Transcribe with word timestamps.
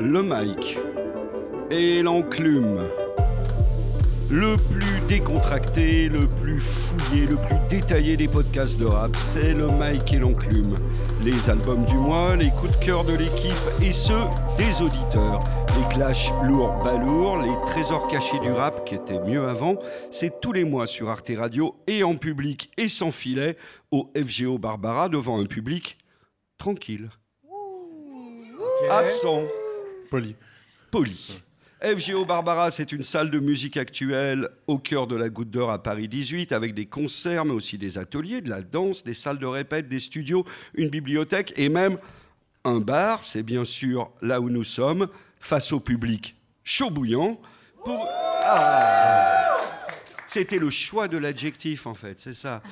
le 0.00 0.22
mic 0.22 0.78
et 1.70 2.02
l'enclume. 2.02 2.80
Le 4.30 4.56
plus 4.56 5.06
décontracté, 5.08 6.08
le 6.08 6.26
plus 6.26 6.58
fouillé, 6.58 7.26
le 7.26 7.36
plus 7.36 7.56
détaillé 7.68 8.16
des 8.16 8.28
podcasts 8.28 8.78
de 8.78 8.86
rap, 8.86 9.14
c'est 9.16 9.52
le 9.52 9.66
mic 9.66 10.12
et 10.12 10.18
l'enclume. 10.18 10.76
Les 11.22 11.50
albums 11.50 11.84
du 11.84 11.94
mois, 11.94 12.34
les 12.36 12.48
coups 12.50 12.78
de 12.78 12.84
cœur 12.84 13.04
de 13.04 13.12
l'équipe 13.12 13.52
et 13.82 13.92
ceux 13.92 14.24
des 14.56 14.80
auditeurs. 14.80 15.40
Les 15.76 15.94
clashs 15.94 16.32
lourds 16.44 16.82
balourds, 16.82 17.38
les 17.38 17.56
trésors 17.66 18.08
cachés 18.08 18.38
du 18.38 18.50
rap 18.52 18.84
qui 18.86 18.94
étaient 18.94 19.20
mieux 19.20 19.46
avant, 19.46 19.76
c'est 20.10 20.40
tous 20.40 20.52
les 20.52 20.64
mois 20.64 20.86
sur 20.86 21.10
Arte 21.10 21.32
Radio 21.36 21.76
et 21.86 22.04
en 22.04 22.16
public 22.16 22.70
et 22.78 22.88
sans 22.88 23.12
filet 23.12 23.56
au 23.90 24.10
FGO 24.16 24.58
Barbara 24.58 25.08
devant 25.08 25.38
un 25.40 25.46
public 25.46 25.98
tranquille. 26.56 27.10
Absent. 28.88 29.42
Poli. 30.10 30.34
Poli. 30.90 31.40
FGO 31.82 32.24
Barbara, 32.26 32.70
c'est 32.70 32.92
une 32.92 33.04
salle 33.04 33.30
de 33.30 33.38
musique 33.38 33.76
actuelle 33.76 34.50
au 34.66 34.78
cœur 34.78 35.06
de 35.06 35.16
la 35.16 35.30
Goutte 35.30 35.50
d'Or 35.50 35.70
à 35.70 35.82
Paris 35.82 36.08
18, 36.08 36.52
avec 36.52 36.74
des 36.74 36.86
concerts, 36.86 37.44
mais 37.44 37.54
aussi 37.54 37.78
des 37.78 37.96
ateliers, 37.96 38.40
de 38.40 38.50
la 38.50 38.60
danse, 38.60 39.04
des 39.04 39.14
salles 39.14 39.38
de 39.38 39.46
répète, 39.46 39.88
des 39.88 40.00
studios, 40.00 40.44
une 40.74 40.90
bibliothèque 40.90 41.54
et 41.56 41.68
même 41.68 41.96
un 42.64 42.80
bar. 42.80 43.24
C'est 43.24 43.44
bien 43.44 43.64
sûr 43.64 44.10
là 44.20 44.40
où 44.40 44.50
nous 44.50 44.64
sommes, 44.64 45.06
face 45.38 45.72
au 45.72 45.80
public 45.80 46.34
chaud 46.64 46.90
bouillant. 46.90 47.40
Pour... 47.84 48.06
Ah 48.42 49.56
C'était 50.26 50.58
le 50.58 50.70
choix 50.70 51.08
de 51.08 51.18
l'adjectif, 51.18 51.86
en 51.86 51.94
fait, 51.94 52.20
c'est 52.20 52.34
ça. 52.34 52.62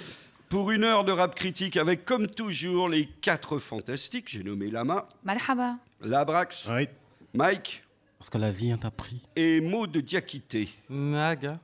Pour 0.48 0.70
une 0.70 0.84
heure 0.84 1.05
de 1.05 1.12
rap 1.12 1.34
critique 1.34 1.77
avec, 1.77 2.05
comme 2.05 2.27
toujours, 2.27 2.88
les 2.88 3.07
quatre 3.07 3.59
fantastiques. 3.59 4.29
J'ai 4.29 4.43
nommé 4.43 4.70
Lama, 4.70 5.09
Marhaba. 5.24 5.77
Labrax, 6.01 6.68
Oui. 6.73 6.88
Mike 7.34 7.84
Parce 8.18 8.30
que 8.30 8.38
la 8.38 8.50
vie 8.50 8.73
un 8.73 8.78
prix. 8.78 9.23
et 9.37 9.60
Maud 9.60 9.96
Diakité. 9.96 10.68
Naga. 10.88 11.60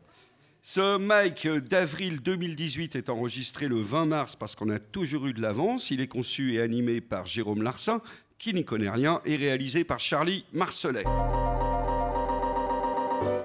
Ce 0.62 0.97
Mike 0.97 1.47
d'avril 1.47 2.20
2018 2.20 2.97
est 2.97 3.11
enregistré 3.11 3.69
le 3.69 3.81
20 3.81 4.07
mars 4.07 4.37
parce 4.37 4.55
qu'on 4.57 4.70
a 4.70 4.79
toujours 4.79 5.27
eu 5.27 5.35
de 5.35 5.42
l'avance. 5.42 5.91
Il 5.91 6.01
est 6.01 6.09
conçu 6.09 6.55
et 6.55 6.61
animé 6.61 7.01
par 7.01 7.27
Jérôme 7.27 7.62
Larsin, 7.62 8.01
qui 8.39 8.55
n'y 8.55 8.65
connaît 8.65 8.91
rien, 8.91 9.20
et 9.27 9.37
réalisé 9.37 9.85
par 9.85 10.01
Charlie 10.01 10.45
Marcelet. 10.53 11.05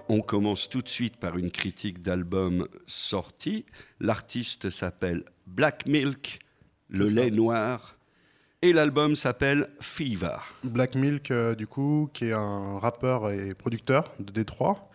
On 0.07 0.21
commence 0.21 0.69
tout 0.69 0.81
de 0.81 0.89
suite 0.89 1.17
par 1.17 1.37
une 1.37 1.51
critique 1.51 2.01
d'album 2.01 2.67
sorti. 2.87 3.65
L'artiste 3.99 4.69
s'appelle 4.69 5.23
Black 5.45 5.85
Milk, 5.87 6.39
le 6.87 7.05
lait 7.05 7.31
noir, 7.31 7.97
et 8.61 8.73
l'album 8.73 9.15
s'appelle 9.15 9.69
Fever. 9.79 10.37
Black 10.63 10.95
Milk, 10.95 11.31
euh, 11.31 11.55
du 11.55 11.67
coup, 11.67 12.09
qui 12.13 12.25
est 12.25 12.33
un 12.33 12.77
rappeur 12.79 13.31
et 13.31 13.53
producteur 13.53 14.11
de 14.19 14.31
Détroit, 14.31 14.89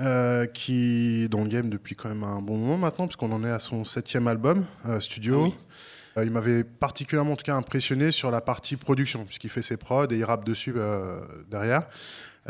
euh, 0.00 0.46
qui 0.46 1.24
est 1.24 1.28
dans 1.28 1.42
le 1.42 1.48
game 1.48 1.70
depuis 1.70 1.94
quand 1.96 2.08
même 2.08 2.22
un 2.24 2.40
bon 2.40 2.56
moment 2.58 2.78
maintenant, 2.78 3.06
puisqu'on 3.06 3.32
en 3.32 3.44
est 3.44 3.50
à 3.50 3.58
son 3.58 3.84
septième 3.84 4.28
album 4.28 4.64
euh, 4.86 5.00
studio. 5.00 5.40
Ah 5.40 5.44
oui. 5.48 5.54
Euh, 6.18 6.24
il 6.24 6.30
m'avait 6.30 6.62
particulièrement, 6.62 7.32
en 7.32 7.36
tout 7.36 7.44
cas, 7.44 7.56
impressionné 7.56 8.12
sur 8.12 8.30
la 8.30 8.40
partie 8.40 8.76
production, 8.76 9.24
puisqu'il 9.24 9.50
fait 9.50 9.62
ses 9.62 9.76
prods 9.76 10.06
et 10.12 10.16
il 10.16 10.24
rappe 10.24 10.44
dessus 10.44 10.74
euh, 10.76 11.20
derrière. 11.50 11.88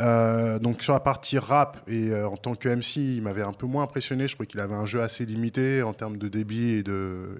Euh, 0.01 0.59
donc 0.59 0.83
sur 0.83 0.91
la 0.91 0.99
partie 0.99 1.39
rap 1.39 1.81
et 1.87 2.09
euh, 2.11 2.27
en 2.27 2.35
tant 2.35 2.53
que 2.55 2.67
MC, 2.67 2.97
il 2.97 3.21
m'avait 3.21 3.41
un 3.41 3.53
peu 3.53 3.65
moins 3.65 3.83
impressionné. 3.83 4.27
Je 4.27 4.33
trouvais 4.35 4.45
qu'il 4.45 4.59
avait 4.59 4.75
un 4.75 4.85
jeu 4.85 5.01
assez 5.01 5.25
limité 5.25 5.81
en 5.83 5.93
termes 5.93 6.17
de 6.17 6.27
débit 6.27 6.71
et 6.71 6.83
de- 6.83 7.39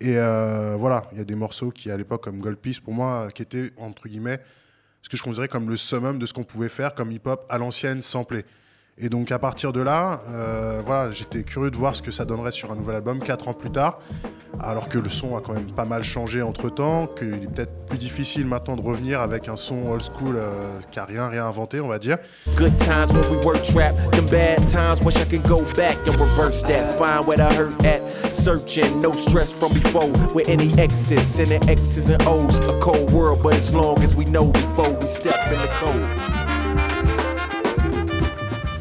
et 0.00 0.16
euh, 0.16 0.76
voilà, 0.78 1.06
il 1.12 1.18
y 1.18 1.20
a 1.20 1.24
des 1.24 1.34
morceaux 1.34 1.70
qui, 1.70 1.90
à 1.90 1.96
l'époque, 1.96 2.22
comme 2.22 2.40
Gold 2.40 2.58
Peace, 2.58 2.80
pour 2.82 2.92
moi, 2.92 3.28
qui 3.34 3.42
étaient, 3.42 3.70
entre 3.78 4.08
guillemets, 4.08 4.40
ce 5.02 5.08
que 5.08 5.16
je 5.16 5.22
considérais 5.22 5.48
comme 5.48 5.70
le 5.70 5.76
summum 5.76 6.18
de 6.18 6.26
ce 6.26 6.34
qu'on 6.34 6.44
pouvait 6.44 6.68
faire 6.68 6.94
comme 6.94 7.10
hip-hop 7.10 7.46
à 7.48 7.58
l'ancienne, 7.58 8.02
samplé. 8.02 8.44
Et 8.98 9.10
donc, 9.10 9.30
à 9.30 9.38
partir 9.38 9.74
de 9.74 9.82
là, 9.82 10.22
euh, 10.30 10.80
voilà, 10.84 11.10
j'étais 11.10 11.42
curieux 11.42 11.70
de 11.70 11.76
voir 11.76 11.94
ce 11.94 12.00
que 12.00 12.10
ça 12.10 12.24
donnerait 12.24 12.50
sur 12.50 12.72
un 12.72 12.76
nouvel 12.76 12.96
album, 12.96 13.20
quatre 13.20 13.46
ans 13.46 13.52
plus 13.52 13.70
tard, 13.70 13.98
alors 14.58 14.88
que 14.88 14.98
le 14.98 15.10
son 15.10 15.36
a 15.36 15.42
quand 15.42 15.52
même 15.52 15.70
pas 15.70 15.84
mal 15.84 16.02
changé 16.02 16.40
entre-temps, 16.40 17.06
qu'il 17.06 17.34
est 17.34 17.54
peut-être 17.54 17.86
plus 17.88 17.98
difficile 17.98 18.46
maintenant 18.46 18.74
de 18.74 18.80
revenir 18.80 19.20
avec 19.20 19.48
un 19.48 19.56
son 19.56 19.90
old 19.90 20.00
school 20.00 20.36
euh, 20.36 20.80
qui 20.90 20.98
a 20.98 21.04
rien 21.04 21.28
réinventé, 21.28 21.78
on 21.82 21.88
va 21.88 21.98
dire. 21.98 22.16
Good 22.56 22.78
times 22.78 23.12
when 23.12 23.28
we 23.28 23.44
were 23.44 23.60
trapped. 23.60 23.98
Them 24.12 24.30
bad 24.30 24.66
times, 24.66 25.02
wish 25.04 25.16
I 25.16 25.26
could 25.26 25.46
go 25.46 25.62
back 25.74 25.98
and 26.08 26.18
reverse 26.18 26.62
that. 26.62 26.96
Find 26.96 27.26
what 27.26 27.38
I 27.38 27.52
hurt 27.52 27.84
at. 27.84 28.00
Searching, 28.34 29.02
no 29.02 29.12
stress 29.12 29.52
from 29.52 29.74
before. 29.74 30.08
With 30.34 30.48
any 30.48 30.72
exes 30.78 31.38
and 31.38 31.52
X's 31.68 32.08
and 32.08 32.22
O's. 32.26 32.60
A 32.60 32.78
cold 32.80 33.12
world, 33.12 33.42
but 33.42 33.56
as 33.56 33.74
long 33.74 34.02
as 34.02 34.16
we 34.16 34.24
know 34.24 34.46
before 34.50 34.90
we 34.90 35.06
step 35.06 35.36
in 35.52 35.60
the 35.60 35.68
cold. 35.74 36.45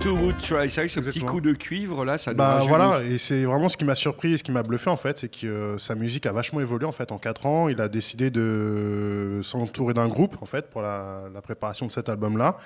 Two 0.05 0.15
Wood 0.15 0.37
Try, 0.37 0.69
c'est 0.69 0.81
vrai 0.81 0.87
que 0.87 0.93
ce 0.93 0.99
petit 0.99 1.19
coup 1.19 1.41
de 1.41 1.53
cuivre 1.53 2.05
là, 2.05 2.19
ça 2.19 2.31
Bah 2.35 2.59
voilà, 2.67 3.01
et 3.03 3.17
c'est 3.17 3.43
vraiment 3.43 3.69
ce 3.69 3.75
qui 3.75 3.85
m'a 3.85 3.95
surpris 3.95 4.33
et 4.33 4.37
ce 4.37 4.43
qui 4.43 4.51
m'a 4.51 4.61
bluffé 4.61 4.91
en 4.91 4.97
fait, 4.97 5.17
c'est 5.17 5.29
que 5.29 5.47
euh, 5.47 5.77
sa 5.79 5.95
musique 5.95 6.27
a 6.27 6.31
vachement 6.31 6.61
évolué 6.61 6.85
en 6.85 6.91
fait 6.91 7.11
en 7.11 7.17
4 7.17 7.47
ans. 7.47 7.69
Il 7.69 7.81
a 7.81 7.87
décidé 7.87 8.29
de 8.29 9.39
s'entourer 9.41 9.95
d'un 9.95 10.07
groupe 10.07 10.37
en 10.41 10.45
fait 10.45 10.69
pour 10.69 10.83
la, 10.83 11.23
la 11.33 11.41
préparation 11.41 11.87
de 11.87 11.91
cet 11.91 12.07
album-là. 12.07 12.57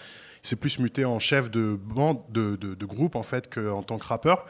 Il 0.44 0.50
s'est 0.50 0.58
plus 0.58 0.80
muté 0.80 1.06
en 1.06 1.18
chef 1.20 1.50
de 1.50 1.80
bande, 1.82 2.20
de, 2.30 2.58
de, 2.58 2.76
de 2.76 2.86
groupe 2.86 3.16
en 3.16 3.24
fait 3.24 3.50
qu'en 3.54 3.84
tant 3.84 4.00
que 4.00 4.06
rappeur. 4.06 4.46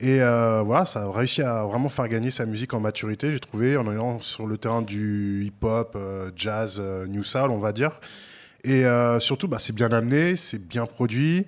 Et 0.00 0.20
euh, 0.20 0.60
voilà, 0.62 0.84
ça 0.84 1.04
a 1.04 1.10
réussi 1.10 1.40
à 1.40 1.62
vraiment 1.64 1.88
faire 1.88 2.06
gagner 2.06 2.30
sa 2.30 2.44
musique 2.44 2.74
en 2.74 2.80
maturité, 2.80 3.32
j'ai 3.32 3.40
trouvé, 3.40 3.78
en 3.78 3.88
allant 3.88 4.20
sur 4.20 4.46
le 4.46 4.58
terrain 4.58 4.82
du 4.82 5.42
hip-hop, 5.46 5.94
euh, 5.96 6.30
jazz, 6.36 6.76
euh, 6.78 7.06
new 7.06 7.24
soul, 7.24 7.50
on 7.50 7.60
va 7.60 7.72
dire. 7.72 7.98
Et 8.62 8.82
surtout, 9.20 9.46
bah, 9.46 9.58
c'est 9.60 9.74
bien 9.74 9.92
amené, 9.92 10.34
c'est 10.34 10.58
bien 10.58 10.86
produit. 10.86 11.46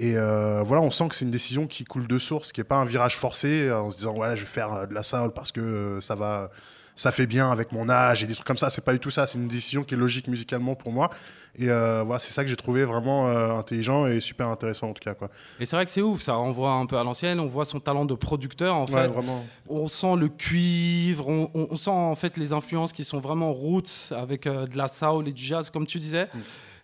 Et 0.00 0.14
euh, 0.16 0.62
voilà, 0.64 0.80
on 0.82 0.92
sent 0.92 1.08
que 1.08 1.16
c'est 1.16 1.24
une 1.24 1.32
décision 1.32 1.66
qui 1.66 1.82
coule 1.84 2.06
de 2.06 2.18
source, 2.18 2.52
qui 2.52 2.60
n'est 2.60 2.64
pas 2.64 2.76
un 2.76 2.84
virage 2.84 3.16
forcé 3.16 3.62
euh, 3.62 3.80
en 3.80 3.90
se 3.90 3.96
disant 3.96 4.14
voilà, 4.14 4.36
je 4.36 4.42
vais 4.42 4.46
faire 4.50 4.72
euh, 4.72 4.86
de 4.86 4.94
la 4.94 5.02
soul 5.02 5.32
parce 5.34 5.50
que 5.50 5.98
ça 6.00 6.14
va, 6.14 6.50
ça 6.94 7.10
fait 7.10 7.26
bien 7.26 7.50
avec 7.50 7.72
mon 7.72 7.88
âge 7.90 8.22
et 8.22 8.28
des 8.28 8.34
trucs 8.34 8.46
comme 8.46 8.56
ça. 8.56 8.70
C'est 8.70 8.84
pas 8.84 8.92
du 8.92 9.00
tout 9.00 9.10
ça. 9.10 9.26
C'est 9.26 9.38
une 9.38 9.48
décision 9.48 9.82
qui 9.82 9.94
est 9.94 9.96
logique 9.96 10.28
musicalement 10.28 10.76
pour 10.76 10.92
moi. 10.92 11.10
Et 11.58 11.68
euh, 11.68 12.04
voilà, 12.06 12.20
c'est 12.20 12.32
ça 12.32 12.44
que 12.44 12.48
j'ai 12.48 12.54
trouvé 12.54 12.84
vraiment 12.84 13.26
euh, 13.26 13.50
intelligent 13.50 14.06
et 14.06 14.20
super 14.20 14.46
intéressant 14.46 14.90
en 14.90 14.92
tout 14.92 15.02
cas 15.02 15.14
quoi. 15.14 15.30
Et 15.58 15.66
c'est 15.66 15.74
vrai 15.74 15.84
que 15.84 15.90
c'est 15.90 16.02
ouf, 16.02 16.20
ça 16.22 16.34
renvoie 16.34 16.70
un 16.70 16.86
peu 16.86 16.96
à 16.96 17.02
l'ancienne, 17.02 17.40
on 17.40 17.46
voit 17.46 17.64
son 17.64 17.80
talent 17.80 18.04
de 18.04 18.14
producteur 18.14 18.76
en 18.76 18.84
Ouais, 18.84 18.92
fait. 19.02 19.08
vraiment. 19.08 19.44
On 19.68 19.88
sent 19.88 20.14
le 20.14 20.28
cuivre, 20.28 21.26
on, 21.26 21.74
sent 21.74 21.90
en 21.90 22.14
fait 22.14 22.36
les 22.36 22.52
influences 22.52 22.92
qui 22.92 23.02
sont 23.02 23.18
vraiment 23.18 23.52
roots 23.52 24.12
avec 24.16 24.44
de 24.44 24.76
la 24.78 24.86
soul 24.86 25.26
et 25.26 25.32
du 25.32 25.42
jazz, 25.42 25.70
comme 25.70 25.86
tu 25.88 25.98
disais. 25.98 26.26
Mm. 26.32 26.38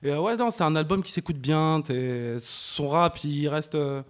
Et 0.04 0.10
euh, 0.10 0.20
ouais, 0.20 0.37
non, 0.37 0.50
c'est 0.50 0.62
un 0.65 0.76
album 0.76 1.03
qui 1.03 1.10
s'écoute 1.12 1.38
bien. 1.38 1.81
t'es- 1.84 2.37
Son 2.38 2.88
rap, 2.88 3.19
il 3.25 3.48
reste 3.48 3.75
euh, 3.75 4.03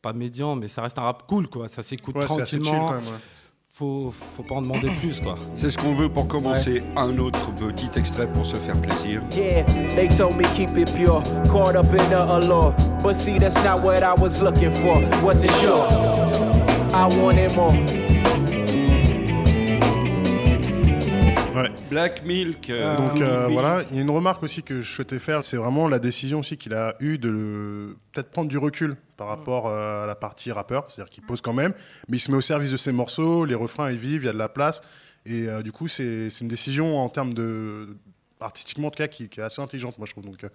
pas 0.00 0.12
médian, 0.12 0.54
mais 0.54 0.68
ça 0.68 0.82
reste 0.82 0.98
un 0.98 1.02
rap 1.02 1.24
cool, 1.26 1.48
quoi. 1.48 1.68
Ça 1.68 1.82
s'écoute 1.82 2.14
Ouais, 2.16 2.24
c'est 2.28 2.42
assez 2.42 2.56
chill 2.56 2.62
tranquillement. 2.62 2.86
quand 2.88 2.94
même. 2.94 3.04
ouais. 3.04 3.20
Faut, 3.74 4.10
faut 4.10 4.42
pas 4.42 4.56
en 4.56 4.62
demander 4.62 4.88
plus, 5.00 5.20
quoi. 5.20 5.34
C'est 5.54 5.70
ce 5.70 5.78
qu'on 5.78 5.94
veut 5.94 6.08
pour 6.08 6.28
commencer. 6.28 6.82
Un 6.96 7.18
autre 7.18 7.40
petit 7.54 7.88
extrait 7.98 8.26
pour 8.28 8.44
se 8.46 8.54
faire 8.56 8.80
plaisir. 8.80 9.22
Yeah, 9.34 9.64
they 9.96 10.08
told 10.08 10.36
me 10.36 10.44
keep 10.54 10.76
it 10.76 10.92
pure. 10.94 11.22
Caught 11.50 11.76
up 11.76 11.86
in 11.92 12.08
the 12.10 12.30
allure. 12.30 12.72
But 13.02 13.14
see, 13.14 13.38
that's 13.38 13.56
not 13.64 13.82
what 13.82 14.02
I 14.02 14.14
was 14.20 14.40
looking 14.40 14.70
for. 14.70 15.00
Wasn't 15.24 15.50
sure? 15.60 15.86
I 16.94 17.08
wanted 17.18 17.56
more. 17.56 17.72
Ouais. 21.62 21.72
Black 21.90 22.24
Milk. 22.24 22.68
euh, 22.70 22.96
Donc 22.96 23.20
euh, 23.20 23.48
voilà, 23.52 23.82
il 23.90 23.96
y 23.96 23.98
a 24.00 24.02
une 24.02 24.10
remarque 24.10 24.42
aussi 24.42 24.62
que 24.62 24.80
je 24.80 24.92
souhaitais 24.92 25.18
faire, 25.18 25.44
c'est 25.44 25.56
vraiment 25.56 25.88
la 25.88 25.98
décision 25.98 26.40
aussi 26.40 26.56
qu'il 26.56 26.74
a 26.74 26.94
eue 27.00 27.18
de 27.18 27.28
le- 27.30 27.96
peut-être 28.12 28.30
prendre 28.30 28.48
du 28.48 28.58
recul 28.58 28.96
par 29.16 29.28
rapport 29.28 29.68
euh, 29.68 30.04
à 30.04 30.06
la 30.06 30.14
partie 30.14 30.50
rappeur, 30.52 30.86
c'est-à-dire 30.88 31.10
qu'il 31.10 31.22
pose 31.24 31.40
quand 31.40 31.52
même, 31.52 31.72
mais 32.08 32.16
il 32.16 32.20
se 32.20 32.30
met 32.30 32.36
au 32.36 32.40
service 32.42 32.70
de 32.70 32.76
ses 32.76 32.92
morceaux, 32.92 33.44
les 33.44 33.54
refrains 33.54 33.90
ils 33.90 33.98
vivent, 33.98 34.22
il 34.22 34.26
y 34.26 34.30
a 34.30 34.32
de 34.32 34.38
la 34.38 34.48
place, 34.48 34.82
et 35.26 35.48
euh, 35.48 35.62
du 35.62 35.72
coup 35.72 35.88
c'est 35.88 36.28
une 36.40 36.48
décision 36.48 36.98
en 36.98 37.08
termes 37.08 37.34
de 37.34 37.96
artistiquement 38.42 38.88
en 38.88 38.90
tout 38.90 38.98
cas 38.98 39.08
qui, 39.08 39.28
qui 39.28 39.40
est 39.40 39.42
assez 39.42 39.60
intelligente 39.62 39.98
moi 39.98 40.06
je 40.06 40.12
trouve. 40.12 40.24
Donc 40.24 40.42
euh, 40.44 40.48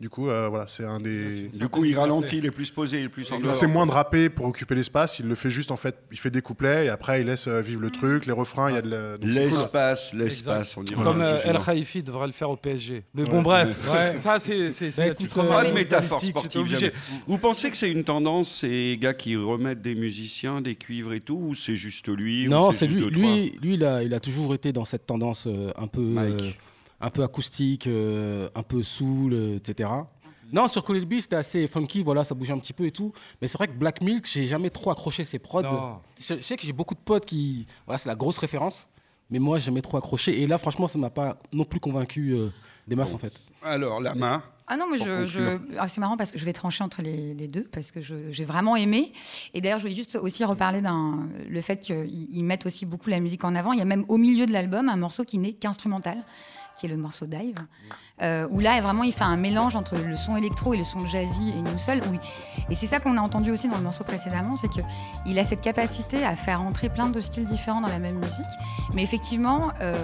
du 0.00 0.08
coup 0.08 0.28
euh, 0.28 0.48
voilà, 0.48 0.66
c'est 0.68 0.84
un 0.84 0.98
des 0.98 1.48
Du 1.48 1.68
coup, 1.68 1.84
il 1.84 1.96
ralentit, 1.96 2.38
il 2.38 2.46
est 2.46 2.50
plus 2.50 2.70
posé, 2.70 2.98
il 2.98 3.04
est 3.04 3.08
plus 3.08 3.24
c'est 3.52 3.66
moins 3.66 3.86
de 3.86 3.92
rapper 3.92 4.28
pour 4.28 4.46
occuper 4.46 4.74
l'espace, 4.74 5.18
il 5.18 5.26
le 5.26 5.34
fait 5.34 5.50
juste 5.50 5.70
en 5.70 5.76
fait, 5.76 5.96
il 6.10 6.18
fait 6.18 6.30
des 6.30 6.42
couplets 6.42 6.86
et 6.86 6.88
après 6.88 7.20
il 7.20 7.26
laisse 7.26 7.46
euh, 7.48 7.60
vivre 7.60 7.80
le 7.80 7.90
truc, 7.90 8.26
les 8.26 8.32
refrains, 8.32 8.70
il 8.70 8.74
y 8.74 8.78
a 8.78 8.82
de 8.82 9.16
cool. 9.20 9.30
L'espace, 9.30 10.12
l'espace, 10.14 10.76
on 10.76 10.82
dirait. 10.82 11.02
Comme 11.02 11.20
euh, 11.20 11.38
El. 11.44 11.58
Khalifi 11.64 12.02
devrait 12.02 12.26
le 12.26 12.32
faire 12.32 12.50
au 12.50 12.56
PSG. 12.56 13.04
Mais 13.14 13.22
Ouais. 13.22 13.28
bon, 13.30 13.42
bref, 13.42 13.78
ça 14.18 14.38
c'est 14.38 14.70
c'est 14.70 14.94
Bah, 14.96 15.14
Pas 15.48 15.64
de 15.64 15.72
métaphore 15.72 16.20
sportive. 16.20 16.92
Vous 17.26 17.38
pensez 17.38 17.70
que 17.70 17.76
c'est 17.76 17.90
une 17.90 18.04
tendance, 18.04 18.60
ces 18.60 18.98
gars 19.00 19.14
qui 19.14 19.36
remettent 19.36 19.82
des 19.82 19.94
musiciens, 19.94 20.60
des 20.60 20.74
cuivres 20.76 21.12
et 21.12 21.20
tout, 21.20 21.36
ou 21.48 21.54
c'est 21.54 21.76
juste 21.76 22.08
lui 22.08 22.46
ou 22.46 22.50
Non, 22.50 22.72
c'est 22.72 22.88
juste 22.88 23.10
lui. 23.10 23.22
Lui, 23.22 23.58
lui 23.62 23.74
il, 23.74 23.84
a, 23.84 24.02
il 24.02 24.12
a 24.14 24.20
toujours 24.20 24.54
été 24.54 24.72
dans 24.72 24.84
cette 24.84 25.06
tendance 25.06 25.48
un 25.76 25.86
peu, 25.86 26.00
Mike. 26.00 26.58
Un 27.00 27.10
peu 27.10 27.22
acoustique, 27.22 27.86
euh, 27.86 28.48
un 28.54 28.62
peu 28.62 28.82
soul, 28.82 29.32
euh, 29.32 29.56
etc. 29.56 29.90
Non, 30.52 30.68
sur 30.68 30.84
Call 30.84 30.98
It 30.98 31.08
Be, 31.08 31.18
c'était 31.20 31.36
assez 31.36 31.66
funky, 31.66 32.02
voilà, 32.02 32.22
ça 32.22 32.34
bougeait 32.34 32.52
un 32.52 32.58
petit 32.58 32.72
peu 32.72 32.86
et 32.86 32.92
tout. 32.92 33.12
Mais 33.40 33.48
c'est 33.48 33.58
vrai 33.58 33.66
que 33.66 33.72
Black 33.72 34.00
Milk, 34.02 34.26
j'ai 34.30 34.46
jamais 34.46 34.70
trop 34.70 34.90
accroché 34.90 35.24
ses 35.24 35.38
prods. 35.38 35.62
Non. 35.62 35.98
Je, 36.18 36.34
je 36.36 36.40
sais 36.42 36.56
que 36.56 36.62
j'ai 36.64 36.72
beaucoup 36.72 36.94
de 36.94 37.00
potes 37.00 37.24
qui. 37.26 37.66
Voilà, 37.86 37.98
c'est 37.98 38.08
la 38.08 38.14
grosse 38.14 38.38
référence. 38.38 38.88
Mais 39.30 39.38
moi, 39.38 39.58
j'ai 39.58 39.64
jamais 39.66 39.82
trop 39.82 39.96
accroché. 39.96 40.42
Et 40.42 40.46
là, 40.46 40.58
franchement, 40.58 40.86
ça 40.86 40.98
m'a 40.98 41.10
pas 41.10 41.38
non 41.52 41.64
plus 41.64 41.80
convaincu 41.80 42.32
euh, 42.34 42.50
des 42.86 42.94
masses, 42.94 43.14
en 43.14 43.18
fait. 43.18 43.32
Alors, 43.62 44.00
la 44.00 44.14
main. 44.14 44.42
Ah 44.66 44.76
non, 44.76 44.86
mais 44.90 44.98
je, 44.98 45.58
ah, 45.78 45.88
c'est 45.88 46.00
marrant 46.00 46.16
parce 46.16 46.30
que 46.30 46.38
je 46.38 46.44
vais 46.44 46.52
trancher 46.52 46.84
entre 46.84 47.02
les, 47.02 47.34
les 47.34 47.48
deux 47.48 47.64
parce 47.70 47.90
que 47.90 48.00
je- 48.00 48.30
j'ai 48.30 48.44
vraiment 48.46 48.76
aimé. 48.76 49.12
Et 49.54 49.60
d'ailleurs, 49.60 49.78
je 49.78 49.84
voulais 49.84 49.94
juste 49.94 50.16
aussi 50.16 50.42
reparler 50.44 50.80
d'un 50.82 51.28
le 51.48 51.60
fait 51.60 51.78
qu'ils 51.78 52.28
ils 52.32 52.42
mettent 52.44 52.64
aussi 52.64 52.86
beaucoup 52.86 53.10
la 53.10 53.20
musique 53.20 53.44
en 53.44 53.54
avant. 53.54 53.72
Il 53.72 53.78
y 53.78 53.82
a 53.82 53.86
même 53.86 54.04
au 54.08 54.16
milieu 54.16 54.46
de 54.46 54.52
l'album 54.52 54.88
un 54.88 54.96
morceau 54.96 55.24
qui 55.24 55.36
n'est 55.36 55.52
qu'instrumental, 55.52 56.16
qui 56.78 56.86
est 56.86 56.88
le 56.88 56.96
morceau 56.96 57.26
Dive, 57.26 57.56
euh, 58.22 58.46
où 58.50 58.58
là 58.60 58.80
vraiment 58.80 59.04
il 59.04 59.12
fait 59.12 59.22
un 59.24 59.36
mélange 59.36 59.76
entre 59.76 59.96
le 59.96 60.16
son 60.16 60.36
électro 60.36 60.74
et 60.74 60.76
le 60.76 60.84
son 60.84 61.06
jazzy 61.06 61.50
et 61.50 61.58
une 61.58 61.78
seule. 61.78 61.98
Où 62.08 62.14
il- 62.14 62.20
Et 62.70 62.74
c'est 62.74 62.86
ça 62.86 63.00
qu'on 63.00 63.16
a 63.16 63.20
entendu 63.20 63.50
aussi 63.50 63.68
dans 63.68 63.76
le 63.76 63.82
morceau 63.82 64.04
précédemment, 64.04 64.56
c'est 64.56 64.68
que 64.68 64.80
il 65.26 65.38
a 65.38 65.44
cette 65.44 65.60
capacité 65.60 66.24
à 66.24 66.34
faire 66.36 66.60
entrer 66.60 66.88
plein 66.88 67.08
de 67.08 67.20
styles 67.20 67.44
différents 67.46 67.80
dans 67.80 67.88
la 67.88 67.98
même 67.98 68.16
musique. 68.18 68.44
Mais 68.94 69.02
effectivement, 69.02 69.72
euh, 69.80 69.94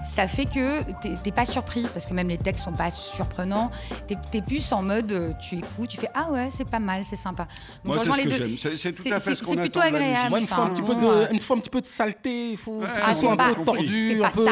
ça 0.00 0.26
fait 0.26 0.46
que 0.46 0.82
t'es- 1.22 1.32
pas 1.32 1.44
surpris 1.46 1.86
parce 1.92 2.04
que 2.06 2.12
même 2.14 2.28
les 2.28 2.36
textes 2.38 2.64
sont 2.64 2.72
pas 2.72 2.90
surprenants. 2.90 3.70
T'es 4.06 4.16
es 4.34 4.42
plus 4.42 4.70
en 4.72 4.82
mode, 4.82 5.10
euh, 5.12 5.32
tu 5.40 5.56
écoutes, 5.56 5.88
tu 5.88 5.96
fais 5.98 6.10
ah 6.14 6.30
ouais, 6.30 6.48
c'est 6.50 6.68
pas 6.68 6.78
mal, 6.78 7.04
c'est 7.04 7.16
sympa. 7.16 7.46
Moi, 7.84 7.94
Donc 7.96 8.04
c'est 8.04 8.10
rejoins 8.10 8.24
ce 8.24 8.28
les 8.28 8.38
que 8.38 8.48
deux. 8.50 8.56
C'est 8.58 8.76
c'est 8.76 8.92
tout 8.92 9.02
C'est- 9.02 9.12
à 9.12 9.18
fait 9.20 9.30
c'est- 9.30 9.36
ce 9.36 9.44
c'est 9.44 9.54
qu'on 9.56 9.60
plutôt 9.60 9.80
attend 9.80 9.88
de 9.90 9.94
la 9.94 9.98
agréable. 10.04 10.14
musique. 10.18 10.30
Moi, 10.30 10.38
il 10.40 10.42
me 10.42 10.46
faut 10.46 10.60
un 10.62 10.70
petit 10.70 10.82
peu 10.82 10.94
bon, 10.94 11.00
de, 11.22 11.26
il 11.30 11.36
me 11.36 11.40
faut 11.40 11.54
un 11.54 11.58
petit 11.58 11.70
peu 11.70 11.80
de 11.80 11.86
saleté. 11.86 12.50
Il 12.50 12.56
faut, 12.58 12.80
que 12.80 12.86
Ah, 13.02 13.14
ce 13.14 13.20
soit 13.20 13.32
un 13.32 13.36
pas- 13.36 13.54
peu 13.54 13.64
tordu, 13.64 14.10
c'est 14.12 14.18
un 14.18 14.28
pas 14.28 14.30
peu. 14.30 14.44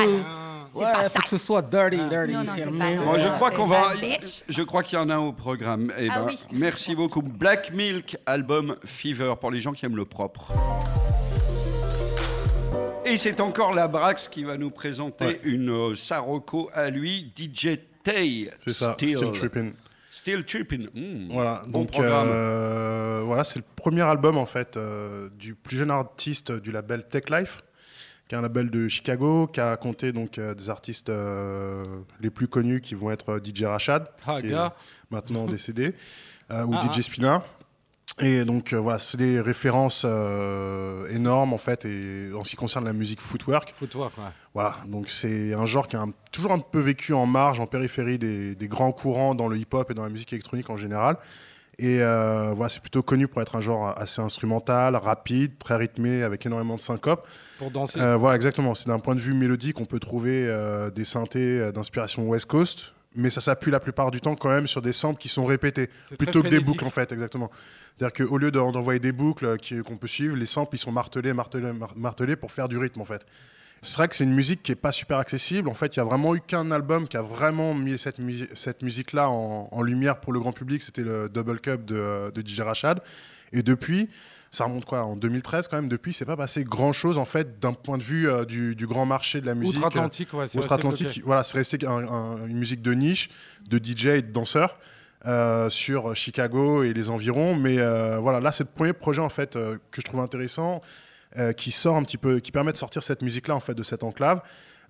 Ouais, 0.74 0.84
pas 0.84 1.08
faut 1.08 1.20
que 1.20 1.28
ce 1.28 1.38
soit 1.38 1.62
dirty, 1.62 1.96
dirty. 2.08 2.32
Non, 2.32 2.44
non, 2.44 2.52
c'est 2.54 2.64
pas-. 2.66 2.94
Moi, 3.04 3.18
je 3.18 3.28
crois 3.28 3.50
qu'on 3.50 3.66
va. 3.66 3.92
Je 4.48 4.62
crois 4.62 4.82
qu'il 4.82 4.98
y 4.98 5.02
en 5.02 5.08
a 5.10 5.14
un 5.14 5.18
au 5.18 5.32
programme. 5.32 5.92
Eh 5.98 6.08
Ah 6.10 6.20
ben, 6.20 6.26
oui. 6.28 6.38
Merci 6.52 6.94
beaucoup. 6.94 7.22
Black 7.22 7.74
Milk, 7.74 8.16
album 8.26 8.76
Fever, 8.84 9.34
pour 9.40 9.50
les 9.50 9.60
gens 9.60 9.72
qui 9.72 9.84
aiment 9.86 9.96
le 9.96 10.04
propre. 10.04 10.52
Et 13.04 13.16
c'est 13.16 13.40
encore 13.40 13.74
la 13.74 13.88
Brax 13.88 14.28
qui 14.28 14.44
va 14.44 14.56
nous 14.56 14.70
présenter 14.70 15.24
Ouais. 15.24 15.40
une 15.42 15.70
euh, 15.70 15.94
Saroko 15.94 16.70
à 16.72 16.90
lui, 16.90 17.32
DJ 17.36 17.78
Tay. 18.04 18.50
C'est 18.60 18.72
ça, 18.72 18.92
Still, 18.94 19.16
Still 19.16 19.32
Trippin'. 19.32 19.72
Still 20.12 20.44
Trippin'. 20.44 20.86
Mm. 20.94 21.28
Voilà, 21.32 21.62
Bon 21.66 21.80
donc 21.80 21.90
programme. 21.90 22.28
euh, 22.30 23.22
voilà, 23.24 23.42
c'est 23.42 23.58
le 23.58 23.64
premier 23.74 24.02
album 24.02 24.36
en 24.36 24.46
fait 24.46 24.76
euh, 24.76 25.28
du 25.36 25.54
plus 25.54 25.78
jeune 25.78 25.90
artiste 25.90 26.52
du 26.52 26.70
label 26.70 27.04
Tech 27.08 27.24
Life, 27.30 27.62
qui 28.30 28.36
est 28.36 28.38
un 28.38 28.42
label 28.42 28.70
de 28.70 28.86
Chicago, 28.86 29.48
qui 29.52 29.58
a 29.60 29.76
compté 29.76 30.12
donc 30.12 30.38
euh, 30.38 30.54
des 30.54 30.70
artistes 30.70 31.08
euh, 31.08 31.84
les 32.20 32.30
plus 32.30 32.46
connus 32.46 32.80
qui 32.80 32.94
vont 32.94 33.10
être 33.10 33.32
euh, 33.32 33.40
DJ 33.44 33.64
Rachad, 33.64 34.06
Ah, 34.24 34.40
qui 34.40 34.46
est 34.52 34.54
maintenant 35.10 35.46
décédé, 35.48 35.94
euh, 36.52 36.64
ou 36.64 36.72
Ah, 36.80 36.80
DJ 36.92 37.00
Spina. 37.00 37.42
Et 38.20 38.44
donc 38.44 38.72
voilà, 38.72 39.00
c'est 39.00 39.16
des 39.16 39.40
références 39.40 40.04
énormes 41.10 41.52
en 41.54 41.58
fait, 41.58 41.84
et 41.86 42.30
en 42.34 42.44
ce 42.44 42.50
qui 42.50 42.56
concerne 42.56 42.84
la 42.84 42.92
musique 42.92 43.20
footwork. 43.20 43.72
Footwork, 43.76 44.16
ouais. 44.18 44.24
Voilà, 44.54 44.76
donc 44.86 45.08
c'est 45.08 45.52
un 45.54 45.66
genre 45.66 45.88
qui 45.88 45.96
a 45.96 46.02
un- 46.02 46.12
toujours 46.30 46.52
un 46.52 46.58
peu 46.60 46.80
vécu 46.80 47.12
en 47.14 47.26
marge, 47.26 47.58
en 47.60 47.66
périphérie 47.66 48.18
des, 48.18 48.54
des 48.54 48.68
grands 48.68 48.92
courants 48.92 49.34
dans 49.34 49.48
le 49.48 49.56
hip-hop 49.56 49.90
et 49.90 49.94
dans 49.94 50.04
la 50.04 50.10
musique 50.10 50.32
électronique 50.32 50.70
en 50.70 50.76
général. 50.76 51.16
Et 51.82 52.02
euh, 52.02 52.52
voilà, 52.54 52.68
c'est 52.68 52.80
plutôt 52.82 53.02
connu 53.02 53.26
pour 53.26 53.40
être 53.40 53.56
un 53.56 53.62
genre 53.62 53.94
assez 53.98 54.20
instrumental, 54.20 54.96
rapide, 54.96 55.52
très 55.58 55.76
rythmé, 55.76 56.22
avec 56.22 56.44
énormément 56.44 56.76
de 56.76 56.82
syncope. 56.82 57.26
Pour 57.58 57.70
danser. 57.70 57.98
Euh, 57.98 58.16
voilà, 58.16 58.36
exactement. 58.36 58.74
C'est 58.74 58.88
d'un 58.88 58.98
point 58.98 59.14
de 59.14 59.20
vue 59.20 59.32
mélodique, 59.32 59.80
on 59.80 59.86
peut 59.86 59.98
trouver 59.98 60.44
euh, 60.46 60.90
des 60.90 61.04
synthés 61.06 61.72
d'inspiration 61.72 62.28
West 62.28 62.46
Coast, 62.46 62.92
mais 63.14 63.30
ça 63.30 63.40
s'appuie 63.40 63.70
la 63.70 63.80
plupart 63.80 64.10
du 64.10 64.20
temps 64.20 64.34
quand 64.34 64.50
même 64.50 64.66
sur 64.66 64.82
des 64.82 64.92
samples 64.92 65.18
qui 65.20 65.28
sont 65.30 65.46
répétés, 65.46 65.88
plutôt 66.18 66.42
que 66.42 66.48
des 66.48 66.60
boucles 66.66 66.84
en 66.84 66.90
fait, 66.90 67.12
exactement. 67.12 67.50
C'est-à-dire 67.96 68.26
qu'au 68.26 68.36
lieu 68.36 68.50
d'en- 68.50 68.72
d'envoyer 68.72 69.00
des 69.00 69.12
boucles 69.12 69.56
qu'on 69.86 69.96
peut 69.96 70.06
suivre, 70.06 70.36
les 70.36 70.46
samples 70.46 70.76
ils 70.76 70.78
sont 70.78 70.92
martelés, 70.92 71.32
martelés, 71.32 71.72
mar- 71.72 71.94
martelés 71.96 72.36
pour 72.36 72.52
faire 72.52 72.68
du 72.68 72.76
rythme 72.76 73.00
en 73.00 73.04
fait. 73.06 73.24
C'est 73.82 73.96
vrai 73.96 74.08
que 74.08 74.14
c'est 74.16 74.24
une 74.24 74.34
musique 74.34 74.62
qui 74.62 74.72
est 74.72 74.76
pas 74.76 74.92
super 74.92 75.18
accessible. 75.18 75.68
En 75.68 75.74
fait, 75.74 75.96
il 75.96 75.98
y 75.98 76.00
a 76.00 76.04
vraiment 76.04 76.34
eu 76.34 76.40
qu'un 76.40 76.70
album 76.70 77.08
qui 77.08 77.16
a 77.16 77.22
vraiment 77.22 77.72
mis 77.74 77.98
cette, 77.98 78.18
mu- 78.18 78.48
cette 78.54 78.82
musique-là 78.82 79.30
en, 79.30 79.68
en 79.72 79.82
lumière 79.82 80.20
pour 80.20 80.32
le 80.32 80.40
grand 80.40 80.52
public. 80.52 80.82
C'était 80.82 81.02
le 81.02 81.28
Double 81.30 81.60
Cup 81.60 81.84
de, 81.86 82.30
de 82.34 82.46
DJ 82.46 82.60
Rachad. 82.60 83.00
Et 83.52 83.62
depuis, 83.62 84.10
ça 84.50 84.64
remonte 84.64 84.84
quoi 84.84 85.04
En 85.04 85.16
2013 85.16 85.68
quand 85.68 85.76
même. 85.76 85.88
Depuis, 85.88 86.12
c'est 86.12 86.26
pas 86.26 86.36
passé 86.36 86.62
grand-chose 86.64 87.16
en 87.16 87.24
fait 87.24 87.58
d'un 87.58 87.72
point 87.72 87.96
de 87.96 88.02
vue 88.02 88.28
euh, 88.28 88.44
du, 88.44 88.76
du 88.76 88.86
grand 88.86 89.06
marché 89.06 89.40
de 89.40 89.46
la 89.46 89.54
musique. 89.54 89.76
Outre-Atlantique, 89.78 90.34
ouais. 90.34 90.46
c'est 90.46 90.58
resté 90.58 90.74
Outre-Atlantique, 90.74 91.22
voilà, 91.24 91.42
c'est 91.42 91.56
resté 91.56 91.86
un- 91.86 91.90
un- 92.06 92.46
une 92.46 92.58
musique 92.58 92.82
de 92.82 92.92
niche, 92.92 93.30
de 93.68 93.78
DJ 93.82 94.06
et 94.06 94.22
de 94.22 94.30
danseurs 94.30 94.78
euh, 95.26 95.70
sur 95.70 96.14
Chicago 96.14 96.82
et 96.82 96.92
les 96.92 97.08
environs. 97.10 97.54
Mais 97.56 97.78
euh, 97.78 98.18
voilà, 98.18 98.40
là, 98.40 98.52
c'est 98.52 98.64
le 98.64 98.70
premier 98.70 98.92
projet 98.92 99.20
en 99.22 99.28
fait 99.30 99.56
euh, 99.56 99.76
que 99.90 100.00
je 100.00 100.06
trouve 100.06 100.20
intéressant, 100.20 100.80
euh, 101.38 101.52
qui 101.52 101.70
sort 101.70 101.96
un 101.96 102.02
petit 102.02 102.18
peu, 102.18 102.40
qui 102.40 102.52
permet 102.52 102.72
de 102.72 102.76
sortir 102.76 103.02
cette 103.02 103.22
musique-là 103.22 103.54
en 103.54 103.60
fait 103.60 103.74
de 103.74 103.82
cette 103.82 104.02
enclave, 104.02 104.40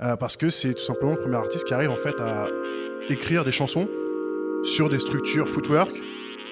euh, 0.03 0.17
parce 0.17 0.37
que 0.37 0.49
c'est 0.49 0.73
tout 0.73 0.83
simplement 0.83 1.13
le 1.13 1.19
premier 1.19 1.37
artiste 1.37 1.65
qui 1.65 1.75
arrive 1.75 1.91
en 1.91 1.97
fait 1.97 2.19
à 2.21 2.47
écrire 3.11 3.45
des 3.45 3.53
chansons 3.53 3.89
sur 4.65 4.89
des 4.89 4.99
structures 4.99 5.49
footwork 5.49 5.91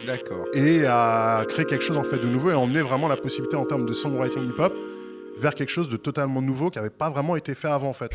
D'accord. 0.07 0.45
et 0.53 0.85
à 0.87 1.45
créer 1.49 1.65
quelque 1.65 1.85
chose 1.85 1.97
en 1.97 2.05
fait 2.05 2.19
de 2.19 2.27
nouveau 2.27 2.51
et 2.51 2.53
à 2.53 2.59
emmener 2.59 2.83
vraiment 2.83 3.09
la 3.09 3.17
possibilité 3.17 3.57
en 3.57 3.65
termes 3.65 3.87
de 3.87 3.93
songwriting 3.93 4.49
hip-hop 4.51 4.75
vers 5.39 5.55
quelque 5.55 5.71
chose 5.71 5.89
de 5.89 5.97
totalement 5.97 6.43
nouveau 6.43 6.71
qui 6.71 6.79
n'avait 6.79 6.91
pas 6.91 7.11
vraiment 7.11 7.37
été 7.37 7.55
fait 7.55 7.69
avant 7.69 7.89
en 7.89 7.95
fait. 7.95 8.11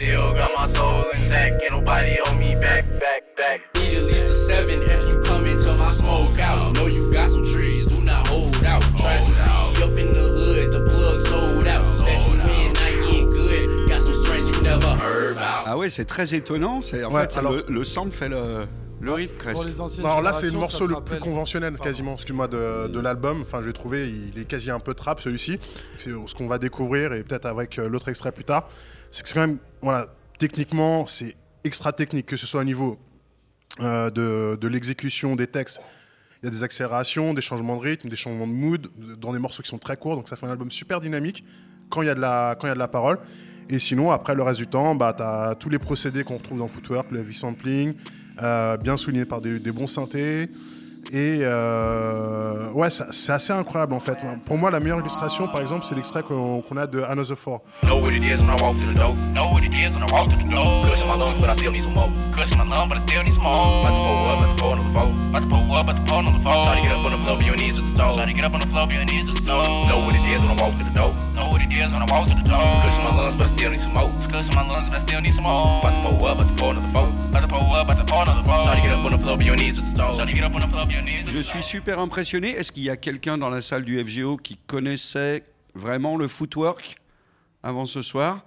Still 0.00 0.32
got 0.32 0.50
my 0.56 0.66
soul 0.66 1.04
intact, 1.12 1.60
can't 1.60 1.72
nobody 1.72 2.16
hold 2.24 2.38
me 2.38 2.54
back, 2.54 2.86
back, 2.98 3.36
back. 3.36 3.60
Eat 3.76 3.98
at 3.98 4.04
least 4.04 4.32
a 4.32 4.34
seven 4.34 4.80
if 4.82 5.04
you 5.04 5.20
come 5.98 6.06
into 6.08 6.24
my 6.24 6.28
smoke 6.28 6.38
out. 6.38 6.74
Know 6.74 6.86
you 6.86 7.12
got 7.12 7.28
some 7.28 7.44
trees, 7.44 7.86
do 7.86 8.00
not 8.02 8.26
hold 8.28 8.46
out. 8.64 8.82
Try 8.98 9.18
to 9.18 9.30
be 9.30 9.82
up 9.82 9.98
in 9.98 10.14
the 10.14 10.20
hood, 10.20 10.70
the 10.70 10.90
plug 10.90 11.20
sold 11.20 11.66
out. 11.66 11.82
Bet 12.04 12.26
you 12.26 12.32
win, 12.32 12.76
I 12.76 12.90
get 13.02 13.30
good. 13.30 13.88
Got 13.88 14.00
some 14.00 14.14
strengths 14.14 14.48
you 14.48 14.62
never 14.62 14.86
heard 14.96 15.32
about. 15.36 15.64
Ah 15.66 15.76
ouais, 15.76 15.90
c'est 15.90 16.04
très 16.04 16.34
étonnant. 16.34 16.82
C'est 16.82 17.04
en 17.04 17.12
Ouais, 17.12 17.22
fait 17.28 17.38
alors- 17.38 17.52
le, 17.52 17.64
le 17.68 17.84
sample 17.84 18.12
fait 18.14 18.28
le, 18.28 18.66
Pour 19.54 19.64
les 19.64 19.80
anciennes 19.80 20.04
Alors 20.04 20.20
là, 20.22 20.32
c'est 20.32 20.50
le 20.50 20.58
morceau 20.58 20.86
le 20.86 21.00
plus 21.00 21.18
conventionnel 21.20 21.72
Pardon. 21.72 21.84
quasiment, 21.84 22.14
excuse-moi, 22.14 22.48
de, 22.48 22.88
de 22.88 23.00
l'album. 23.00 23.40
Enfin, 23.42 23.60
je 23.62 23.68
l'ai 23.68 23.72
trouvé, 23.72 24.08
il 24.10 24.38
est 24.38 24.44
quasi 24.44 24.70
un 24.70 24.78
peu 24.80 24.92
trap 24.94 25.20
celui-ci. 25.20 25.58
C'est 25.98 26.10
ce 26.26 26.34
qu'on 26.34 26.48
va 26.48 26.58
découvrir 26.58 27.12
et 27.14 27.22
peut-être 27.22 27.46
avec 27.46 27.78
euh, 27.78 27.88
l'autre 27.88 28.08
extrait 28.10 28.30
plus 28.32 28.44
tard. 28.44 28.68
C'est 29.10 29.22
que 29.22 29.28
c'est 29.28 29.34
quand 29.34 29.46
même, 29.46 29.58
voilà, 29.82 30.08
techniquement, 30.38 31.06
c'est 31.06 31.34
extra 31.64 31.92
technique, 31.92 32.26
que 32.26 32.36
ce 32.36 32.46
soit 32.46 32.60
au 32.60 32.64
niveau 32.64 32.98
de, 33.78 34.56
de 34.56 34.68
l'exécution 34.68 35.36
des 35.36 35.46
textes. 35.46 35.80
Il 36.42 36.46
y 36.46 36.48
a 36.48 36.50
des 36.50 36.62
accélérations, 36.62 37.34
des 37.34 37.42
changements 37.42 37.76
de 37.76 37.82
rythme, 37.82 38.08
des 38.08 38.16
changements 38.16 38.46
de 38.46 38.52
mood 38.52 38.88
dans 39.18 39.32
des 39.32 39.38
morceaux 39.38 39.62
qui 39.62 39.68
sont 39.68 39.78
très 39.78 39.96
courts. 39.96 40.16
Donc 40.16 40.28
ça 40.28 40.36
fait 40.36 40.46
un 40.46 40.50
album 40.50 40.70
super 40.70 41.00
dynamique 41.00 41.44
quand 41.90 42.02
il 42.02 42.06
y 42.06 42.10
a 42.10 42.14
de 42.14 42.20
la, 42.20 42.88
parole. 42.88 43.18
Et 43.68 43.78
sinon, 43.78 44.10
après 44.10 44.34
le 44.34 44.42
reste 44.42 44.58
du 44.58 44.66
temps, 44.66 44.94
bah, 44.94 45.12
tu 45.14 45.22
as 45.22 45.54
tous 45.58 45.68
les 45.68 45.78
procédés 45.78 46.24
qu'on 46.24 46.38
retrouve 46.38 46.58
dans 46.58 46.68
Footwork, 46.68 47.10
le 47.10 47.20
heavy 47.20 47.34
sampling, 47.34 47.94
euh, 48.42 48.76
bien 48.78 48.96
souligné 48.96 49.26
par 49.26 49.40
des 49.40 49.72
bons 49.72 49.86
synthés. 49.86 50.48
Et 51.12 51.40
euh, 51.42 52.70
ouais, 52.72 52.88
c'est 52.90 53.32
assez 53.32 53.52
incroyable 53.52 53.94
en 53.94 54.00
fait. 54.00 54.18
Pour 54.46 54.58
moi, 54.58 54.70
la 54.70 54.80
meilleure 54.80 55.00
illustration, 55.00 55.48
par 55.48 55.60
exemple, 55.60 55.84
c'est 55.88 55.94
l'extrait 55.94 56.22
qu'on 56.22 56.60
qu'on 56.60 56.76
a 56.76 56.86
de 56.86 57.02
Another 57.02 57.36
Four. 57.36 57.62
It 71.70 71.78
is 71.78 71.92
when 71.92 72.02
I 72.02 72.06
walk 72.10 72.26
the 72.26 72.34
door. 72.34 72.58
My 72.58 73.16
lungs, 73.16 73.36
but 73.36 73.44
I 73.44 73.46
still 73.46 73.70
need 73.70 73.78
some 73.78 73.94
more. 73.94 74.10
My 74.10 74.66
but 74.66 74.92
I 74.92 74.98
still 74.98 75.20
need 75.20 75.32
some 75.32 75.44
more. 75.44 75.78
About 75.78 76.02
to 76.02 76.08
pull 76.08 76.26
up, 76.26 76.36
about 76.36 76.48
to 76.48 76.54
pull 76.56 76.70
another. 76.70 76.88
About 77.28 77.42
to 77.42 77.48
pull 77.48 77.72
up, 77.72 77.84
about 77.86 77.98
to 77.98 78.04
pull 78.04 78.22
another. 78.22 78.42
Try 78.42 78.74
to 78.74 78.82
get 78.82 78.90
up 78.90 79.04
on 79.04 79.12
the 79.12 79.18
floor, 79.18 79.40
your 79.40 79.56
knees 79.56 79.78
at 79.78 79.84
the. 79.94 80.02
Try 80.16 80.26
to 80.26 80.32
get 80.32 80.44
up 80.44 80.54
on 80.54 80.60
the 80.62 80.66
floor, 80.66 80.84
but 80.84 80.92
your 80.92 81.02
knees 81.02 81.28
at 81.28 81.32
the 81.32 81.36
Je 81.36 81.42
suis 81.42 81.62
super 81.62 82.00
impressionné. 82.00 82.50
Est-ce 82.50 82.72
qu'il 82.72 82.82
y 82.82 82.90
a 82.90 82.96
quelqu'un 82.96 83.38
dans 83.38 83.50
la 83.50 83.62
salle 83.62 83.84
du 83.84 84.02
FGO 84.02 84.36
qui 84.36 84.58
connaissait 84.66 85.44
vraiment 85.74 86.16
le 86.16 86.26
footwork 86.26 86.96
avant 87.62 87.86
ce 87.86 88.02
soir? 88.02 88.44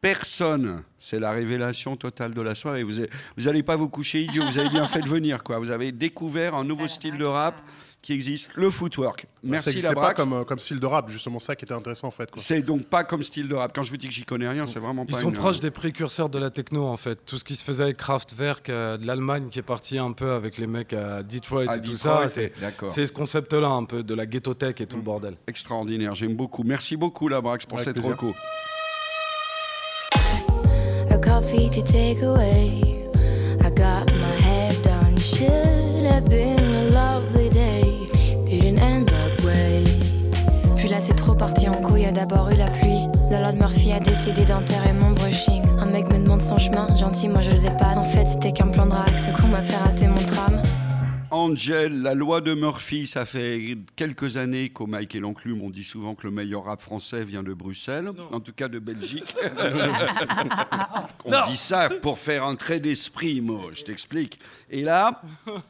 Personne. 0.00 0.82
C'est 0.98 1.20
la 1.20 1.30
révélation 1.30 1.96
totale 1.96 2.34
de 2.34 2.42
la 2.42 2.56
soirée. 2.56 2.82
Vous 2.82 3.44
n'allez 3.44 3.62
pas 3.62 3.76
vous 3.76 3.88
coucher 3.88 4.22
idiot. 4.22 4.44
Vous 4.44 4.58
avez 4.58 4.70
bien 4.70 4.88
fait 4.88 5.02
de 5.02 5.08
venir. 5.08 5.44
Quoi. 5.44 5.58
Vous 5.60 5.70
avez 5.70 5.92
découvert 5.92 6.56
un 6.56 6.64
nouveau 6.64 6.88
style 6.88 7.16
de 7.16 7.24
rap 7.24 7.60
qui 8.06 8.12
existe, 8.12 8.48
le 8.54 8.70
footwork. 8.70 9.22
ça 9.22 9.26
Merci 9.42 9.68
n'existait 9.70 9.94
la 9.94 10.00
pas 10.00 10.14
comme, 10.14 10.32
euh, 10.32 10.44
comme 10.44 10.60
style 10.60 10.78
de 10.78 10.86
rap, 10.86 11.10
justement 11.10 11.40
ça 11.40 11.56
qui 11.56 11.64
était 11.64 11.74
intéressant 11.74 12.06
en 12.06 12.12
fait. 12.12 12.30
C'est 12.36 12.62
donc 12.62 12.84
pas 12.86 13.02
comme 13.02 13.22
style 13.24 13.48
de 13.48 13.54
rap. 13.56 13.72
Quand 13.74 13.82
je 13.82 13.90
vous 13.90 13.96
dis 13.96 14.06
que 14.06 14.14
j'y 14.14 14.24
connais 14.24 14.48
rien, 14.48 14.64
c'est 14.64 14.78
vraiment 14.78 15.04
Ils 15.08 15.12
pas 15.12 15.18
sont 15.20 15.30
une- 15.30 15.34
proches 15.34 15.58
des 15.58 15.72
précurseurs 15.72 16.28
de 16.28 16.38
la 16.38 16.50
techno 16.50 16.86
en 16.86 16.96
fait. 16.96 17.18
Tout 17.26 17.36
ce 17.36 17.42
qui 17.44 17.56
se 17.56 17.64
faisait 17.64 17.82
avec 17.82 17.96
Kraftwerk 17.96 18.68
euh, 18.68 18.96
de 18.96 19.06
l'Allemagne 19.06 19.48
qui 19.50 19.58
est 19.58 19.62
parti 19.62 19.98
un 19.98 20.12
peu 20.12 20.30
avec 20.32 20.56
les 20.58 20.66
mecs 20.68 20.92
à 20.92 21.22
Detroit 21.24 21.64
et 21.76 21.80
tout 21.82 21.96
ça. 21.96 22.26
C'est 22.28 23.06
ce 23.06 23.12
concept-là 23.12 23.68
un 23.68 23.84
peu 23.84 24.02
de 24.04 24.14
la 24.14 24.24
ghetto 24.26 24.54
tech 24.54 24.76
et 24.80 24.84
Mm. 24.84 24.86
tout 24.86 24.96
le 24.96 25.02
bordel. 25.02 25.34
Extraordinaire. 25.48 26.14
J'aime 26.14 26.36
beaucoup. 26.36 26.62
Merci 26.62 26.96
beaucoup, 26.96 27.26
la 27.28 27.40
Brax, 27.40 27.66
pour 27.66 27.78
Avec 27.78 27.86
cette 27.88 27.94
plaisir. 27.96 28.12
reco. 28.12 28.34
a 31.10 31.18
coffee 31.18 31.70
to 31.70 31.82
take 31.82 32.22
away. 32.22 32.80
I 33.60 33.70
got 33.70 34.12
my 34.14 34.40
hair 34.40 34.72
done, 34.82 35.18
should 35.18 36.04
have 36.06 36.24
been 36.28 36.55
d'abord 42.16 42.48
eu 42.50 42.56
la 42.56 42.70
pluie. 42.70 43.06
La 43.30 43.40
Lord 43.42 43.56
Murphy 43.56 43.92
a 43.92 44.00
décidé 44.00 44.46
d'enterrer 44.46 44.94
mon 44.94 45.10
brushing. 45.10 45.62
Un 45.78 45.86
mec 45.86 46.08
me 46.08 46.18
demande 46.18 46.40
son 46.40 46.56
chemin, 46.56 46.88
gentil, 46.96 47.28
moi 47.28 47.42
je 47.42 47.50
le 47.50 47.58
dépanne. 47.58 47.98
En 47.98 48.04
fait, 48.04 48.26
c'était 48.26 48.52
qu'un 48.52 48.68
plan 48.68 48.86
de 48.86 48.90
drague, 48.90 49.18
ce 49.18 49.30
qu'on 49.38 49.48
m'a 49.48 49.60
fait 49.60 49.76
rater. 49.76 50.05
Angel, 51.36 52.00
la 52.02 52.14
loi 52.14 52.40
de 52.40 52.54
Murphy, 52.54 53.06
ça 53.06 53.24
fait 53.26 53.76
quelques 53.94 54.36
années 54.38 54.70
qu'au 54.70 54.86
Mike 54.86 55.14
et 55.14 55.20
l'Enclume, 55.20 55.60
on 55.62 55.70
dit 55.70 55.84
souvent 55.84 56.14
que 56.14 56.26
le 56.26 56.30
meilleur 56.32 56.64
rap 56.64 56.80
français 56.80 57.24
vient 57.24 57.42
de 57.42 57.52
Bruxelles, 57.52 58.10
en 58.32 58.40
tout 58.40 58.52
cas 58.52 58.68
de 58.68 58.78
Belgique. 58.78 59.36
on 61.24 61.48
dit 61.48 61.56
ça 61.56 61.88
pour 62.00 62.18
faire 62.18 62.44
un 62.44 62.54
trait 62.54 62.80
d'esprit, 62.80 63.40
moi, 63.40 63.60
je 63.72 63.82
t'explique. 63.84 64.38
Et 64.70 64.82
là, 64.82 65.20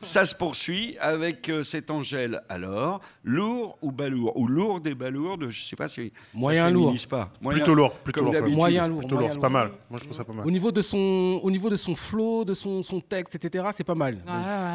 ça 0.00 0.24
se 0.24 0.34
poursuit 0.34 0.96
avec 1.00 1.48
euh, 1.48 1.62
cet 1.62 1.90
Angèle. 1.90 2.42
Alors, 2.48 3.00
lourd 3.24 3.76
ou 3.82 3.90
balourd 3.90 4.36
Ou 4.36 4.46
lourd 4.46 4.80
et 4.84 4.94
balourde, 4.94 5.48
je 5.50 5.60
sais 5.62 5.76
pas 5.76 5.88
si. 5.88 6.12
Moyen 6.32 6.70
lourd. 6.70 6.94
pas. 7.10 7.32
Moyen- 7.40 7.58
Plutôt 7.58 7.74
lourd, 7.74 7.92
plutôt 7.98 8.20
lourd. 8.20 8.28
quand 8.32 8.34
même. 8.34 8.42
d'habitude. 8.42 8.58
Moyen 8.58 8.86
lourd. 8.88 8.98
Plutôt 9.00 9.14
moyen 9.16 9.28
lourd, 9.28 9.34
c'est 9.34 9.40
pas 9.40 9.48
mal. 9.48 9.70
Moi, 9.90 9.98
je 9.98 10.04
trouve 10.04 10.16
ça 10.16 10.24
pas 10.24 10.32
mal. 10.32 10.46
Au 10.46 10.50
niveau 10.50 10.70
de 10.70 10.82
son, 10.82 11.40
au 11.42 11.50
niveau 11.50 11.68
de 11.70 11.76
son 11.76 11.94
flow, 11.94 12.44
de 12.44 12.54
son, 12.54 12.82
son 12.82 13.00
texte, 13.00 13.34
etc., 13.34 13.64
c'est 13.74 13.84
pas 13.84 13.94
mal. 13.94 14.18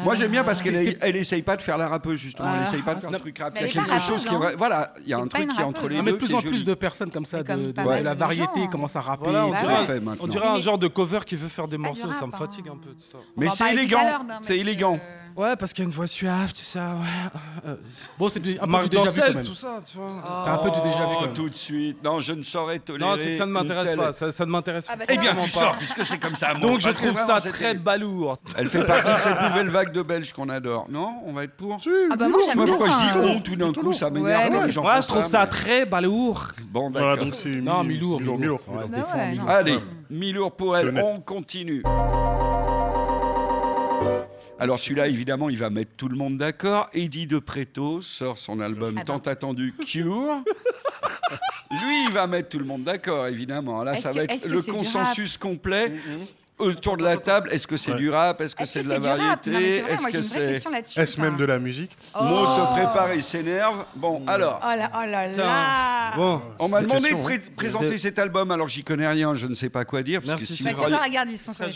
Moi 0.04 0.14
j'aime 0.14 0.30
bien 0.30 0.44
parce 0.44 0.60
qu'elle 0.60 0.81
Est- 0.88 0.98
elle 1.00 1.16
essaye 1.16 1.42
pas 1.42 1.56
de 1.56 1.62
faire 1.62 1.78
la 1.78 1.88
rappeuse 1.88 2.18
justement, 2.20 2.48
elle 2.52 2.60
Ouais. 2.60 2.66
essaye 2.68 2.82
pas 2.82 2.94
de 2.94 2.98
Ah, 2.98 3.08
faire 3.08 3.14
un 3.16 3.18
truc 3.20 3.38
rap. 3.38 3.52
Il 3.54 3.54
y 3.56 3.58
a 3.58 3.66
elle 3.66 3.72
quelque 3.72 4.00
chose 4.00 4.22
qui 4.24 4.28
est 4.28 4.36
hein. 4.36 4.38
vrai. 4.38 4.54
Voilà, 4.56 4.94
il 5.02 5.08
y 5.08 5.12
a 5.14 5.18
un 5.18 5.26
truc 5.26 5.48
qui 5.48 5.60
est 5.60 5.64
entre 5.64 5.88
les 5.88 5.96
Non, 5.96 6.00
deux. 6.02 6.04
mais 6.06 6.12
de 6.12 6.16
plus 6.24 6.34
en 6.34 6.40
plus 6.42 6.64
de 6.64 6.74
personnes 6.74 7.10
comme 7.10 7.24
ça, 7.24 7.38
Mais 7.38 7.42
de, 7.42 7.48
comme 7.48 7.62
de- 7.66 7.72
pas 7.72 7.82
de 7.82 7.88
mal 7.88 8.02
la 8.04 8.14
variété 8.14 8.60
gens. 8.60 8.66
commencent 8.68 8.96
à 8.96 9.00
rapper. 9.00 9.24
Voilà, 9.24 9.46
on 9.46 9.50
Bah 9.50 9.56
dirait, 9.62 9.78
ouais. 9.78 9.84
fait 9.86 9.98
on 9.98 10.04
maintenant. 10.04 10.26
dirait 10.28 10.48
Oui, 10.48 10.58
un 10.58 10.60
genre 10.60 10.78
de 10.78 10.88
cover 10.88 11.20
qui 11.26 11.36
veut 11.36 11.48
faire 11.48 11.68
des 11.68 11.78
morceaux, 11.78 12.12
ça 12.12 12.26
me 12.26 12.32
hein. 12.32 12.36
fatigue 12.36 12.68
un 12.68 12.76
peu. 12.76 12.90
ça. 12.98 13.18
On 13.36 13.40
Mais 13.40 13.48
c'est 13.48 13.72
élégant, 13.72 14.00
c'est 14.42 14.58
élégant. 14.58 14.98
Ouais, 15.36 15.56
parce 15.56 15.72
qu'il 15.72 15.82
y 15.84 15.86
a 15.86 15.88
une 15.90 15.94
voix 15.94 16.06
suave, 16.06 16.50
tout 16.52 16.58
ça, 16.62 16.80
ouais. 16.90 17.40
Euh, 17.70 17.74
Bon, 18.18 18.28
c'est 18.28 18.40
du- 18.40 18.58
un 18.60 18.66
peu 18.66 18.82
du 18.82 18.88
déjà 18.90 19.10
vu 19.10 19.20
quand 19.20 19.34
même. 19.34 19.44
tout 19.44 19.54
ça, 19.54 19.80
tu 19.90 19.96
vois. 19.96 20.42
C'est 20.44 20.50
un 20.50 20.58
peu 20.58 20.70
du 20.70 20.76
déjà 20.82 20.98
vu 20.98 21.04
Oh, 21.06 21.14
quand 21.14 21.20
même. 21.26 21.32
tout 21.32 21.48
de 21.48 21.54
suite. 21.54 22.04
Non, 22.04 22.20
je 22.20 22.32
ne 22.32 22.42
saurais 22.42 22.78
tolérer. 22.78 23.10
Non, 23.10 23.16
c'est 23.18 23.30
que 23.32 23.36
ça 23.36 23.46
ne 23.46 23.52
m'intéresse 23.52 23.88
telle- 23.88 23.98
pas. 23.98 24.12
Ça, 24.12 24.30
ça 24.30 24.44
ne 24.46 24.50
m'intéresse 24.50 24.88
Ah 24.90 24.96
bah, 24.96 25.04
Eh 25.08 25.16
bien, 25.16 25.34
tu 25.36 25.48
sors, 25.48 25.76
puisque 25.78 26.04
c'est 26.04 26.18
comme 26.18 26.36
ça. 26.36 26.54
moi, 26.54 26.68
Donc 26.68 26.80
je 26.80 26.90
trouve 26.90 27.14
ça 27.14 27.40
très 27.40 27.74
balourd. 27.74 28.38
Elle 28.56 28.68
fait 28.68 28.84
partie 28.84 29.12
de 29.12 29.16
cette 29.16 29.40
nouvelle 29.48 29.68
vague 29.68 29.92
de 29.92 30.02
Belges 30.02 30.32
qu'on 30.32 30.48
adore. 30.48 30.86
Non 30.90 31.14
On 31.26 31.32
va 31.32 31.44
être 31.44 31.56
pour 31.56 31.78
Ah 32.10 32.16
bah 32.16 32.28
moi 32.28 32.40
j'aime 32.44 32.56
bien. 32.64 32.66
pourquoi 32.66 32.88
je 32.88 32.98
dis 32.98 33.18
hein. 33.30 33.34
on 33.36 33.40
tout 33.40 33.56
d'un 33.56 33.72
coup 33.72 33.92
Ça 33.92 34.10
m'énerve. 34.10 34.52
Moi, 34.82 35.00
je 35.00 35.06
trouve 35.06 35.24
ça 35.24 35.46
très 35.46 35.86
balourd. 35.86 36.48
Bon, 36.70 36.90
d'accord. 36.90 37.16
donc 37.18 37.34
c'est 37.34 37.50
Non, 37.56 37.82
mi- 37.84 37.94
mi-lourd, 37.94 38.20
Bah. 38.68 39.54
Allez, 39.54 39.78
mi-lourd 40.10 40.52
pour 40.52 40.76
elle. 40.76 40.92
On 41.02 41.20
continue. 41.20 41.82
Alors 44.62 44.78
celui-là, 44.78 45.08
évidemment, 45.08 45.48
il 45.48 45.58
va 45.58 45.70
mettre 45.70 45.90
tout 45.96 46.06
le 46.08 46.16
monde 46.16 46.36
d'accord. 46.36 46.88
Eddie 46.92 47.26
De 47.26 47.40
Preto 47.40 48.00
sort 48.00 48.38
son 48.38 48.60
album 48.60 48.94
tant 49.04 49.18
attendu 49.18 49.74
Cure. 49.86 50.42
Lui, 51.70 52.04
il 52.06 52.12
va 52.12 52.28
mettre 52.28 52.50
tout 52.50 52.58
le 52.60 52.64
monde 52.64 52.84
d'accord, 52.84 53.26
évidemment. 53.26 53.82
Là, 53.82 53.96
ça 53.96 54.10
que- 54.10 54.16
va 54.16 54.22
être 54.24 54.46
le 54.48 54.62
consensus 54.62 55.36
complet 55.36 55.92
autour 56.62 56.96
de 56.96 57.04
la 57.04 57.16
table, 57.16 57.48
est-ce 57.52 57.66
que 57.66 57.76
c'est 57.76 57.94
du 57.94 58.10
rap 58.10 58.40
Est-ce 58.40 58.54
que 58.54 58.64
c'est 58.64 58.80
-ce 58.80 58.82
est 58.82 58.98
de 58.98 59.04
la 59.04 59.16
variété 59.16 59.76
Est-ce 59.78 60.06
que 60.08 60.22
c'est 60.22 61.00
Est-ce 61.00 61.20
même 61.20 61.36
de 61.36 61.44
la 61.44 61.58
musique? 61.58 61.96
Oh. 62.14 62.46
Se 62.46 62.60
prépare, 62.72 63.14
il 63.14 63.22
s'énerve. 63.22 63.84
Bon, 63.96 64.22
alors. 64.26 64.60
Oh 64.62 64.76
là, 64.76 64.90
oh 64.94 65.10
là 65.10 65.26
là 65.26 66.16
bon, 66.16 66.42
On 66.58 66.68
m'a 66.68 66.80
demandé 66.80 67.10
de 67.10 67.50
présenter 67.54 67.98
cet 67.98 68.18
album, 68.18 68.50
alors 68.50 68.68
j'y 68.68 68.84
connais 68.84 69.08
rien, 69.08 69.34
je 69.34 69.46
ne 69.46 69.54
sais 69.54 69.70
pas 69.70 69.84
quoi 69.84 70.02
dire. 70.02 70.20
Parce 70.22 70.38
Que 70.38 70.44
si 70.44 70.62
vous 70.62 70.84
regarde, 70.84 71.30
ils 71.30 71.38
sont 71.38 71.52
sur 71.52 71.66
les. 71.66 71.72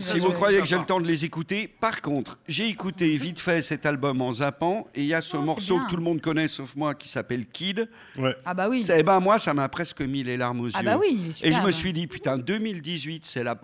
Si 0.00 0.18
vous 0.18 0.32
croyez 0.32 0.58
que 0.60 0.66
j'ai 0.66 0.78
le 0.78 0.84
temps 0.84 1.00
de 1.00 1.06
les 1.06 1.24
écouter, 1.24 1.68
par 1.68 2.00
contre, 2.02 2.38
j'ai 2.46 2.68
écouté 2.68 3.16
vite 3.16 3.38
fait 3.38 3.62
cet 3.62 3.86
album 3.86 4.20
en 4.20 4.32
zappant, 4.32 4.86
et 4.94 5.00
il 5.00 5.06
y 5.06 5.14
a 5.14 5.20
ce 5.20 5.36
morceau 5.36 5.80
que 5.80 5.90
tout 5.90 5.96
le 5.96 6.02
monde 6.02 6.20
connaît, 6.20 6.48
sauf 6.48 6.74
moi, 6.76 6.94
qui 6.94 7.08
s'appelle 7.08 7.46
Kid. 7.46 7.88
Ah 8.44 8.54
bah 8.54 8.68
oui. 8.68 8.84
Eh 8.94 9.02
ben 9.02 9.20
moi, 9.20 9.38
ça 9.38 9.54
m'a 9.54 9.68
presque 9.68 10.00
mis 10.00 10.22
les 10.22 10.36
larmes 10.36 10.60
aux 10.60 10.66
yeux. 10.66 10.72
Ah 10.74 10.82
bah 10.82 10.98
oui, 10.98 11.32
Et 11.42 11.52
je 11.52 11.60
me 11.60 11.70
suis 11.70 11.92
dit, 11.92 12.06
putain, 12.06 12.38
2018, 12.38 13.26
c'est 13.26 13.42
la 13.42 13.56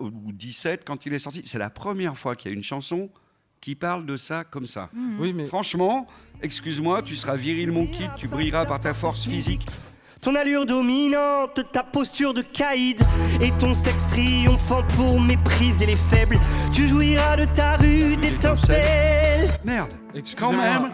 quand 0.85 1.05
il 1.05 1.13
est 1.13 1.19
sorti, 1.19 1.41
c'est 1.45 1.57
la 1.57 1.69
première 1.69 2.17
fois 2.17 2.35
qu'il 2.35 2.51
y 2.51 2.53
a 2.53 2.57
une 2.57 2.63
chanson 2.63 3.09
qui 3.61 3.75
parle 3.75 4.05
de 4.05 4.17
ça 4.17 4.43
comme 4.43 4.67
ça. 4.67 4.89
Oui, 5.19 5.33
mais... 5.33 5.47
Franchement, 5.47 6.07
excuse-moi, 6.41 7.01
tu 7.01 7.15
seras 7.15 7.35
viril 7.35 7.71
mon 7.71 7.87
kid, 7.87 8.09
tu 8.17 8.27
brilleras 8.27 8.65
par 8.65 8.79
ta 8.79 8.93
force 8.93 9.25
physique. 9.25 9.65
Ton 10.21 10.33
allure 10.33 10.65
dominante, 10.65 11.61
ta 11.71 11.83
posture 11.83 12.33
de 12.33 12.41
caïd 12.41 12.99
et 13.41 13.51
ton 13.59 13.75
sexe 13.75 14.07
triomphant 14.07 14.81
pour 14.95 15.21
mépriser 15.21 15.85
les 15.85 15.95
faibles. 15.95 16.39
Tu 16.73 16.87
jouiras 16.87 17.37
de 17.37 17.45
ta 17.53 17.77
rue 17.77 18.17
d'étincelles. 18.17 19.49
Merde. 19.63 19.91
Quand 20.37 20.53
même, 20.53 20.89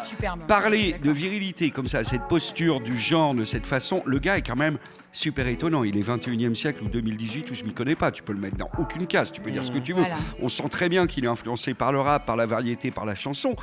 parler 0.48 0.96
de 1.02 1.12
virilité 1.12 1.72
comme 1.72 1.88
ça, 1.88 2.04
cette 2.04 2.28
posture 2.28 2.82
du 2.82 2.98
genre, 2.98 3.36
de 3.36 3.46
cette 3.46 3.66
façon, 3.66 4.02
le 4.06 4.20
gars 4.20 4.38
est 4.38 4.42
quand 4.42 4.56
même 4.56 4.78
super 5.12 5.48
étonnant. 5.48 5.84
Il 5.84 5.98
est 5.98 6.08
21e 6.08 6.56
siècle 6.56 6.84
ou 6.84 6.88
2018 6.88 7.52
où 7.52 7.54
je 7.54 7.64
m'y 7.64 7.74
connais 7.74 7.96
pas. 7.96 8.12
Tu 8.12 8.24
peux 8.24 8.34
le 8.34 8.40
mettre 8.40 8.58
dans 8.58 8.70
aucune 8.78 9.08
case, 9.08 9.32
tu 9.32 9.42
peux 9.42 9.52
dire 9.52 9.64
ce 9.64 9.72
que 9.72 9.80
tu 9.80 9.94
veux. 9.94 10.02
Voilà. 10.02 10.18
On 10.42 10.50
sent 10.50 10.70
très 10.70 10.90
bien 10.90 11.08
qu'il 11.08 11.26
est 11.26 11.30
influencé 11.30 11.74
par 11.74 11.92
le 11.92 12.00
rap, 12.00 12.26
par 12.26 12.36
la 12.36 12.46
variété, 12.46 12.92
par 12.92 13.06
la 13.06 13.16
chanson. 13.16 13.56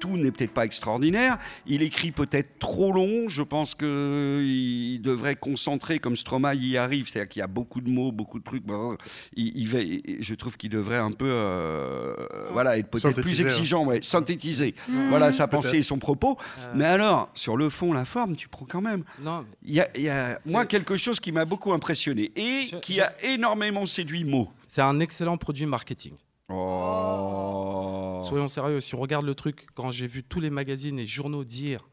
Tout 0.00 0.16
n'est 0.16 0.30
peut-être 0.32 0.52
pas 0.54 0.64
extraordinaire. 0.64 1.38
Il 1.66 1.82
écrit 1.82 2.10
peut-être 2.10 2.58
trop 2.58 2.90
long. 2.92 3.28
Je 3.28 3.42
pense 3.42 3.74
qu'il 3.74 5.00
devrait 5.02 5.36
concentrer 5.36 5.98
comme 5.98 6.16
Stromae 6.16 6.54
y 6.54 6.76
arrive. 6.76 7.08
C'est-à-dire 7.08 7.28
qu'il 7.28 7.40
y 7.40 7.42
a 7.42 7.46
beaucoup 7.46 7.80
de 7.80 7.90
mots, 7.90 8.10
beaucoup 8.12 8.38
de 8.38 8.44
trucs. 8.44 8.64
Brr. 8.64 8.96
Il, 9.36 9.52
il 9.56 9.68
va- 9.68 9.78
je 10.20 10.34
trouve 10.34 10.56
qu'il 10.56 10.70
devrait 10.70 10.96
un 10.96 11.12
peu 11.12 11.28
euh, 11.28 12.14
voilà, 12.52 12.78
être 12.78 12.88
peut-être 12.88 13.20
plus 13.20 13.40
exigeant, 13.40 13.84
ouais, 13.84 14.00
synthétiser. 14.02 14.74
Mmh. 14.88 15.08
Voilà 15.10 15.30
sa 15.30 15.46
pensée 15.46 15.78
et 15.78 15.82
son 15.82 15.98
propos. 15.98 16.36
Mais 16.74 16.84
alors, 16.86 17.30
sur 17.34 17.56
le 17.56 17.68
fond, 17.68 17.92
la 17.92 18.04
forme, 18.04 18.36
tu 18.36 18.48
prends 18.48 18.66
quand 18.66 18.80
même. 18.80 19.04
Non, 19.20 19.42
mais 19.42 19.56
Il 19.66 19.74
y 19.74 19.80
a, 19.80 19.88
il 19.96 20.02
y 20.02 20.08
a, 20.08 20.38
moi, 20.46 20.64
quelque 20.66 20.96
chose 20.96 21.20
qui 21.20 21.32
m'a 21.32 21.44
beaucoup 21.44 21.72
impressionné 21.72 22.32
et 22.36 22.66
Je- 22.70 22.76
qui 22.76 22.94
je- 22.94 23.00
a 23.02 23.12
énormément 23.24 23.84
séduit 23.86 24.24
Mo. 24.24 24.50
c'est 24.68 24.82
un 24.82 24.98
excellent 25.00 25.36
produit 25.36 25.66
marketing. 25.66 26.12
Oh. 26.50 28.20
Soyons 28.22 28.48
sérieux, 28.48 28.80
si 28.80 28.94
on 28.94 28.98
regarde 28.98 29.24
le 29.24 29.34
truc, 29.34 29.66
quand 29.74 29.90
j'ai 29.90 30.06
vu 30.06 30.22
tous 30.22 30.40
les 30.40 30.50
magazines 30.50 30.98
et 30.98 31.06
journaux 31.06 31.44
dire 31.44 31.88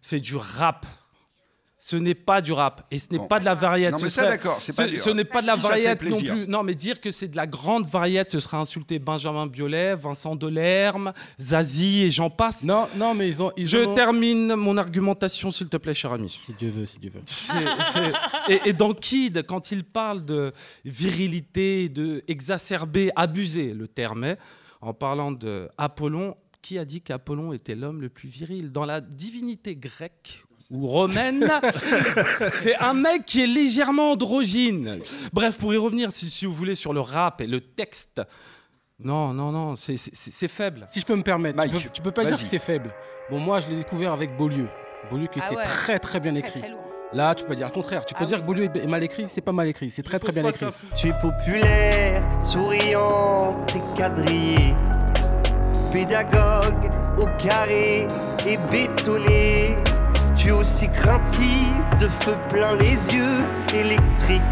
c'est 0.00 0.20
du 0.20 0.36
rap. 0.36 0.86
Ce 1.88 1.94
n'est 1.94 2.16
pas 2.16 2.40
du 2.40 2.52
rap 2.52 2.84
et 2.90 2.98
ce 2.98 3.06
n'est 3.12 3.18
Bon. 3.18 3.28
pas 3.28 3.38
de 3.38 3.44
la 3.44 3.54
variété. 3.54 3.92
Non, 3.92 3.98
mais 4.02 4.08
Ce 4.08 4.14
ça, 4.16 4.26
d'accord, 4.26 4.60
c'est 4.60 4.74
pas 4.74 4.88
Ce, 4.88 4.96
ce 4.96 5.10
n'est 5.10 5.24
pas 5.24 5.40
de 5.40 5.46
la 5.46 5.54
Si 5.54 5.60
variété 5.60 6.08
non 6.10 6.18
plus. 6.18 6.46
Non, 6.48 6.62
mais 6.64 6.74
dire 6.74 7.00
que 7.00 7.12
c'est 7.12 7.28
de 7.28 7.36
la 7.36 7.46
grande 7.46 7.86
variété, 7.86 8.28
ce 8.30 8.40
serait 8.40 8.56
insulter 8.56 8.98
Benjamin 8.98 9.46
Biolay, 9.46 9.94
Vincent 9.94 10.34
Delerme, 10.34 11.12
Zazie 11.40 12.02
et 12.02 12.10
j'en 12.10 12.28
passe. 12.28 12.64
Non, 12.64 12.88
non, 12.96 13.14
mais 13.14 13.28
ils 13.28 13.40
ont. 13.40 13.52
Ils 13.56 13.68
Je 13.68 13.78
ont- 13.78 13.94
termine 13.94 14.56
mon 14.56 14.76
argumentation, 14.78 15.52
s'il 15.52 15.68
te 15.68 15.76
plaît, 15.76 15.94
cher 15.94 16.10
ami. 16.12 16.28
Si 16.28 16.52
Dieu 16.54 16.70
veut, 16.70 16.86
si 16.86 16.98
Dieu 16.98 17.12
veut. 17.14 17.20
C'est- 17.26 17.52
c'est- 17.92 18.52
et, 18.52 18.70
et 18.70 18.72
dans 18.72 18.92
Kid, 18.92 19.44
quand 19.46 19.70
il 19.70 19.84
parle 19.84 20.24
de 20.24 20.52
virilité, 21.06 21.88
de 21.88 22.24
exacerber, 22.26 23.10
abuser, 23.14 23.72
le 23.74 23.86
terme 23.86 24.24
est, 24.24 24.38
en 24.80 24.92
parlant 24.92 25.30
de 25.30 25.68
Apollon, 25.78 26.36
qui 26.62 26.78
a 26.78 26.84
dit 26.84 27.00
qu'Apollon 27.00 27.52
était 27.52 27.76
l'homme 27.76 28.00
le 28.00 28.08
plus 28.08 28.28
viril 28.28 28.72
Dans 28.72 28.84
la 28.84 29.00
divinité 29.00 29.76
grecque? 29.76 30.44
Ou 30.70 30.86
romaine, 30.86 31.48
c'est 32.62 32.76
un 32.78 32.92
mec 32.94 33.24
qui 33.24 33.42
est 33.42 33.46
légèrement 33.46 34.12
androgyne. 34.12 34.98
Bref, 35.32 35.58
pour 35.58 35.72
y 35.72 35.76
revenir, 35.76 36.10
si, 36.12 36.28
si 36.28 36.44
vous 36.46 36.52
voulez, 36.52 36.74
sur 36.74 36.92
le 36.92 37.00
rap 37.00 37.40
et 37.40 37.46
le 37.46 37.60
texte, 37.60 38.20
non, 38.98 39.32
non, 39.32 39.52
non, 39.52 39.76
c'est- 39.76 39.96
c'est 39.96 40.14
c'est 40.14 40.48
faible. 40.48 40.86
Si 40.90 41.00
je 41.00 41.06
peux 41.06 41.14
me 41.16 41.22
permettre, 41.22 41.62
tu 41.64 41.68
peux, 41.70 41.78
tu 41.92 42.02
peux 42.02 42.10
pas 42.12 42.22
dire 42.24 42.32
vas-y. 42.32 42.42
que 42.42 42.48
c'est 42.48 42.58
faible. 42.58 42.90
Bon, 43.30 43.38
moi, 43.38 43.60
je 43.60 43.68
l'ai 43.68 43.76
découvert 43.76 44.12
avec 44.12 44.36
Beaulieu. 44.36 44.68
Beaulieu 45.10 45.26
qui 45.28 45.38
Ah 45.40 45.46
était 45.46 45.56
ouais. 45.56 45.64
très 45.64 45.98
très 45.98 46.18
bien 46.20 46.32
Très, 46.32 46.40
écrit. 46.40 46.60
très 46.60 46.70
lourd. 46.70 46.80
Là, 47.12 47.34
tu 47.36 47.44
peux 47.44 47.54
dire 47.54 47.68
le 47.68 47.72
contraire. 47.72 48.04
Tu 48.04 48.14
peux 48.14 48.24
Ah 48.24 48.26
dire 48.26 48.38
oui. 48.38 48.42
que 48.42 48.46
Beaulieu 48.46 48.70
est 48.74 48.86
mal 48.88 49.04
écrit. 49.04 49.26
C'est 49.28 49.40
pas 49.40 49.52
mal 49.52 49.68
écrit. 49.68 49.90
C'est 49.92 50.02
très 50.02 50.18
très 50.18 50.32
bien 50.32 50.44
écrit. 50.48 50.66
Tu 50.96 51.08
es 51.08 51.12
populaire, 51.20 52.22
souriant 52.42 53.64
et 53.76 53.96
quadrillé. 53.96 54.74
Pédagogue 55.92 56.90
au 57.18 57.26
carré 57.38 58.06
et 58.46 58.56
bétonné. 58.70 59.76
Tu 60.36 60.48
es 60.48 60.52
aussi 60.52 60.88
craintif, 60.88 61.66
de 62.00 62.08
feu 62.08 62.34
plein 62.50 62.74
les 62.76 62.94
yeux, 63.14 63.42
électrique. 63.74 64.42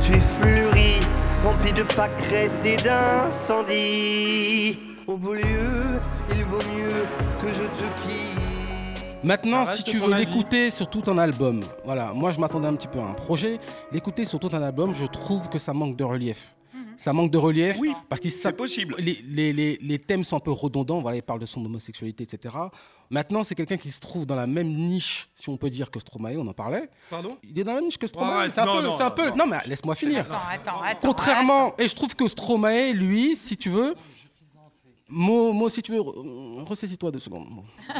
Tu 0.00 0.12
es 0.12 0.20
fleuri, 0.20 1.00
rempli 1.44 1.72
de 1.72 1.82
pâquerettes 1.82 2.64
et 2.64 2.76
d'incendies. 2.76 4.78
Au 5.06 5.16
beau 5.16 5.34
lieu, 5.34 5.98
il 6.34 6.44
vaut 6.44 6.58
mieux 6.58 7.04
que 7.40 7.48
je 7.48 7.64
te 7.64 7.84
quitte. 8.02 8.38
Maintenant, 9.24 9.64
Ça 9.66 9.72
si 9.76 9.84
tu 9.84 9.98
veux 9.98 10.14
l'écouter 10.14 10.70
sur 10.70 10.88
tout 10.88 11.02
un 11.06 11.16
album, 11.18 11.62
voilà, 11.84 12.12
moi 12.14 12.30
je 12.30 12.38
m'attendais 12.38 12.68
un 12.68 12.74
petit 12.74 12.88
peu 12.88 13.00
à 13.00 13.04
un 13.04 13.14
projet. 13.14 13.58
L'écouter 13.90 14.24
sur 14.26 14.38
tout 14.38 14.50
un 14.52 14.62
album, 14.62 14.94
je 14.94 15.06
trouve 15.06 15.48
que 15.48 15.58
ça 15.58 15.72
manque 15.72 15.96
de 15.96 16.04
relief. 16.04 16.54
Ça 16.96 17.12
manque 17.12 17.32
de 17.32 17.38
relief 17.38 17.76
Oui, 17.80 17.92
parce 18.08 18.20
qu'il 18.20 18.30
C'est 18.30 18.52
possible. 18.52 18.94
les, 18.98 19.18
les- 19.26 19.52
les- 19.52 19.78
les 19.82 19.98
thèmes 19.98 20.22
sont 20.22 20.36
un 20.36 20.40
peu 20.40 20.52
redondants. 20.52 21.00
Voilà, 21.00 21.16
il 21.16 21.22
parle 21.22 21.40
de 21.40 21.46
son 21.46 21.64
homosexualité, 21.64 22.22
etc. 22.22 22.54
Maintenant, 23.10 23.44
c'est 23.44 23.54
quelqu'un 23.54 23.76
qui 23.76 23.92
se 23.92 24.00
trouve 24.00 24.26
dans 24.26 24.34
la 24.34 24.46
même 24.46 24.68
niche, 24.68 25.28
si 25.34 25.48
on 25.48 25.56
peut 25.56 25.70
dire, 25.70 25.90
que 25.90 26.00
Stromae, 26.00 26.36
on 26.38 26.46
en 26.46 26.52
parlait. 26.52 26.88
Pardon 27.10 27.36
Il 27.44 27.58
est 27.58 27.64
dans 27.64 27.72
la 27.72 27.76
même 27.76 27.86
niche 27.86 27.98
que 27.98 28.06
Stromae. 28.06 28.30
Arrête, 28.32 28.52
c'est 28.54 28.60
un 28.60 28.64
non, 28.66 28.76
peu, 28.76 28.82
non, 28.82 28.96
c'est 28.96 29.02
un 29.02 29.08
non, 29.08 29.14
peu- 29.14 29.28
non. 29.30 29.36
non, 29.36 29.46
mais 29.46 29.58
laisse-moi 29.66 29.94
finir. 29.94 30.20
Attends, 30.20 30.38
attends, 30.50 30.82
attends. 30.82 31.08
Contrairement, 31.08 31.74
et 31.78 31.86
je 31.88 31.94
trouve 31.94 32.14
que 32.16 32.26
Stromae, 32.28 32.92
lui, 32.92 33.36
si 33.36 33.56
tu 33.56 33.68
veux, 33.70 33.94
Mo, 35.10 35.52
Mo, 35.52 35.68
si 35.68 35.82
tu 35.82 35.92
veux, 35.92 36.00
re- 36.00 36.64
ressaisis-toi 36.64 37.10
deux 37.10 37.18
secondes. 37.18 37.46
Bon. 37.50 37.62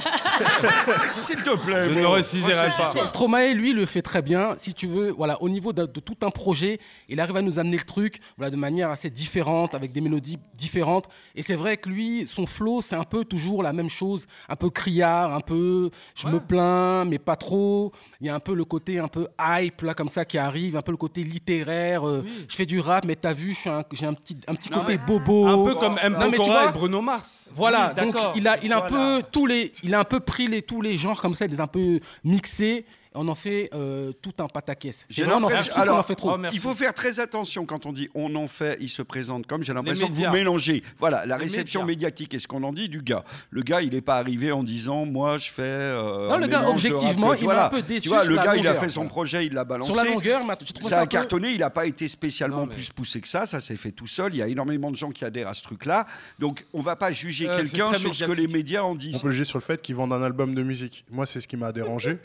S'il 1.25 1.37
te 1.37 1.55
plaît. 1.65 1.91
Je 1.91 1.99
ne 2.01 2.05
ressaisirai 2.07 2.69
pas. 2.79 3.07
Stromae, 3.07 3.53
lui, 3.53 3.75
le 3.75 3.85
fait 3.85 4.01
très 4.01 4.23
bien. 4.23 4.55
Si 4.57 4.73
tu 4.73 4.87
veux, 4.87 5.11
voilà, 5.11 5.41
au 5.43 5.51
niveau 5.51 5.75
de, 5.75 5.85
de 5.85 6.01
tout 6.01 6.17
un 6.23 6.31
projet, 6.31 6.81
il 7.11 7.21
arrive 7.21 7.37
à 7.37 7.43
nous 7.43 7.59
amener 7.59 7.77
le 7.77 7.83
truc 7.85 8.21
voilà, 8.39 8.51
de 8.51 8.57
manière 8.57 8.91
assez 8.91 9.11
différente, 9.11 9.75
avec 9.75 9.93
des 9.93 10.01
mélodies 10.01 10.39
différentes. 10.55 11.07
Et 11.35 11.43
c'est 11.43 11.55
vrai 11.57 11.77
que 11.77 11.91
lui, 11.91 12.27
son 12.27 12.47
flow, 12.47 12.81
c'est 12.81 12.97
un 12.97 13.05
peu 13.05 13.25
toujours 13.27 13.63
la 13.63 13.75
même 13.75 13.91
chose, 13.91 14.27
un 14.49 14.57
peu 14.57 14.71
criard, 14.71 15.35
un 15.35 15.41
peu 15.41 15.91
je 16.15 16.27
me 16.27 16.41
plains, 16.41 17.05
mais 17.05 17.19
pas 17.19 17.37
trop. 17.37 17.93
Il 18.23 18.27
y 18.27 18.31
a 18.31 18.35
un 18.35 18.41
peu 18.41 18.55
le 18.55 18.65
côté 18.65 18.99
un 18.99 19.09
peu 19.09 19.29
hype, 19.39 19.83
là, 19.83 19.93
comme 19.93 20.09
ça, 20.09 20.25
qui 20.25 20.39
arrive, 20.39 20.75
un 20.75 20.83
peu 20.83 20.91
le 20.93 20.97
côté 20.97 21.23
littéraire. 21.23 22.09
euh, 22.09 22.25
Je 22.49 22.57
fais 22.57 22.67
du 22.67 22.81
rap, 22.81 23.05
mais 23.05 23.15
t'as 23.15 23.35
vu, 23.35 23.55
un- 23.67 23.83
j'ai 23.93 24.07
un 24.07 24.15
petit, 24.15 24.39
un 24.49 24.55
petit 24.55 24.71
Non, 24.71 24.81
côté 24.81 24.97
bobo. 24.97 25.47
Un 25.47 25.65
peu 25.67 25.75
comme 25.75 25.99
M. 26.03 26.15
Non, 26.15 26.19
mais 26.21 26.31
tu 26.31 26.37
Pokora 26.39 26.61
vois, 26.63 26.69
et 26.71 26.73
Bruno 26.73 26.94
Mars. 27.03 27.51
voilà, 27.55 27.93
Oui, 27.97 28.05
donc 28.05 28.17
il 28.37 28.47
a, 28.49 28.63
il 28.63 28.73
a 28.73 28.79
un 28.79 28.87
peu 28.87 29.23
tous 29.31 29.47
les, 29.47 29.73
il 29.83 29.95
a 29.95 30.01
un 30.01 30.05
peu 30.05 30.21
pris 30.21 30.47
les, 30.47 30.63
tous 30.63 30.81
les 30.81 30.97
genres 30.97 31.21
comme 31.21 31.35
ça, 31.35 31.45
il 31.45 31.51
les 31.51 31.61
a 31.61 31.65
un 31.65 31.69
peu 31.69 32.01
mixés. 32.25 32.85
On 33.17 33.29
en 33.29 33.35
fait 33.35 33.71
euh, 33.75 34.13
tout 34.23 34.33
un 34.41 34.49
pataquès. 34.49 35.07
J'ai 35.09 35.25
on 35.25 35.31
en 35.45 35.49
fait, 35.49 35.63
je 35.63 35.89
en 35.89 36.03
fait 36.03 36.15
trop. 36.17 36.33
oh, 36.35 36.37
merci. 36.39 36.57
Il 36.57 36.61
faut 36.61 36.75
faire 36.75 36.93
très 36.93 37.21
attention 37.21 37.65
quand 37.65 37.87
on 37.87 37.93
dit 37.93 38.09
on 38.15 38.35
en 38.35 38.49
fait, 38.49 38.77
il 38.81 38.91
se 38.91 39.03
présente 39.03 39.47
comme. 39.47 39.63
J'ai 39.63 39.73
l'impression 39.73 40.09
que 40.09 40.13
vous 40.15 40.31
mélangez. 40.31 40.83
Voilà, 40.99 41.25
la 41.27 41.37
Les 41.39 41.45
réception 41.45 41.83
médias. 41.83 42.09
médiatique 42.09 42.35
et 42.35 42.39
ce 42.41 42.49
qu'on 42.49 42.63
en 42.65 42.73
dit 42.73 42.89
du 42.89 43.03
gars. 43.03 43.25
Le 43.51 43.63
gars, 43.63 43.83
il 43.83 43.91
n'est 43.93 44.01
pas 44.01 44.17
arrivé 44.17 44.51
en 44.53 44.65
disant 44.65 45.05
moi 45.07 45.39
je 45.39 45.51
fais. 45.51 45.63
euh, 45.63 46.29
Non, 46.29 46.39
le 46.39 46.47
gars, 46.49 46.69
objectivement, 46.69 47.35
il 47.35 47.47
m'a 47.47 47.67
un 47.67 47.69
peu 47.69 47.83
déçu 47.83 48.01
Tu 48.03 48.09
vois, 48.09 48.23
sur 48.23 48.31
le 48.31 48.37
la 48.37 48.45
gars, 48.47 48.57
il 48.57 48.67
a 48.67 48.75
fait 48.75 48.89
son 48.89 49.07
projet, 49.07 49.47
il 49.47 49.53
l'a 49.53 49.65
balancé. 49.65 49.93
Sur 49.93 50.03
la 50.03 50.11
longueur, 50.11 50.41
trouvé 50.41 50.83
Ça 50.83 50.89
ça 50.89 51.01
a 51.01 51.07
cartonné, 51.07 51.53
il 51.53 51.59
n'a 51.61 51.71
pas 51.71 51.87
été 51.87 52.09
spécialement 52.09 52.63
Non, 52.63 52.67
mais- 52.67 52.75
plus 52.75 52.91
poussé 52.91 53.21
que 53.21 53.29
ça, 53.29 53.47
ça 53.47 53.61
s'est 53.61 53.77
fait 53.77 53.93
tout 53.93 54.07
seul. 54.07 54.35
Il 54.35 54.39
y 54.39 54.43
a 54.43 54.49
énormément 54.49 54.91
de 54.91 54.97
gens 54.97 55.11
qui 55.11 55.25
adhèrent 55.25 55.49
à 55.49 55.55
ce 55.55 55.63
truc-là. 55.63 56.07
Donc 56.39 56.65
on 56.73 56.81
va 56.81 56.97
pas 56.97 57.13
juger 57.13 57.49
Euh, 57.49 57.59
c'est 57.63 57.77
quelqu'un 57.77 57.95
sur 57.99 58.15
ce 58.15 58.25
que 58.25 58.33
les 58.33 58.49
médias 58.49 58.83
en 58.83 58.91
On 58.91 58.95
disent. 58.95 59.21
peut 59.21 59.29
le 59.29 59.33
juger 59.33 59.45
sur 59.45 59.59
le 59.59 59.63
fait 59.65 59.81
qu'ils 59.81 59.95
vendent 59.95 60.13
un 60.13 60.23
album 60.23 60.55
de 60.55 60.63
musique. 60.63 61.05
Moi, 61.11 61.27
c'est 61.27 61.41
ce 61.41 61.47
qui 61.49 61.57
m'a 61.57 61.71
dérangé. 61.73 62.19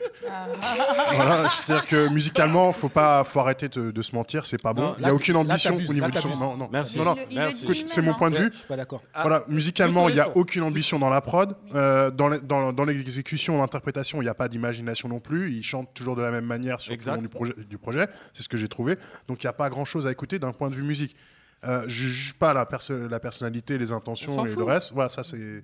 Voilà, 1.16 1.50
c'est-à-dire 1.50 1.86
que 1.86 2.08
musicalement, 2.10 2.72
faut 2.74 2.90
pas, 2.90 3.24
faut 3.24 3.40
arrêter 3.40 3.68
de, 3.70 3.92
de 3.92 4.02
se 4.02 4.16
mentir, 4.16 4.46
c'est 4.46 4.62
pas 4.62 4.74
bon. 4.74 4.82
Non, 4.84 4.96
Il 4.98 5.02
là, 5.02 5.08
n'y 5.08 5.12
a 5.12 5.16
aucune 5.16 5.34
là, 5.36 5.40
ambition 5.42 5.72
t'abuses, 5.72 5.90
au 5.90 5.94
niveau 5.94 6.06
là, 6.06 6.12
du 6.12 6.18
son. 6.20 6.28
t'abuses. 6.30 6.40
Non, 6.42 6.58
non. 6.58 6.70
Merci. 6.72 6.98
Non, 6.98 7.06
non. 7.06 7.16
Il 7.16 7.20
le- 7.20 7.26
il 7.32 7.36
le 7.36 7.42
Merci. 7.42 7.56
dit 7.58 7.64
Écoute, 7.64 7.76
lui-même, 7.76 7.88
c'est 7.90 8.02
mon 8.02 8.12
hein. 8.12 8.16
point 8.18 8.32
de 8.32 8.38
vue. 8.38 8.50
Je 8.54 8.58
suis 8.58 8.68
pas 8.68 8.76
d'accord. 8.78 9.02
Ah, 9.14 9.22
Voilà, 9.24 9.44
musicalement, 9.48 10.10
il 10.10 10.16
n'y 10.16 10.22
a 10.22 10.36
aucune 10.38 10.64
ambition 10.64 11.00
dans 11.00 11.10
la 11.10 11.22
prod. 11.22 11.56
Euh, 11.76 12.12
dans 12.12 12.28
les- 12.30 12.40
dans 12.40 12.74
dans 12.74 12.86
l'exécution, 12.86 13.58
l'interprétation, 13.60 14.22
il 14.22 14.26
n'y 14.26 14.30
a 14.30 14.34
pas 14.34 14.48
d'imagination 14.48 15.10
non 15.10 15.20
plus. 15.20 15.52
Ils 15.54 15.64
chantent 15.64 15.94
toujours 15.94 16.16
de 16.16 16.22
la 16.22 16.32
même 16.32 16.46
manière 16.46 16.80
sur 16.80 16.94
Exact. 16.94 17.12
le 17.12 17.16
long 17.18 17.22
du 17.24 17.30
projet. 17.30 17.54
Du 17.70 17.78
projet. 17.78 18.08
C'est 18.34 18.44
ce 18.44 18.50
que 18.50 18.58
j'ai 18.58 18.68
trouvé. 18.70 18.98
Donc, 19.28 19.44
il 19.44 19.46
n'y 19.46 19.50
a 19.50 19.54
pas 19.54 19.70
grand-chose 19.70 20.08
à 20.08 20.12
écouter 20.12 20.40
d'un 20.40 20.52
point 20.52 20.70
de 20.70 20.76
vue 20.76 20.84
musique. 20.84 21.16
Euh, 21.66 21.84
je 21.88 22.08
juge 22.08 22.34
pas 22.36 22.54
la, 22.54 22.66
perso- 22.66 23.08
la 23.10 23.20
personnalité, 23.20 23.78
les 23.78 23.92
On 23.92 23.98
intentions 23.98 24.34
s'en 24.36 24.46
et 24.46 24.48
le 24.50 24.54
fout. 24.54 24.66
reste. 24.68 24.92
Voilà, 24.94 25.10
ça 25.10 25.24
c'est. 25.24 25.64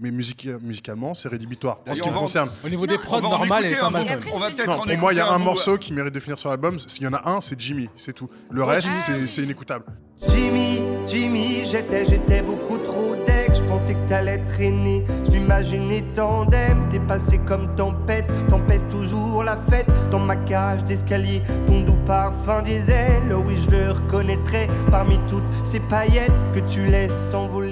Mais 0.00 0.12
musique- 0.12 0.46
musicalement, 0.62 1.12
c'est 1.14 1.28
rédhibitoire. 1.28 1.78
En 1.88 1.92
ce 1.92 2.00
qui 2.00 2.08
me 2.08 2.14
concerne. 2.14 2.48
Au 2.64 2.68
niveau 2.68 2.86
des 2.86 2.98
prods 2.98 3.18
elle 3.18 3.64
est 3.64 3.76
pas 3.80 3.90
mal. 3.90 4.08
après. 4.08 4.30
On 4.32 4.38
va 4.38 4.48
je- 4.50 4.54
peut-être 4.54 4.68
Non, 4.68 4.74
en 4.74 4.86
pour 4.86 4.96
moi, 4.98 5.12
il 5.12 5.16
y 5.16 5.20
a 5.20 5.28
un 5.28 5.38
morceau 5.38 5.76
qui 5.76 5.92
mérite 5.92 6.14
de 6.14 6.20
finir 6.20 6.38
sur 6.38 6.50
l'album. 6.50 6.78
S'il 6.78 7.02
y 7.02 7.06
en 7.08 7.14
a 7.14 7.28
un, 7.28 7.40
c'est 7.40 7.58
Jimmy, 7.60 7.90
c'est 7.96 8.12
tout. 8.12 8.30
Le 8.48 8.62
reste, 8.62 8.86
Ah, 8.88 8.94
c'est 9.06 9.26
c'est 9.26 9.42
inécoutable. 9.42 9.84
Jimmy, 10.28 10.82
Jimmy, 11.06 11.64
j'étais, 11.64 12.04
j'étais 12.04 12.42
beaucoup 12.42 12.78
trop 12.78 13.16
deck. 13.26 13.50
Je 13.54 13.62
pensais 13.64 13.94
que 13.94 14.08
t'allais 14.08 14.38
traîner. 14.44 15.02
Je 15.26 15.32
m'imaginais 15.36 16.04
tandem. 16.14 16.86
T'es 16.90 17.00
passé 17.00 17.38
comme 17.46 17.74
tempête. 17.74 18.26
T'empêches 18.48 18.88
toujours 18.90 19.42
la 19.42 19.56
fête. 19.56 19.86
Dans 20.12 20.18
ma 20.20 20.36
cage 20.36 20.84
d'escalier, 20.84 21.42
ton 21.66 21.80
doux 21.82 21.98
parfum 22.06 22.62
diesel. 22.62 23.32
Oui, 23.44 23.56
je 23.64 23.70
le 23.70 23.90
reconnaîtrais 23.92 24.68
parmi 24.92 25.18
toutes 25.28 25.44
ces 25.64 25.80
paillettes 25.80 26.30
que 26.54 26.60
tu 26.60 26.84
laisses 26.86 27.30
s'envoler. 27.30 27.67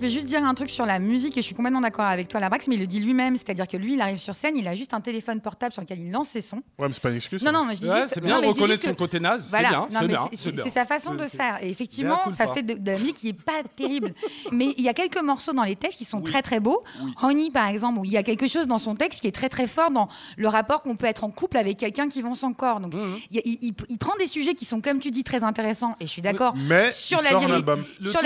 Je 0.00 0.06
vais 0.08 0.10
juste 0.12 0.26
dire 0.26 0.44
un 0.44 0.52
truc 0.54 0.70
sur 0.70 0.84
la 0.84 0.98
musique 0.98 1.38
et 1.38 1.40
je 1.40 1.46
suis 1.46 1.54
complètement 1.54 1.80
d'accord 1.80 2.04
avec 2.04 2.28
toi, 2.28 2.38
Labrax, 2.40 2.66
mais 2.68 2.74
il 2.74 2.80
le 2.80 2.86
dit 2.86 3.00
lui-même, 3.00 3.36
c'est-à-dire 3.38 3.66
que 3.66 3.76
lui, 3.78 3.94
il 3.94 4.00
arrive 4.02 4.18
sur 4.18 4.34
scène, 4.34 4.54
il 4.56 4.66
a 4.68 4.74
juste 4.74 4.92
un 4.92 5.00
téléphone 5.00 5.40
portable 5.40 5.72
sur 5.72 5.80
lequel 5.80 6.00
il 6.00 6.10
lance 6.10 6.28
ses 6.28 6.42
sons. 6.42 6.56
Ouais, 6.78 6.88
mais 6.88 6.92
c'est 6.92 7.00
pas 7.02 7.08
une 7.10 7.16
excuse. 7.16 7.42
Non, 7.42 7.52
ça. 7.52 7.58
non, 7.58 7.64
mais 7.64 7.76
je 7.76 7.80
dis 7.82 7.88
Ouais, 7.88 8.02
juste. 8.02 8.14
c'est 8.14 8.20
non, 8.20 8.26
bien 8.26 8.40
mais 8.40 8.46
dis 8.48 8.52
reconnaître 8.52 8.72
juste 8.82 8.84
son 8.88 8.90
que- 8.92 8.98
côté 8.98 9.20
naze. 9.20 9.48
Voilà, 9.48 9.68
C'est 9.68 9.70
bien, 9.70 9.80
non, 9.80 9.86
c'est 9.90 10.00
mais 10.02 10.06
bien. 10.08 10.18
c'est- 10.30 10.36
c'est 10.36 10.42
c'est 10.44 10.52
bien. 10.52 10.64
c'est 10.64 10.70
sa 10.70 10.84
façon 10.84 11.14
de 11.14 11.22
faire. 11.24 11.58
Et 11.62 11.70
effectivement, 11.70 12.18
ça 12.32 12.48
fait 12.52 12.62
de, 12.62 12.74
de 12.74 12.90
la 12.90 12.98
musique 12.98 13.16
qui 13.16 13.28
est 13.28 13.32
pas 13.32 13.62
terrible. 13.76 14.12
Mais 14.52 14.74
il 14.76 14.84
y 14.84 14.88
a 14.88 14.94
quelques 14.94 15.22
morceaux 15.22 15.52
dans 15.52 15.62
les 15.62 15.76
textes 15.76 15.98
qui 15.98 16.04
sont 16.04 16.18
Oui. 16.18 16.24
très 16.24 16.42
très 16.42 16.60
beaux. 16.60 16.82
Oui. 17.02 17.12
Honey, 17.22 17.50
par 17.50 17.68
exemple, 17.68 18.00
où 18.00 18.04
il 18.04 18.10
y 18.10 18.16
a 18.18 18.22
quelque 18.24 18.46
chose 18.48 18.66
dans 18.66 18.78
son 18.78 18.96
texte 18.96 19.20
qui 19.22 19.28
est 19.28 19.32
très 19.32 19.48
très 19.48 19.68
fort 19.68 19.90
dans 19.92 20.08
le 20.36 20.48
rapport 20.48 20.82
qu'on 20.82 20.96
peut 20.96 21.06
être 21.06 21.22
en 21.24 21.30
couple 21.30 21.56
avec 21.56 21.78
quelqu'un 21.78 22.08
qui 22.08 22.20
vend 22.20 22.34
son 22.34 22.52
corps. 22.52 22.80
Donc, 22.80 22.92
Mhm. 22.94 23.16
il, 23.30 23.36
y 23.36 23.38
a- 23.38 23.42
il- 23.46 23.58
il- 23.62 23.74
il 23.88 23.98
prend 23.98 24.16
des 24.18 24.26
sujets 24.26 24.54
qui 24.54 24.64
sont, 24.66 24.80
comme 24.82 24.98
tu 24.98 25.10
dis, 25.12 25.24
très 25.24 25.44
intéressants. 25.44 25.94
Et 26.00 26.06
je 26.06 26.10
suis 26.10 26.22
d'accord. 26.22 26.54
Mais 26.68 26.90
Sur 26.92 27.18
la 27.22 27.28
Sur 27.30 27.38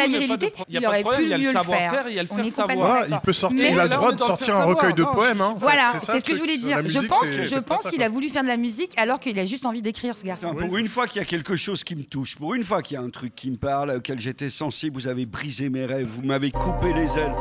virilité, 0.08 0.52
il 0.70 0.84
aurait 0.86 1.02
pu 1.04 1.26
mieux 1.26 1.52
le 1.52 1.58
savoir-faire, 1.70 2.08
il 2.08 2.14
y 2.14 2.18
a 2.18 2.22
le 2.22 2.28
faire 2.28 2.48
savoir. 2.48 3.06
il 3.08 3.20
peut 3.20 3.32
sortir, 3.32 3.70
il 3.70 3.78
a 3.80 3.84
le 3.84 3.90
droit 3.90 4.12
de 4.12 4.20
sortir 4.20 4.56
un 4.56 4.64
recueil 4.64 4.94
de 4.94 5.04
poèmes. 5.04 5.40
hein. 5.40 5.54
Voilà, 5.58 5.98
c'est 5.98 6.20
ce 6.20 6.24
que 6.24 6.34
je 6.34 6.40
voulais 6.40 6.56
La 6.56 6.82
dire. 6.82 7.00
Je 7.02 7.06
pense, 7.06 7.26
je 7.26 7.88
qu'il 7.90 8.02
a 8.02 8.08
voulu 8.08 8.28
faire 8.28 8.42
de 8.42 8.48
la 8.48 8.56
musique 8.56 8.92
alors 8.96 9.18
qu'il 9.20 9.38
a 9.38 9.44
juste 9.44 9.66
envie 9.66 9.82
d'écrire 9.82 10.16
ce 10.16 10.24
garçon. 10.24 10.54
Pour 10.54 10.76
une 10.76 10.88
fois 10.88 11.06
qu'il 11.06 11.20
y 11.20 11.22
a 11.22 11.26
quelque 11.26 11.56
chose 11.56 11.84
qui 11.84 11.96
me 11.96 12.04
touche, 12.04 12.36
pour 12.36 12.54
une 12.54 12.64
fois 12.64 12.82
qu'il 12.82 12.96
y 12.96 12.98
a 12.98 13.02
un 13.02 13.10
truc 13.10 13.34
qui 13.34 13.50
me 13.50 13.56
parle, 13.56 13.90
auquel 13.90 14.18
j'étais 14.20 14.50
sensible, 14.50 14.96
vous 14.96 15.06
avez 15.08 15.24
brisé 15.24 15.68
mes 15.68 15.84
rêves, 15.84 16.08
vous 16.08 16.22
m'avez 16.22 16.50
coupé 16.50 16.92
les 16.92 17.18
ailes. 17.18 17.32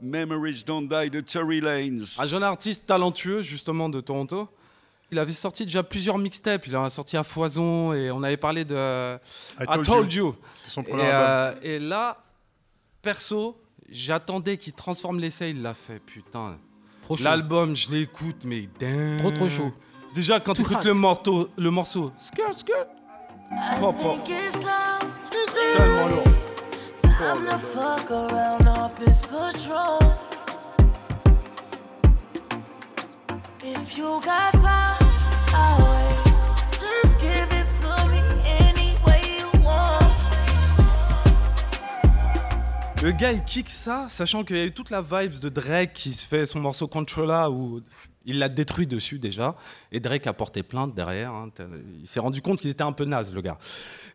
Memories 0.00 0.64
Don't 0.66 0.88
Die 0.88 1.10
de 1.10 1.20
Tory 1.20 1.60
Lanez. 1.60 2.04
Un 2.18 2.26
jeune 2.26 2.42
artiste 2.42 2.86
talentueux, 2.86 3.42
justement, 3.42 3.88
de 3.88 4.00
Toronto. 4.00 4.48
Il 5.12 5.18
avait 5.18 5.32
sorti 5.34 5.64
déjà 5.64 5.82
plusieurs 5.82 6.16
mixtapes. 6.16 6.66
Il 6.66 6.76
en 6.76 6.84
a 6.84 6.90
sorti 6.90 7.18
à 7.18 7.22
foison 7.22 7.92
et 7.92 8.10
on 8.10 8.22
avait 8.22 8.38
parlé 8.38 8.64
de 8.64 9.16
I 9.60 9.64
I 9.64 9.82
Told 9.82 10.10
You. 10.10 10.34
Et, 10.74 10.80
album. 10.80 11.00
euh, 11.02 11.54
et 11.62 11.78
là, 11.78 12.24
perso, 13.02 13.60
j'attendais 13.90 14.56
qu'il 14.56 14.72
transforme 14.72 15.20
l'essai. 15.20 15.50
Il 15.50 15.60
l'a 15.60 15.74
fait, 15.74 15.98
putain. 15.98 16.56
Trop 17.02 17.16
chaud. 17.18 17.24
L'album, 17.24 17.76
je 17.76 17.90
l'écoute, 17.90 18.44
mais 18.46 18.70
dingue. 18.80 19.18
Trop, 19.18 19.30
trop 19.32 19.48
chaud. 19.50 19.70
Déjà, 20.14 20.40
quand 20.40 20.54
tu 20.54 20.62
écoutes 20.62 20.84
le 20.84 20.94
morceau, 20.94 21.50
le 21.58 21.70
morceau, 21.70 22.10
skirt, 22.18 22.58
skirt, 22.58 22.86
tellement 25.76 26.08
lourd. 26.08 26.24
Time 27.02 27.46
to 27.46 27.58
fuck 27.58 28.10
around 28.10 28.66
off 28.66 28.94
this 28.94 29.20
patrol. 29.20 29.98
If 33.62 33.96
you 33.96 34.20
got 34.24 34.52
time, 34.52 34.91
Le 43.02 43.10
gars, 43.10 43.32
il 43.32 43.42
kick 43.42 43.68
ça, 43.68 44.06
sachant 44.08 44.44
qu'il 44.44 44.56
y 44.56 44.60
a 44.60 44.64
eu 44.64 44.70
toute 44.72 44.90
la 44.90 45.00
vibes 45.00 45.40
de 45.40 45.48
Drake 45.48 45.92
qui 45.92 46.12
se 46.14 46.24
fait 46.24 46.46
son 46.46 46.60
morceau 46.60 46.86
Controlla 46.86 47.50
où 47.50 47.80
il 48.24 48.38
l'a 48.38 48.48
détruit 48.48 48.86
dessus 48.86 49.18
déjà. 49.18 49.56
Et 49.90 49.98
Drake 49.98 50.24
a 50.28 50.32
porté 50.32 50.62
plainte 50.62 50.94
derrière. 50.94 51.32
hein. 51.32 51.50
Il 52.00 52.06
s'est 52.06 52.20
rendu 52.20 52.40
compte 52.42 52.60
qu'il 52.60 52.70
était 52.70 52.84
un 52.84 52.92
peu 52.92 53.04
naze, 53.04 53.34
le 53.34 53.40
gars. 53.40 53.58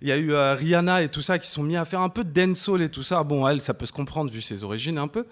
Il 0.02 0.08
y 0.08 0.12
a 0.14 0.18
eu 0.18 0.32
euh, 0.32 0.54
Rihanna 0.54 1.04
et 1.04 1.10
tout 1.10 1.22
ça 1.22 1.38
qui 1.38 1.50
sont 1.50 1.64
mis 1.64 1.76
à 1.76 1.84
faire 1.84 2.00
un 2.00 2.08
peu 2.08 2.24
de 2.24 2.30
dancehall 2.32 2.82
et 2.82 2.90
tout 2.90 3.04
ça. 3.04 3.24
Bon, 3.24 3.46
elle, 3.46 3.60
ça 3.60 3.74
peut 3.74 3.86
se 3.86 3.92
comprendre 3.92 4.32
vu 4.32 4.40
ses 4.40 4.64
origines 4.64 4.98
un 4.98 5.10
peu. 5.10 5.26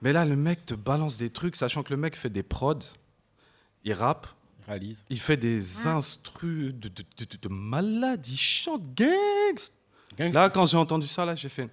Mais 0.00 0.12
là, 0.12 0.24
le 0.24 0.36
mec 0.36 0.64
te 0.64 0.74
balance 0.74 1.16
des 1.16 1.30
trucs, 1.30 1.56
sachant 1.56 1.82
que 1.82 1.90
le 1.92 1.96
mec 1.96 2.14
fait 2.16 2.30
des 2.30 2.44
prods, 2.44 2.78
il 3.84 3.94
rappe, 3.94 4.28
Réalise. 4.68 5.04
il 5.10 5.18
fait 5.18 5.36
des 5.36 5.88
instrus 5.88 6.72
de, 6.72 6.88
de, 6.88 7.02
de, 7.18 7.24
de- 7.24 7.36
de 7.42 7.48
malade, 7.48 8.24
il 8.28 8.36
chante 8.36 8.82
gangs. 8.94 10.30
Là, 10.32 10.48
quand 10.50 10.66
j'ai 10.66 10.76
entendu 10.76 11.06
ça, 11.08 11.24
là, 11.24 11.34
j'ai 11.34 11.48
fait. 11.48 11.68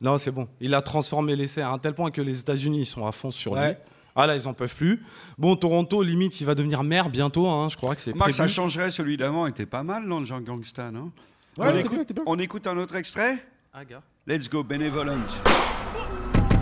Non, 0.00 0.18
c'est 0.18 0.30
bon. 0.30 0.46
Il 0.60 0.74
a 0.74 0.82
transformé 0.82 1.36
l'essai 1.36 1.62
à 1.62 1.70
un 1.70 1.78
tel 1.78 1.94
point 1.94 2.10
que 2.10 2.20
les 2.20 2.40
États-Unis 2.40 2.80
ils 2.80 2.86
sont 2.86 3.06
à 3.06 3.12
fond 3.12 3.30
sur 3.30 3.54
lui. 3.54 3.72
Ah 4.18 4.26
là, 4.26 4.34
ils 4.34 4.48
en 4.48 4.54
peuvent 4.54 4.74
plus. 4.74 5.02
Bon, 5.36 5.56
Toronto, 5.56 6.02
limite, 6.02 6.40
il 6.40 6.44
va 6.46 6.54
devenir 6.54 6.82
maire 6.82 7.10
bientôt. 7.10 7.46
hein. 7.48 7.68
Je 7.68 7.76
crois 7.76 7.94
que 7.94 8.00
c'est 8.00 8.14
Marc, 8.16 8.32
ça 8.32 8.48
changerait, 8.48 8.90
celui 8.90 9.18
d'avant 9.18 9.46
était 9.46 9.66
pas 9.66 9.82
mal 9.82 10.08
dans 10.08 10.20
le 10.20 10.24
genre 10.24 10.40
gangsta, 10.40 10.90
non? 10.90 11.12
Ouais, 11.58 11.68
on, 11.72 11.78
écoute, 11.78 11.92
bien, 11.92 12.04
t'es 12.04 12.14
bien. 12.14 12.22
on 12.26 12.38
écoute 12.38 12.66
un 12.66 12.78
autre 12.78 12.96
extrait? 12.96 13.44
Ah. 13.74 13.80
Let's 14.26 14.48
go, 14.48 14.64
Benevolent. 14.64 15.26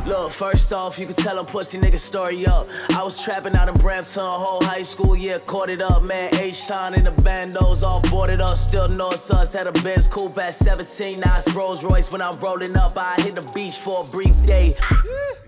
Look, 0.07 0.33
first 0.33 0.71
off, 0.73 0.99
you 0.99 1.07
can 1.07 1.15
tell 1.15 1.39
a 1.39 1.45
pussy 1.45 1.79
nigga 1.79 1.99
story 1.99 2.47
up. 2.47 2.69
I 2.91 3.03
was 3.03 3.23
trapping 3.25 3.57
out 3.57 3.69
in 3.69 3.75
Brampton, 3.75 4.23
whole 4.23 4.63
high 4.63 4.83
school, 4.83 5.17
yeah, 5.17 5.39
caught 5.39 5.71
it 5.71 5.81
up, 5.81 6.03
man. 6.03 6.29
H 6.35 6.67
time 6.67 6.93
in 6.93 7.05
the 7.05 7.11
bandos, 7.23 7.83
all 7.83 8.03
boarded 8.11 8.43
up, 8.43 8.57
still 8.59 8.87
north 8.89 9.31
us. 9.31 9.55
Had 9.55 9.67
a 9.67 9.73
Benz 9.73 10.07
coupe 10.09 10.37
at 10.39 10.55
17, 10.55 11.21
now 11.21 11.37
it's 11.37 11.51
Rolls 11.55 11.83
Royce. 11.83 12.13
When 12.13 12.21
I'm 12.21 12.39
rolling 12.39 12.77
up, 12.77 12.93
I 12.97 13.15
hit 13.23 13.35
the 13.35 13.51
beach 13.55 13.79
for 13.79 14.05
a 14.05 14.11
brief 14.11 14.37
day. 14.45 14.75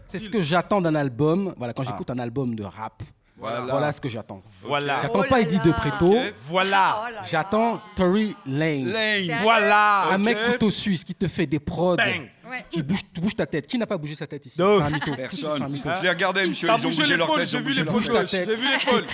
C'est 0.07 0.19
ce 0.21 0.31
que 0.31 0.40
j'attends 0.40 0.81
d'un 0.81 0.95
album. 0.95 1.53
Voilà, 1.59 1.75
quand 1.75 1.83
j'écoute 1.83 2.09
un 2.11 2.19
album 2.19 2.55
de 2.55 2.64
rap, 2.64 3.03
Voilà. 3.38 3.61
voilà, 3.61 3.92
ce 3.92 4.01
que 4.01 4.09
j'attends. 4.09 4.40
Voilà. 4.62 5.01
J'attends 5.03 5.20
Oh 5.20 5.29
pas 5.29 5.37
là 5.37 5.40
Eddie 5.42 5.57
là. 5.59 5.62
De 5.64 5.72
Preto, 5.72 6.14
Voilà. 6.49 7.03
Oh 7.03 7.14
j'attends 7.29 7.81
Tory 7.94 8.35
Lane. 8.46 8.87
Lane. 8.90 9.37
Voilà. 9.42 10.09
Un 10.11 10.18
mec 10.18 10.38
couteau 10.53 10.70
suisse 10.70 11.05
qui 11.05 11.14
te 11.14 11.29
fait 11.29 11.46
des 11.46 11.59
prods, 11.59 11.96
Bang. 11.96 12.31
Ouais. 12.49 12.64
qui 12.70 12.81
bouge, 12.83 13.01
tu 13.12 13.20
bouges 13.20 13.35
ta 13.37 13.44
tête. 13.44 13.66
Qui 13.66 13.77
n'a 13.77 13.87
pas 13.87 13.99
bougé 13.99 14.14
sa 14.14 14.27
tête 14.27 14.46
ici? 14.46 14.59
Non. 14.61 14.79
C'est 14.79 14.85
un 14.85 14.90
mytho. 14.90 15.05
C'est 15.07 15.12
un 15.12 15.16
Personne. 15.16 15.72
mytho. 15.72 15.90
Je 15.99 16.03
les 16.05 16.09
regardais, 16.11 16.46
monsieur, 16.46 16.68
ils 16.68 16.70
ont 16.72 16.75
bougé 16.88 16.96
bougé 17.03 17.16
leur 17.16 17.35
tête. 17.35 17.42
ils 17.42 17.49
j'ai 17.49 17.57
ont 17.59 17.61
vu 17.85 17.85
gauche. 18.09 18.31
tête. 18.31 18.49
J'ai 18.49 18.57
vu 18.57 18.68
l'épaule. 18.70 19.07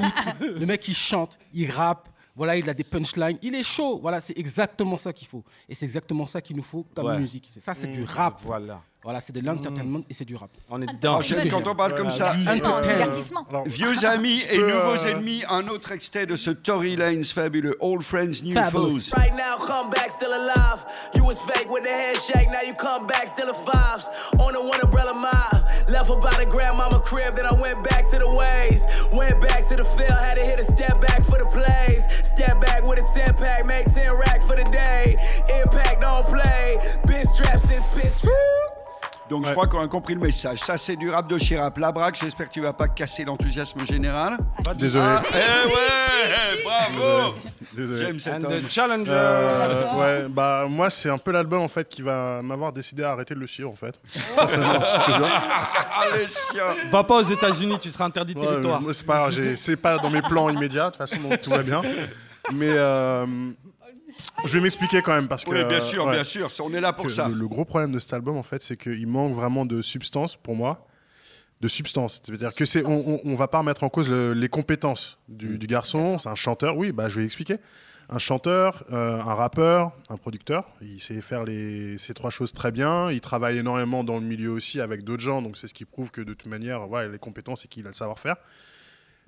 Le 0.61 0.66
mec 0.66 0.87
il 0.87 0.94
chante, 0.94 1.38
il 1.54 1.70
rappe, 1.70 2.08
Voilà, 2.35 2.57
il 2.57 2.68
a 2.68 2.75
des 2.75 2.85
punchlines. 2.85 3.38
Il 3.42 3.55
est 3.55 3.62
chaud. 3.62 3.99
Voilà, 4.01 4.21
c'est 4.21 4.38
exactement 4.38 4.97
ça 4.97 5.12
qu'il 5.12 5.29
faut. 5.29 5.45
Et 5.68 5.75
c'est 5.75 5.85
exactement 5.85 6.27
ça 6.27 6.40
qu'il 6.40 6.57
nous 6.57 6.62
faut 6.62 6.87
comme 6.95 7.07
Ouais. 7.07 7.18
musique. 7.18 7.49
C'est 7.53 7.61
ça, 7.61 7.75
c'est 7.75 7.88
du 7.88 8.03
Mmh, 8.03 8.07
rap. 8.07 8.40
Voilà. 8.45 8.81
Voilà, 9.05 9.21
c'est 9.21 9.33
de 9.33 9.40
l'entertainment 9.40 10.01
et 10.09 10.14
c'est 10.14 10.25
du 10.25 10.37
rap. 10.37 10.51
On 10.71 10.81
est 10.81 10.87
dedans. 10.87 11.21
quand 11.51 11.66
on 11.66 11.75
parle 11.75 11.97
comme 11.97 12.11
ça. 12.11 12.35
Divertissement. 12.37 13.45
Alors, 13.51 13.64
Vieux 13.66 14.05
amis 14.05 14.42
et 14.51 14.57
peux, 14.57 14.66
nouveaux 14.73 15.05
euh, 15.07 15.11
ennemis, 15.11 15.42
un 15.51 15.66
autre 15.68 15.90
extrait 15.92 16.25
de 16.25 16.37
ce 16.37 16.51
Tory 16.51 16.95
Lanez 16.97 17.25
fabuleux 17.25 17.77
Old 17.81 18.03
Friends, 18.03 18.42
New. 18.45 18.55
Foes. 18.71 19.11
Right 19.16 19.33
now, 19.35 19.57
come 19.59 19.90
back 19.90 20.11
still 20.11 20.33
alive. 20.33 20.85
You 21.16 21.25
was 21.25 21.37
fake 21.42 21.68
with 21.68 21.83
the 21.83 21.90
handshake, 21.90 22.49
now 22.51 22.62
you 22.66 22.75
come 22.75 23.07
back 23.09 23.27
still 23.27 23.49
at 23.49 23.57
fives. 23.57 24.09
On 24.38 24.53
the 24.53 24.61
one 24.61 24.81
umbrella 24.83 25.14
mob. 25.14 25.62
Left 25.88 26.11
about 26.11 26.40
a 26.40 26.47
grandmama 26.47 27.01
crib, 27.01 27.35
then 27.35 27.47
I 27.47 27.55
went 27.55 27.83
back 27.85 28.09
to 28.11 28.18
the 28.18 28.29
ways. 28.29 28.87
Went 29.12 29.40
back 29.40 29.66
to 29.68 29.77
the 29.77 29.85
field, 29.85 30.11
had 30.11 30.35
to 30.37 30.45
hit 30.45 30.59
a 30.59 30.64
step 30.64 31.01
back 31.01 31.23
for 31.23 31.38
the 31.38 31.47
plays. 31.47 32.07
Step 32.27 32.61
back 32.61 32.83
with 32.83 32.99
a 32.99 33.18
10 33.18 33.35
pack, 33.35 33.66
make 33.66 33.87
10 33.87 34.12
rack 34.14 34.42
for 34.42 34.57
the 34.57 34.64
day. 34.64 35.16
Impact, 35.61 36.01
don't 36.01 36.27
play. 36.27 36.79
Been 37.07 37.25
strapped 37.27 37.61
since 37.61 37.85
pitch. 37.95 38.12
Donc 39.33 39.47
je 39.47 39.53
crois 39.53 39.66
qu'on 39.66 39.81
a 39.81 39.88
compris 39.88 40.12
le 40.12 40.21
message. 40.21 40.59
Ça, 40.61 40.77
c'est 40.77 40.95
du 40.95 41.09
rap 41.09 41.27
de 41.27 41.38
Chirap. 41.38 41.79
La 41.79 41.90
braque, 41.90 42.18
j'espère 42.21 42.49
que 42.49 42.53
tu 42.53 42.61
vas 42.61 42.75
pas 42.75 42.87
casser 42.87 43.25
l'enthousiasme 43.25 43.83
général. 43.87 44.37
Désolé. 44.77 45.07
Ah, 45.09 45.23
eh 45.33 45.68
ouais, 45.68 46.62
bravo 46.62 47.35
Désolé. 47.75 48.05
J'aime 48.05 48.21
cet 48.21 48.35
And 48.35 48.45
homme. 48.45 48.61
the 48.61 48.68
challenger. 48.68 49.11
Euh, 49.11 49.95
ouais, 49.95 50.29
bah 50.29 50.66
moi 50.68 50.90
c'est 50.90 51.09
un 51.09 51.16
peu 51.16 51.31
l'album 51.31 51.62
en 51.62 51.68
fait 51.68 51.88
qui 51.88 52.03
va 52.03 52.42
m'avoir 52.42 52.75
décidé 52.75 53.05
à 53.05 53.12
arrêter 53.12 53.35
de 53.35 53.40
le 53.40 53.47
suivre 53.47 53.71
en 53.71 53.77
fait. 53.77 53.99
Ah, 54.37 56.05
les 56.14 56.27
chiens 56.27 56.90
Va 56.90 57.05
pas 57.05 57.16
aux 57.16 57.23
États-Unis, 57.23 57.79
tu 57.79 57.88
seras 57.88 58.05
interdit 58.05 58.35
de 58.35 58.40
Ouais, 58.40 58.47
territoire. 58.47 58.81
c'est 58.92 59.07
pas, 59.07 59.31
c'est 59.57 59.83
dans 60.03 60.11
mes 60.11 60.23
plans 60.23 60.51
immédiats 60.51 60.87
de 60.87 60.90
toute 60.90 60.99
façon 60.99 61.16
donc 61.23 61.40
tout 61.40 61.51
va 61.51 61.62
bien. 61.62 61.81
Mais 62.53 62.71
euh, 62.71 63.25
je 64.44 64.52
vais 64.52 64.61
m'expliquer 64.61 65.02
quand 65.02 65.14
même 65.14 65.28
parce 65.28 65.44
que. 65.44 65.50
Oui, 65.50 65.64
bien 65.64 65.80
sûr, 65.80 66.06
ouais, 66.06 66.12
bien 66.12 66.24
sûr, 66.24 66.48
on 66.62 66.72
est 66.74 66.80
là 66.80 66.92
pour 66.92 67.11
ça. 67.11 67.28
Le, 67.28 67.35
le 67.35 67.48
gros 67.48 67.64
problème 67.64 67.92
de 67.92 67.98
cet 67.98 68.12
album 68.12 68.37
en 68.37 68.42
fait 68.42 68.62
c'est 68.62 68.76
qu'il 68.76 69.06
manque 69.06 69.35
vraiment 69.35 69.64
de 69.66 69.82
substance 69.82 70.37
pour 70.37 70.54
moi. 70.56 70.87
De 71.61 71.68
substance, 71.68 72.20
c'est-à-dire 72.24 72.52
que 72.56 72.66
c'est, 72.66 72.85
on, 72.85 73.08
on, 73.08 73.20
on 73.24 73.37
va 73.37 73.46
pas 73.46 73.58
remettre 73.58 73.85
en 73.85 73.88
cause 73.88 74.08
le- 74.11 74.32
les 74.35 74.48
compétences 74.48 75.18
du, 75.28 75.58
du 75.58 75.68
garçon. 75.68 76.18
C'est 76.18 76.28
un 76.28 76.35
chanteur, 76.35 76.76
oui, 76.76 76.90
bah 76.90 77.08
je 77.08 77.20
vais 77.20 77.24
expliquer. 77.24 77.58
Un 78.11 78.18
chanteur, 78.18 78.85
euh, 78.92 79.20
un 79.20 79.35
rappeur, 79.35 79.92
un 80.11 80.16
producteur. 80.16 80.66
Il 80.82 81.00
sait 81.00 81.20
faire 81.20 81.44
les, 81.44 81.98
ces 81.98 82.14
trois 82.14 82.30
choses 82.30 82.52
très 82.52 82.72
bien. 82.72 83.12
Il 83.12 83.20
travaille 83.20 83.58
énormément 83.58 84.02
dans 84.02 84.18
le 84.18 84.26
milieu 84.26 84.50
aussi 84.50 84.80
avec 84.80 85.04
d'autres 85.04 85.22
gens, 85.22 85.40
donc 85.40 85.56
c'est 85.56 85.68
ce 85.68 85.72
qui 85.72 85.85
prouve 85.85 86.11
que 86.11 86.20
de 86.20 86.35
toute 86.35 86.48
manière, 86.50 86.87
voilà, 86.88 87.08
les 87.08 87.18
compétences 87.18 87.64
et 87.64 87.68
qu'il 87.68 87.85
a 87.87 87.90
le 87.90 87.94
savoir-faire. 87.94 88.35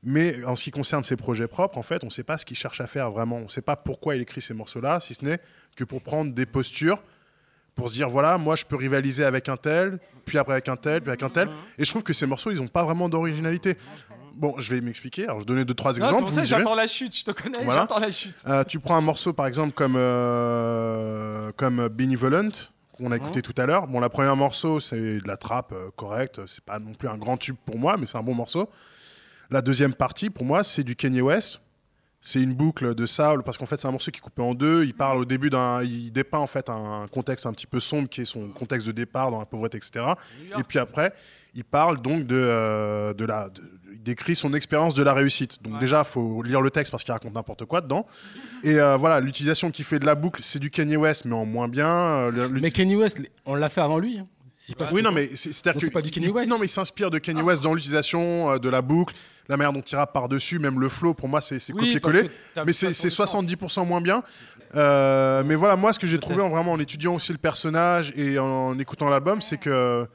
Mais 0.05 0.45
en 0.45 0.55
ce 0.55 0.64
qui 0.64 0.71
concerne 0.71 1.03
ses 1.05 1.17
projets 1.17 1.47
propres, 1.49 1.79
en 1.79 1.83
fait, 1.83 2.03
on 2.05 2.09
ne 2.09 2.12
sait 2.12 2.25
pas 2.25 2.37
ce 2.38 2.45
qu'il 2.45 2.57
cherche 2.57 2.81
à 2.81 2.87
faire 2.87 3.11
vraiment. 3.11 3.37
On 3.37 3.45
ne 3.45 3.49
sait 3.49 3.62
pas 3.62 3.77
pourquoi 3.77 4.17
il 4.17 4.23
écrit 4.23 4.43
ces 4.43 4.53
morceaux-là, 4.55 5.01
si 5.01 5.14
ce 5.14 5.25
n'est 5.25 5.38
que 5.77 5.85
pour 5.85 6.03
prendre 6.03 6.33
des 6.33 6.47
postures, 6.47 7.03
pour 7.75 7.88
se 7.88 7.95
dire 7.95 8.09
voilà, 8.11 8.37
moi 8.38 8.55
je 8.55 8.64
peux 8.64 8.77
rivaliser 8.77 9.25
avec 9.25 9.49
un 9.49 9.57
tel, 9.57 9.99
puis 10.27 10.38
après 10.38 10.53
avec 10.53 10.69
un 10.69 10.77
tel, 10.77 11.01
puis 11.01 11.11
avec 11.11 11.23
un 11.23 11.31
tel. 11.31 11.49
Et 11.79 11.85
je 11.85 11.90
trouve 11.90 12.03
que 12.03 12.12
ces 12.12 12.27
morceaux, 12.27 12.51
ils 12.51 12.59
n'ont 12.61 12.69
pas 12.69 12.85
vraiment 12.85 13.09
d'originalité. 13.09 13.77
Bon, 14.37 14.55
je 14.59 14.75
vais 14.75 14.81
m'expliquer. 14.81 15.25
Alors, 15.25 15.37
je 15.37 15.45
vais 15.45 15.47
donner 15.47 15.64
deux, 15.64 15.75
trois 15.75 15.93
Non, 15.93 15.95
c'est 15.97 16.01
exemples. 16.03 16.19
pour 16.25 16.29
vous 16.31 16.35
ça 16.35 16.40
me 16.40 16.45
que 16.45 16.49
direz. 16.49 16.61
j'attends 16.62 16.75
la 16.75 16.87
chute, 16.88 17.17
je 17.17 17.25
te 17.25 17.31
connais, 17.31 17.64
Voilà. 17.64 17.83
j'attends 17.83 18.01
la 18.01 18.11
chute. 18.11 18.35
Euh, 18.49 18.64
tu 18.64 18.81
prends 18.81 18.97
un 18.97 19.01
morceau 19.01 19.33
par 19.33 19.47
exemple 19.47 19.73
comme, 19.73 19.95
euh, 19.97 21.51
comme 21.57 21.88
Benevolent 21.88 22.51
qu'on 22.97 23.11
a 23.11 23.17
écouté 23.17 23.43
tout 23.43 23.55
à 23.57 23.67
l'heure. 23.67 23.87
Bon, 23.87 23.99
la 24.01 24.09
première 24.09 24.37
morceau 24.37 24.79
c'est 24.81 25.19
de 25.21 25.27
la 25.29 25.37
trappe 25.37 25.73
euh, 25.73 25.90
correcte, 25.97 26.40
c'est 26.47 26.62
pas 26.64 26.79
non 26.79 26.95
plus 26.95 27.09
un 27.09 27.19
grand 27.19 27.37
tube 27.37 27.57
pour 27.64 27.77
moi, 27.79 27.97
mais 27.99 28.07
c'est 28.07 28.19
un 28.19 28.23
bon 28.23 28.35
morceau. 28.35 28.69
La 29.50 29.62
deuxième 29.62 29.94
partie 29.94 30.30
pour 30.30 30.44
moi 30.44 30.62
c'est 30.62 30.83
du 30.85 30.96
Kanye 30.96 31.20
West. 31.20 31.61
C'est 32.26 32.42
une 32.42 32.54
boucle 32.54 32.94
de 32.94 33.04
sable 33.04 33.42
parce 33.42 33.59
qu'en 33.59 33.66
fait 33.66 33.78
c'est 33.78 33.87
un 33.87 33.90
morceau 33.90 34.11
qui 34.11 34.16
est 34.18 34.22
coupé 34.22 34.40
en 34.40 34.54
deux. 34.54 34.85
Il 34.85 34.94
parle 34.94 35.18
au 35.18 35.24
début 35.26 35.50
d'un, 35.50 35.83
il 35.83 36.11
dépeint 36.11 36.38
en 36.38 36.46
fait 36.46 36.70
un 36.70 37.07
contexte 37.12 37.44
un 37.44 37.52
petit 37.52 37.66
peu 37.66 37.80
sombre 37.80 38.09
qui 38.09 38.22
est 38.22 38.24
son 38.24 38.48
contexte 38.48 38.87
de 38.87 38.92
départ 38.92 39.30
dans 39.30 39.38
la 39.40 39.44
pauvreté, 39.44 39.76
etc. 39.76 40.07
Et 40.59 40.62
puis 40.62 40.78
après, 40.78 41.12
il 41.54 41.64
parle 41.64 42.00
donc 42.00 42.24
de, 42.24 42.35
euh, 42.37 43.12
de 43.12 43.26
la, 43.26 43.50
de- 43.50 43.61
il 43.92 44.02
décrit 44.02 44.35
son 44.35 44.54
expérience 44.54 44.94
de 44.94 45.02
la 45.02 45.12
réussite. 45.12 45.62
Donc 45.62 45.78
déjà, 45.80 46.02
faut 46.02 46.42
lire 46.42 46.62
le 46.62 46.70
texte 46.70 46.90
parce 46.90 47.04
qu'il 47.04 47.12
raconte 47.12 47.35
n'importe 47.35 47.66
quoi 47.66 47.83
dedans. 47.83 48.07
Et 48.64 48.76
euh, 48.80 48.96
voilà, 48.96 49.20
l'utilisation 49.20 49.70
qu'il 49.70 49.85
fait 49.85 49.98
de 49.98 50.07
la 50.07 50.14
boucle, 50.14 50.40
c'est 50.42 50.59
du 50.59 50.70
Kanye 50.70 50.96
West, 50.96 51.26
mais 51.26 51.35
en 51.35 51.44
moins 51.44 51.68
bien. 51.68 51.87
Euh, 51.88 52.48
Mais 52.62 52.70
Kanye 52.70 52.96
West, 52.96 53.20
on 53.44 53.54
l'a 53.54 53.68
fait 53.68 53.83
avant 53.83 53.98
lui. 53.98 54.18
hein. 54.18 54.26
Pas 54.72 54.88
oui, 54.92 55.03
non, 55.03 55.12
mais 55.12 55.27
c'est- 55.35 55.53
c'est-à-dire 55.53 55.81
que 55.81 55.87
c'est 55.87 55.92
pas 55.92 56.00
du 56.00 56.09
il- 56.09 56.12
Kanye 56.12 56.29
West. 56.31 56.48
non, 56.50 56.59
mais 56.59 56.66
il 56.66 56.70
s'inspire 56.70 57.11
de 57.11 57.18
Kanye 57.18 57.42
West 57.42 57.62
dans 57.62 57.74
l'utilisation 57.74 58.53
euh, 58.53 58.59
de 58.59 58.68
la 58.70 58.81
boucle, 58.81 59.14
la 59.48 59.57
manière 59.59 59.72
dont 59.74 59.83
il 59.83 59.94
rappe 59.96 60.12
par 60.14 60.29
dessus, 60.29 60.59
même 60.59 60.81
le 60.81 60.88
flow. 60.88 61.12
Pour 61.12 61.29
moi, 61.29 61.40
c'est 61.42 61.59
c'est 61.59 61.72
Oui, 61.74 61.81
copier-coller. 61.81 62.31
Mais 62.64 62.72
c'est 62.72 62.87
ça 62.88 62.94
sur 62.94 62.96
c'est 63.03 63.22
le 63.22 63.27
sang. 63.27 63.42
70% 63.42 63.85
moins 63.85 64.00
bien. 64.00 64.22
Euh, 64.74 65.42
mais 65.44 65.55
voilà, 65.55 65.77
moi, 65.77 65.92
ce 65.92 65.98
que 65.98 66.07
j'ai 66.07 66.18
trouvé 66.18 66.42
en, 66.42 66.48
vraiment 66.48 66.72
en 66.72 66.81
étudiant 66.81 67.14
aussi 67.14 67.33
le 67.33 67.38
personnage 67.38 68.12
et 68.16 68.38
en, 68.38 68.79
écoutant 68.79 69.09
l'album, 69.11 69.40
c'est 69.42 69.59
que 69.59 70.07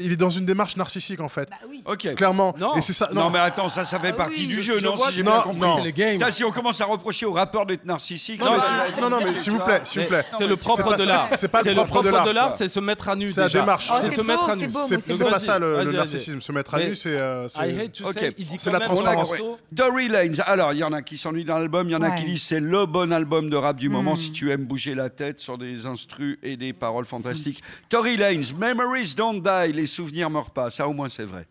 il 0.00 0.12
est 0.12 0.16
dans 0.16 0.30
une 0.30 0.46
démarche 0.46 0.76
narcissique 0.76 1.18
en 1.18 1.28
fait. 1.28 1.48
Ok. 1.84 2.14
Clairement. 2.14 2.54
Non. 2.58 2.76
Et 2.76 2.82
c'est 2.82 2.92
ça. 2.92 3.08
Non, 3.12 3.30
mais 3.30 3.40
attends, 3.40 3.68
ça, 3.68 3.84
ça 3.84 3.98
fait 3.98 4.10
Ah 4.12 4.16
partie 4.16 4.42
oui, 4.42 4.46
du 4.46 4.54
je- 4.56 4.60
jeu, 4.72 4.76
je 4.78 4.86
non, 4.86 4.94
vois 4.94 5.08
si 5.08 5.14
j'ai 5.14 5.22
bien 5.24 5.40
compris. 5.40 5.82
le 5.82 5.90
game. 5.90 6.18
Ça, 6.20 6.30
si 6.30 6.44
on 6.44 6.52
commence 6.52 6.80
à 6.80 6.84
reprocher 6.84 7.26
aux 7.26 7.32
rappeurs 7.32 7.66
d'être 7.66 7.84
narcissiques, 7.84 8.40
Non, 8.40 8.52
mais 8.52 9.00
non, 9.02 9.10
non, 9.10 9.18
mais 9.24 9.34
s'il 9.34 9.52
vous 9.54 9.58
plaît, 9.58 9.80
s'il 9.82 10.02
vous 10.02 10.06
plaît. 10.08 10.24
C'est 10.38 10.46
le 10.46 10.56
propre 10.56 10.94
de 10.96 11.02
l'art. 11.02 11.28
c'est 11.36 11.48
pas 11.48 11.62
le 11.62 11.74
C'est 11.74 11.84
propre 11.86 12.02
de 12.26 12.30
l'art. 12.30 12.54
c'est 12.56 12.68
se 12.68 12.78
mettre 12.78 13.08
à 13.08 13.16
nu. 13.16 13.30
C'est 13.32 13.40
la 13.40 13.48
démarche. 13.48 13.88
Oh, 13.92 13.96
C'est 14.00 14.10
c'est 14.10 14.16
se 14.16 14.20
mettre 14.20 14.46
beau, 14.46 14.52
à 14.52 14.56
nu. 14.56 14.68
c'est 14.68 14.72
beau, 14.72 14.80
C'est 14.86 14.94
moi, 14.94 15.00
c'est 15.08 15.18
Donc, 15.18 15.30
pas 15.30 15.40
ça 15.40 15.58
le, 15.58 15.92
narcissisme. 15.92 16.40
Se 16.40 16.52
mettre 16.52 16.74
à 16.74 16.78
nu, 16.80 16.94
c'est. 16.94 17.08
euh, 17.10 17.48
c'est- 17.48 17.68
I 17.68 17.80
hate 17.80 17.92
to 17.92 18.04
Ok. 18.06 18.12
say, 18.14 18.34
il 18.38 18.44
dit 18.46 18.54
C'est 18.58 18.70
quand 18.70 18.78
la 18.78 18.84
transparence. 18.84 19.32
Tory 19.74 20.08
Lanez. 20.08 20.40
Alors, 20.46 20.72
il 20.74 20.78
y 20.78 20.84
en 20.84 20.92
a 20.92 21.02
qui 21.02 21.18
s'ennuient 21.18 21.44
dans 21.44 21.58
l'album, 21.58 21.88
il 21.88 21.92
y 21.92 21.96
en 21.96 22.02
a 22.02 22.12
qui 22.12 22.24
disent 22.24 22.42
c'est 22.44 22.60
le 22.60 22.86
bon 22.86 23.12
album 23.12 23.50
de 23.50 23.56
rap 23.56 23.76
du 23.76 23.88
moment 23.88 24.12
Hmm. 24.12 24.16
si 24.16 24.30
tu 24.32 24.52
aimes 24.52 24.64
bouger 24.66 24.94
la 24.94 25.10
tête 25.10 25.40
sur 25.40 25.58
des 25.58 25.86
instrus 25.86 26.38
et 26.44 26.56
des 26.56 26.72
paroles 26.72 27.04
fantastiques. 27.04 27.62
Tory 27.88 28.16
Lanez, 28.16 28.54
Memories 28.56 29.14
Don't 29.16 29.40
Die, 29.42 29.72
les 29.72 29.87
souvenirs 29.88 30.30
meurent 30.30 30.50
pas. 30.50 30.70
Ça, 30.70 30.86
au 30.86 30.92
moins, 30.92 31.08
c'est 31.08 31.24
vrai. 31.24 31.46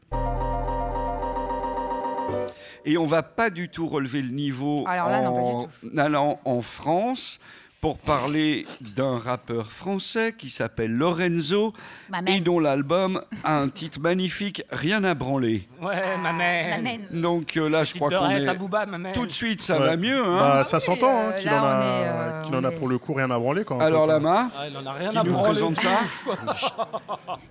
Et 2.86 2.98
on 2.98 3.06
va 3.06 3.22
pas 3.22 3.50
du 3.50 3.68
tout 3.68 3.88
relever 3.88 4.22
le 4.22 4.30
niveau 4.30 4.86
Alors 4.88 5.10
là, 5.10 5.22
non, 5.22 5.68
en 5.68 5.98
allant 5.98 6.40
en 6.46 6.62
France 6.62 7.42
pour 7.82 8.00
parler 8.00 8.66
d'un 8.82 9.18
rappeur 9.20 9.72
français 9.72 10.34
qui 10.38 10.50
s'appelle 10.50 10.92
Lorenzo 10.92 11.74
Ma 12.10 12.20
et 12.28 12.40
dont 12.40 12.60
l'album 12.60 13.22
a 13.44 13.60
un 13.60 13.70
titre 13.70 14.00
magnifique, 14.00 14.64
Rien 14.72 15.04
à 15.04 15.14
branler. 15.14 15.68
Ouais, 15.82 16.18
ma 16.18 16.34
mère. 16.34 16.78
L'amen. 16.78 17.02
Donc 17.12 17.56
euh, 17.58 17.70
là, 17.70 17.84
je 17.84 17.94
crois 17.94 18.10
qu'on 18.10 18.30
est... 18.30 18.98
ma. 18.98 19.12
Tout 19.12 19.26
de 19.26 19.32
suite, 19.32 19.62
ça 19.62 19.80
Ouais. 19.80 19.86
va 19.86 19.98
mieux. 19.98 20.24
Hein 20.26 20.38
Bah, 20.40 20.64
ça 20.64 20.80
s'entend 20.80 21.10
hein, 21.16 21.32
euh, 21.34 21.40
qu'il 21.40 21.50
en 21.50 21.64
a, 21.64 21.82
euh, 21.82 22.42
qu'il 22.44 22.56
en 22.56 22.64
a 22.64 22.72
pour 22.72 22.88
le 22.88 22.98
coup 22.98 23.14
rien 23.14 23.30
à 23.32 23.38
branler. 23.40 23.64
Quand, 23.64 23.80
Alors, 23.80 24.08
Lama, 24.08 24.50
Ah, 24.58 24.68
il 24.70 24.76
en 24.78 24.86
a 24.86 24.92
rien 24.92 25.12
qui 25.12 25.18
à 25.20 25.24
nous 25.24 25.32
branler. 25.34 25.50
présente 25.52 25.78
ça 25.80 26.00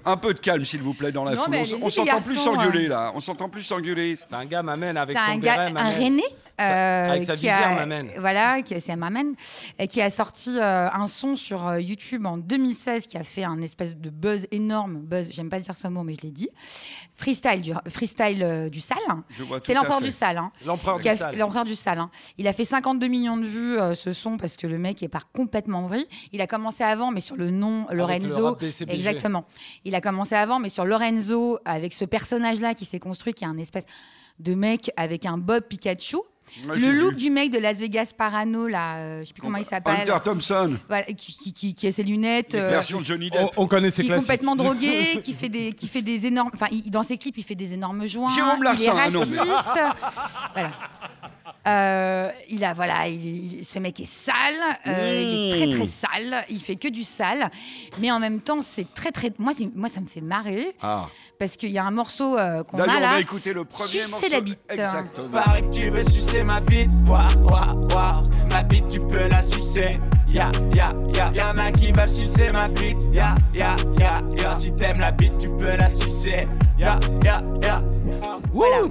Un 0.04 0.16
peu 0.16 0.34
de 0.34 0.38
calme, 0.40 0.64
s'il 0.64 0.82
vous 0.82 0.94
plaît, 0.94 1.12
dans 1.12 1.24
la 1.24 1.34
Non, 1.34 1.42
foule. 1.42 1.56
On 1.82 1.88
s'entend 1.90 2.20
plus 2.20 2.36
s'engueuler, 2.36 2.86
hein. 2.86 2.90
là. 2.90 3.12
On 3.14 3.20
s'entend 3.20 3.48
plus 3.48 3.62
s'engueuler. 3.62 4.16
C'est 4.28 4.34
un 4.34 4.44
gars 4.44 4.62
m'amène 4.62 4.96
avec 4.96 5.16
C'est 5.16 5.24
son 5.24 5.30
un 5.32 5.38
béret, 5.38 5.72
un. 5.76 5.90
René. 5.90 6.22
Euh, 6.61 7.11
Avec 7.11 7.25
sa 7.25 7.35
visière, 7.35 7.75
m'amène. 7.75 8.11
Voilà, 8.19 8.62
qui, 8.62 8.81
c'est 8.81 8.97
m'amène, 8.97 9.35
et 9.79 9.88
qui 9.88 10.01
a 10.01 10.11
sorti 10.11 10.51
euh, 10.59 10.88
un 10.92 11.07
son 11.07 11.37
sur 11.37 11.66
euh, 11.69 11.81
YouTube 11.81 12.25
en 12.27 12.38
2016 12.38 13.07
qui 13.07 13.16
a 13.19 13.25
fait 13.25 13.45
un 13.45 13.61
espèce 13.61 13.97
de 13.97 14.11
buzz 14.11 14.47
énorme. 14.51 14.99
Buzz, 15.01 15.29
j'aime 15.33 15.51
pas 15.51 15.61
dire 15.61 15.75
ce 15.77 15.88
mot, 15.88 16.03
mais 16.03 16.14
je 16.14 16.23
l'ai 16.23 16.31
dit. 16.31 16.49
Freestyle 17.14 17.62
du, 17.62 17.73
freestyle 17.88 18.69
du 18.71 18.81
sale. 18.81 18.99
C'est 19.62 19.73
à 19.73 19.75
l'empereur 19.77 20.01
du 20.01 20.11
sale. 20.11 20.38
hein. 20.38 20.53
L'empereur 20.66 20.97
du 20.99 21.03
fait- 21.05 21.16
sale. 21.16 21.37
L'empereur 21.37 21.64
du 21.64 21.75
sale. 21.75 21.99
hein. 21.99 22.11
Il 22.38 22.47
a 22.49 22.53
fait 22.53 22.64
52 22.64 23.07
millions 23.09 23.37
de 23.37 23.47
vues 23.47 23.79
euh, 23.79 23.95
ce 23.95 24.12
son 24.12 24.37
parce 24.37 24.57
que 24.57 24.66
le 24.66 24.79
mec 24.79 25.03
est 25.03 25.09
part 25.09 25.31
complètement 25.33 25.87
vrille. 25.87 26.07
Il 26.33 26.40
a 26.40 26.47
commencé 26.47 26.85
avant, 26.85 27.11
mais 27.11 27.21
sur 27.21 27.37
le 27.37 27.51
nom 27.51 27.87
Lorenzo. 27.90 28.57
Exactement. 28.88 29.45
Il 29.85 29.95
a 29.95 30.01
commencé 30.01 30.35
avant, 30.35 30.59
mais 30.59 30.69
sur 30.69 30.85
Lorenzo, 30.85 31.59
avec 31.64 31.92
ce 31.92 32.05
personnage-là 32.05 32.75
qui 32.75 32.85
s'est 32.85 32.99
construit, 32.99 33.33
qui 33.35 33.45
est 33.45 33.49
un 33.49 33.59
espèce 33.59 33.85
de 34.38 34.55
mec 34.55 34.90
avec 34.96 35.27
un 35.27 35.38
bob 35.38 35.62
Pikachu. 35.68 36.16
Ouais, 36.68 36.79
le 36.79 36.92
look 36.92 37.11
vu. 37.11 37.16
du 37.16 37.31
mec 37.31 37.51
de 37.51 37.59
Las 37.59 37.79
Vegas 37.79 38.12
Parano, 38.16 38.68
là, 38.68 38.96
euh, 38.99 39.20
je 39.20 39.27
sais 39.27 39.33
plus 39.35 39.42
comment 39.42 39.59
il 39.59 39.64
s'appelle. 39.64 39.96
Hunter 40.03 40.16
Thompson, 40.25 40.77
Voilà, 40.88 41.03
qui, 41.05 41.14
qui, 41.37 41.53
qui- 41.53 41.75
qui 41.75 41.87
a 41.88 41.92
ses 41.92 42.05
lunettes. 42.05 42.55
euh, 42.55 42.70
versions 42.70 43.01
de 43.01 43.05
Johnny 43.05 43.31
Depp. 43.31 43.40
On, 43.57 43.64
on 43.64 43.66
connaît 43.66 43.90
ses 43.90 44.03
qui 44.03 44.09
est 44.09 44.12
classiques. 44.12 44.29
complètement 44.29 44.55
drogué, 44.57 45.18
qui 45.22 45.35
fait 45.35 45.49
des, 45.49 45.72
qui 45.72 45.88
fait 45.88 46.03
des 46.03 46.25
énormes. 46.27 46.51
Enfin, 46.55 46.68
il- 46.70 46.88
dans 46.90 47.03
ses 47.03 47.18
clips, 47.18 47.37
il 47.37 47.42
fait 47.44 47.57
des 47.57 47.75
énormes 47.75 48.07
joints. 48.07 48.31
Jérôme 48.31 48.62
Larsin, 48.62 48.92
il 49.09 49.16
est 49.16 49.38
raciste. 49.40 49.72
voilà. 50.55 50.72
Euh, 51.66 52.29
il 52.48 52.64
a 52.64 52.74
voilà, 52.74 53.09
il- 53.09 53.59
il- 53.59 53.64
ce 53.64 53.79
mec 53.81 53.98
est 54.00 54.07
sale, 54.07 54.35
euh, 54.87 54.92
il 55.20 55.62
est 55.64 55.66
très 55.68 55.76
très 55.76 55.87
sale. 55.87 56.44
Il 56.48 56.61
fait 56.61 56.76
que 56.76 56.88
du 56.88 57.02
sale, 57.02 57.50
mais 57.98 58.11
en 58.12 58.20
même 58.20 58.40
temps, 58.40 58.61
c'est 58.61 58.92
très 58.94 59.11
très. 59.11 59.33
Moi, 59.38 59.52
ça 59.88 60.00
me 60.00 60.07
fait 60.07 60.20
marrer 60.20 60.74
Ah. 60.81 61.09
parce 61.40 61.57
qu'il 61.57 61.70
y 61.70 61.79
a 61.79 61.85
un 61.85 61.90
morceau 61.90 62.38
euh, 62.38 62.62
qu'on 62.62 62.79
a 62.79 62.83
on 62.85 62.87
là. 62.87 63.00
va 63.12 63.20
écouter 63.20 63.52
le 63.52 63.64
premier 63.64 63.88
Sucer 63.88 64.11
morceau. 64.11 64.29
la 64.31 64.40
bite. 64.40 64.61
Exactement. 64.70 65.29
Que 65.42 65.70
tu 65.74 65.90
veux 65.90 66.05
sucer 66.09 66.44
ma 66.44 66.61
bite, 66.61 66.90
waouh, 67.07 67.26
waouh, 67.50 67.88
waouh. 67.94 68.29
Ma 68.52 68.62
bite, 68.62 68.88
tu 68.88 69.00
peux 69.00 69.26
la 69.26 69.42
sucer. 69.42 69.98
Ya, 70.29 70.50
ya, 70.74 70.92
ya. 71.14 71.33
Y'en 71.35 71.59
a 71.59 71.72
qui 71.72 71.90
veulent 71.92 72.11
sucer 72.11 72.50
ma 72.52 72.68
bite. 72.68 72.98
Ya, 73.12 73.35
ya, 73.55 73.74
ya, 73.98 74.22
ya. 74.40 74.55
Si 74.55 74.72
t'aimes 74.72 75.00
la 75.00 75.11
bite, 75.11 75.38
tu 75.38 75.48
peux 75.48 75.76
la 75.76 75.88
sucer. 75.88 76.46
Ya, 76.79 76.98
ya, 77.24 77.42
ya. 77.62 77.83
Voilà. 78.52 78.83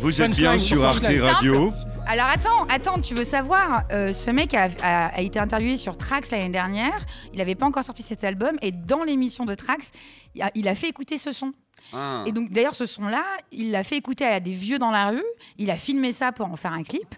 Vous 0.00 0.20
êtes 0.22 0.34
bien 0.36 0.56
sur 0.58 0.84
Arte. 0.84 1.04
Radio. 1.20 1.72
Alors 2.06 2.26
attends, 2.26 2.64
attends, 2.68 3.00
tu 3.00 3.14
veux 3.14 3.24
savoir, 3.24 3.84
euh, 3.92 4.12
ce 4.12 4.30
mec 4.30 4.54
a, 4.54 4.68
a- 4.82 5.06
a 5.08 5.20
été 5.20 5.38
interviewé 5.38 5.76
sur 5.76 5.96
Trax 5.96 6.30
l'année 6.30 6.50
dernière, 6.50 7.04
il 7.32 7.38
n'avait 7.38 7.54
pas 7.54 7.64
encore 7.66 7.84
sorti 7.84 8.02
cet 8.02 8.22
album, 8.24 8.58
et 8.60 8.70
dans 8.72 9.02
l'émission 9.04 9.44
de 9.46 9.54
Trax, 9.54 9.92
il 10.34 10.42
a, 10.42 10.50
il 10.54 10.68
a 10.68 10.74
fait 10.74 10.88
écouter 10.88 11.16
ce 11.16 11.32
son. 11.32 11.52
Ah. 11.92 12.24
Et 12.26 12.32
donc 12.32 12.50
d'ailleurs 12.50 12.74
ce 12.74 12.86
son-là, 12.86 13.24
il 13.50 13.70
l'a 13.70 13.82
fait 13.84 13.96
écouter 13.96 14.24
à 14.24 14.40
des 14.40 14.52
vieux 14.52 14.78
dans 14.78 14.90
la 14.90 15.10
rue, 15.10 15.24
il 15.58 15.70
a 15.70 15.76
filmé 15.76 16.12
ça 16.12 16.32
pour 16.32 16.46
en 16.46 16.56
faire 16.56 16.72
un 16.72 16.82
clip. 16.82 17.14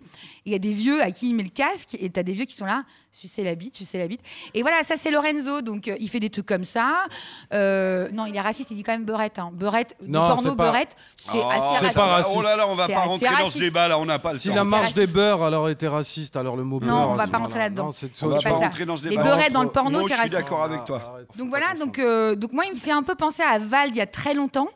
Il 0.47 0.53
y 0.53 0.55
a 0.55 0.59
des 0.59 0.73
vieux 0.73 1.03
à 1.03 1.11
qui 1.11 1.29
il 1.31 1.35
met 1.35 1.43
le 1.43 1.49
casque, 1.51 1.97
et 1.99 2.11
tu 2.11 2.21
as 2.21 2.23
des 2.23 2.33
vieux 2.33 2.45
qui 2.45 2.55
sont 2.55 2.67
là, 2.67 2.85
sucer 3.15 3.45
la 3.45 3.55
bite, 3.55 3.77
sucer 3.77 3.97
la 3.99 4.09
bite. 4.09 4.21
Et 4.55 4.63
voilà, 4.63 4.83
ça 4.83 4.97
c'est 4.97 5.11
Lorenzo, 5.13 5.63
donc 5.63 5.87
euh, 5.89 5.95
il 6.01 6.11
fait 6.11 6.19
des 6.21 6.31
trucs 6.31 6.47
comme 6.47 6.65
ça. 6.65 7.05
Euh, 7.53 8.09
non, 8.13 8.27
il 8.27 8.35
est 8.37 8.41
raciste, 8.41 8.71
il 8.73 8.75
dit 8.77 8.83
quand 8.83 8.93
même 8.93 9.05
beurette. 9.05 9.39
Hein. 9.39 9.51
Beurette, 9.55 9.95
du 10.03 10.11
Non, 10.11 10.27
porno 10.27 10.51
c'est 10.51 10.57
pas- 10.57 10.65
beurette, 10.65 10.97
c'est 11.17 11.39
Oh, 11.39 11.49
assez 11.49 11.61
c'est 11.61 11.67
raciste. 11.79 11.95
pas 11.95 12.07
raciste. 12.07 12.37
Oh 12.39 12.43
là 12.43 12.57
là, 12.57 12.67
on 12.69 12.75
va 12.75 12.87
C'est 12.87 12.95
pas 12.95 13.01
assez 13.03 13.09
rentrer 13.11 13.27
dans 13.29 13.37
ce 13.39 13.43
raciste. 13.45 13.61
débat 13.61 13.89
là, 13.89 13.99
on 13.99 14.05
n'a 14.05 14.19
pas 14.19 14.33
le 14.33 14.39
Si 14.39 14.49
temps. 14.49 14.55
la 14.57 14.65
marche 14.65 14.81
raciste. 14.91 14.99
des 14.99 15.07
beurs 15.07 15.43
alors 15.45 15.69
était 15.71 15.89
raciste, 15.89 16.37
alors 16.37 16.57
le 16.57 16.65
mot 16.65 16.81
Non, 16.81 16.87
beurre, 16.87 17.09
on 17.11 17.15
va 17.15 17.27
pas 17.29 17.39
rentrer 17.39 17.59
là-dedans. 17.61 17.85
Non, 17.87 17.91
c'est 17.93 18.11
On 18.23 18.27
va 18.29 18.35
pas 18.37 18.43
ça. 18.43 18.51
rentrer 18.51 18.85
dans 18.85 18.97
ce 18.97 19.05
Les 19.05 19.11
débat. 19.11 19.23
beurrettes 19.23 19.53
dans 19.53 19.63
le 19.63 19.71
porno, 19.71 20.01
Moi, 20.01 20.03
c'est 20.03 20.09
je 20.09 20.13
suis 20.15 20.23
raciste. 20.23 20.37
d'accord 20.51 20.65
avec 20.65 20.85
toi. 20.85 21.19
Faut 21.31 21.39
Donc 21.39 21.49
voilà, 21.49 21.75
donc, 21.75 21.99
euh, 21.99 22.35
donc 22.35 22.53
moi, 22.53 22.65
il 22.67 22.75
me 22.75 22.81
fait 22.81 22.91
un 22.91 23.03
peu 23.03 23.15
penser 23.15 23.43
à 23.43 23.59
Vald 23.59 23.95
il 23.95 23.99
y 23.99 24.03
a 24.03 24.07
très 24.07 24.35
longtemps. 24.35 24.69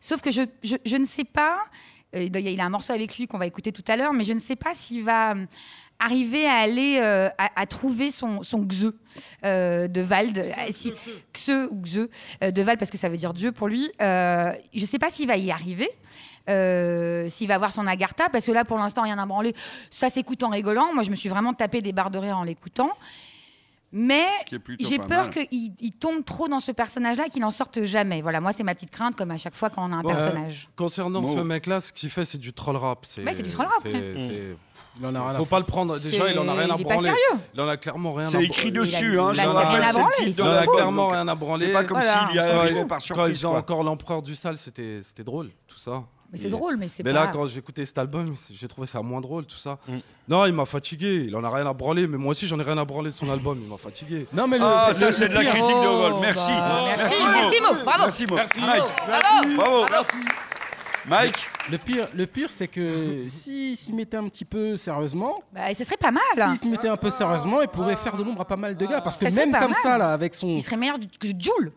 Sauf 0.00 0.20
que 0.20 0.30
je, 0.30 0.42
je, 0.64 0.76
je 0.84 0.96
ne 0.96 1.04
sais 1.04 1.24
pas, 1.24 1.58
euh, 2.16 2.22
il 2.22 2.34
y 2.40 2.48
a- 2.48 2.50
il 2.50 2.60
a 2.60 2.64
un 2.64 2.70
morceau 2.70 2.92
avec 2.92 3.16
lui 3.18 3.26
qu'on 3.28 3.38
va 3.38 3.46
écouter 3.46 3.70
tout 3.70 3.84
à 3.86 3.96
l'heure, 3.96 4.12
mais 4.12 4.24
je 4.24 4.32
ne 4.32 4.38
sais 4.40 4.56
pas 4.56 4.74
s'il 4.74 5.04
va 5.04 5.32
euh, 5.34 5.46
arriver 6.04 6.46
à 6.46 6.54
aller 6.56 7.00
euh, 7.02 7.28
à, 7.38 7.50
à 7.60 7.66
trouver 7.66 8.10
son, 8.10 8.42
son 8.42 8.66
xe 8.66 8.92
euh, 9.44 9.88
de 9.88 10.00
Vald, 10.00 10.38
euh, 10.38 10.50
si, 10.70 10.92
xe 11.32 11.68
ou 11.70 11.80
xe 11.82 12.08
de 12.40 12.62
Vald, 12.62 12.78
parce 12.78 12.90
que 12.90 12.98
ça 12.98 13.08
veut 13.08 13.16
dire 13.16 13.34
Dieu 13.34 13.52
pour 13.52 13.68
lui. 13.68 13.90
Euh, 14.00 14.52
je 14.74 14.80
ne 14.80 14.86
sais 14.86 14.98
pas 14.98 15.08
s'il 15.10 15.28
va 15.28 15.36
y 15.36 15.50
arriver. 15.50 15.90
s'il 17.28 17.48
va 17.48 17.54
avoir 17.54 17.72
son 17.72 17.86
agartha, 17.86 18.28
parce 18.30 18.46
que 18.46 18.52
là 18.52 18.64
pour 18.64 18.78
l'instant 18.78 19.02
rien 19.02 19.18
à 19.18 19.26
branler, 19.26 19.54
ça 19.90 20.08
s'écoute 20.10 20.42
en 20.42 20.50
rigolant. 20.50 20.92
Moi 20.92 21.02
je 21.02 21.10
me 21.10 21.16
suis 21.16 21.28
vraiment 21.28 21.54
tapé 21.54 21.80
des 21.82 21.92
barres 21.92 22.10
de 22.10 22.18
rire 22.18 22.38
en 22.38 22.44
l'écoutant. 22.44 22.90
Mais 23.92 24.26
j'ai 24.80 24.98
peur 24.98 25.28
qu'il 25.30 25.46
il 25.80 25.92
tombe 25.92 26.24
trop 26.24 26.48
dans 26.48 26.60
ce 26.60 26.72
personnage-là, 26.72 27.28
qu'il 27.28 27.42
n'en 27.42 27.50
sorte 27.50 27.84
jamais. 27.84 28.22
Voilà, 28.22 28.40
moi, 28.40 28.52
c'est 28.52 28.62
ma 28.62 28.74
petite 28.74 28.90
crainte, 28.90 29.16
comme 29.16 29.30
à 29.30 29.36
chaque 29.36 29.54
fois 29.54 29.68
quand 29.70 29.88
on 29.88 29.92
a 29.92 29.96
un 29.96 30.02
Ouais. 30.02 30.14
personnage. 30.14 30.68
Concernant 30.76 31.20
Bon. 31.22 31.34
ce 31.34 31.40
mec-là, 31.40 31.80
ce 31.80 31.92
qu'il 31.92 32.08
fait, 32.08 32.24
c'est 32.24 32.38
du 32.38 32.52
troll 32.52 32.76
rap. 32.76 33.04
C'est 33.06 33.22
Ouais, 33.24 33.32
c'est 33.32 33.42
du 33.42 33.50
troll 33.50 33.66
rap, 33.66 33.82
c'est- 33.84 34.56
Il 35.00 35.06
en 35.06 35.14
a 35.14 35.20
rien 35.22 35.30
à 35.30 35.34
Faut 35.38 35.46
pas 35.46 35.58
le 35.58 35.64
prendre. 35.64 35.98
Déjà, 35.98 36.30
il 36.30 36.38
en 36.38 36.46
a 36.48 36.52
rien 36.52 36.68
à 36.70 36.76
branler. 36.76 37.10
Il 37.54 37.60
en 37.62 37.68
a 37.68 37.76
clairement 37.78 38.12
rien 38.12 38.26
à 38.26 38.30
C'est 38.30 38.44
écrit 38.44 38.68
Il 38.68 38.76
a- 38.76 38.80
dessus, 38.80 39.18
hein, 39.18 39.32
bah, 39.34 39.44
branler, 39.46 39.86
il 40.26 40.42
en 40.42 40.50
a 40.50 40.66
clairement 40.66 41.08
rien 41.08 41.28
à 41.28 41.34
branler. 41.34 41.66
C'est 41.66 41.72
pas 41.72 41.84
comme 41.84 41.98
Voilà, 41.98 42.26
s'il 42.28 42.36
y 42.36 42.38
avait 42.38 42.84
Quand 43.14 43.26
ils 43.26 43.46
ont 43.46 43.56
encore 43.56 43.82
l'empereur 43.84 44.20
du 44.22 44.34
sale, 44.36 44.56
c'était 44.56 45.00
c'était 45.02 45.24
drôle, 45.24 45.50
tout 45.66 45.78
ça. 45.78 46.02
Mais 46.32 46.38
c'est 46.38 46.48
drôle, 46.48 46.76
mais 46.78 46.88
c'est 46.88 47.02
Mais 47.04 47.12
pas. 47.12 47.24
là, 47.26 47.30
quand 47.30 47.44
j'ai 47.44 47.58
écouté 47.58 47.84
cet 47.84 47.98
album, 47.98 48.34
j'ai 48.54 48.66
trouvé 48.66 48.86
ça 48.86 49.02
moins 49.02 49.20
drôle, 49.20 49.44
tout 49.44 49.58
ça. 49.58 49.78
Mm. 49.86 49.92
Non, 50.28 50.46
il 50.46 50.54
m'a 50.54 50.64
fatigué. 50.64 51.26
Il 51.28 51.36
en 51.36 51.44
a 51.44 51.50
rien 51.50 51.66
à 51.66 51.72
branler, 51.74 52.06
mais 52.06 52.16
moi 52.16 52.30
aussi, 52.30 52.46
j'en 52.46 52.58
ai 52.58 52.62
rien 52.62 52.78
à 52.78 52.84
branler 52.86 53.10
de 53.10 53.14
son 53.14 53.28
album. 53.30 53.58
Il 53.62 53.68
m'a 53.70 53.76
fatigué. 53.76 54.26
Non, 54.32 54.48
mais 54.48 54.58
le, 54.58 54.64
Ah, 54.64 54.86
le- 54.88 54.94
ça, 54.94 55.12
c'est 55.12 55.28
de 55.28 55.34
la 55.34 55.40
pire- 55.40 55.50
critique 55.50 55.68
de 55.76 55.86
Oh, 55.88 56.00
Vol. 56.10 56.20
Merci. 56.22 56.50
bah, 56.52 56.80
merci, 56.96 57.22
Mo. 57.22 57.28
merci, 57.30 57.56
Mo. 57.60 57.84
Bravo. 57.84 58.02
Merci, 58.04 58.26
Mo. 58.26 58.34
Merci. 58.36 58.60
Mike. 58.60 58.82
Bravo. 59.06 59.56
Bravo. 59.56 59.86
Merci. 59.90 60.16
Mike. 61.08 61.48
Le 61.70 61.78
pire, 61.78 62.08
le 62.14 62.26
pire 62.26 62.48
c'est 62.52 62.68
que 62.68 63.26
s'il 63.28 63.76
s'y 63.76 63.92
mettait 63.92 64.16
un 64.16 64.28
petit 64.28 64.44
peu 64.44 64.76
sérieusement, 64.76 65.42
Bah, 65.52 65.70
et 65.70 65.74
ce 65.74 65.84
serait 65.84 65.96
pas 65.96 66.10
mal. 66.12 66.22
s'il 66.50 66.58
se 66.58 66.66
mettait 66.68 66.88
un 66.88 66.96
peu 66.96 67.10
sérieusement, 67.10 67.60
il 67.60 67.68
pourrait 67.68 67.96
faire 67.96 68.16
de 68.16 68.22
l'ombre 68.22 68.40
à 68.40 68.44
pas 68.44 68.56
mal 68.56 68.76
de 68.76 68.86
gars. 68.86 69.00
Parce 69.00 69.16
que 69.18 69.28
Ça 69.28 69.34
même 69.34 69.52
comme 69.52 69.72
mal. 69.72 69.80
ça, 69.82 69.98
là, 69.98 70.12
avec 70.12 70.34
son. 70.34 70.48
Il 70.56 70.62
serait 70.62 70.76
meilleur 70.76 70.98
que 70.98 71.28
Joule. 71.38 71.72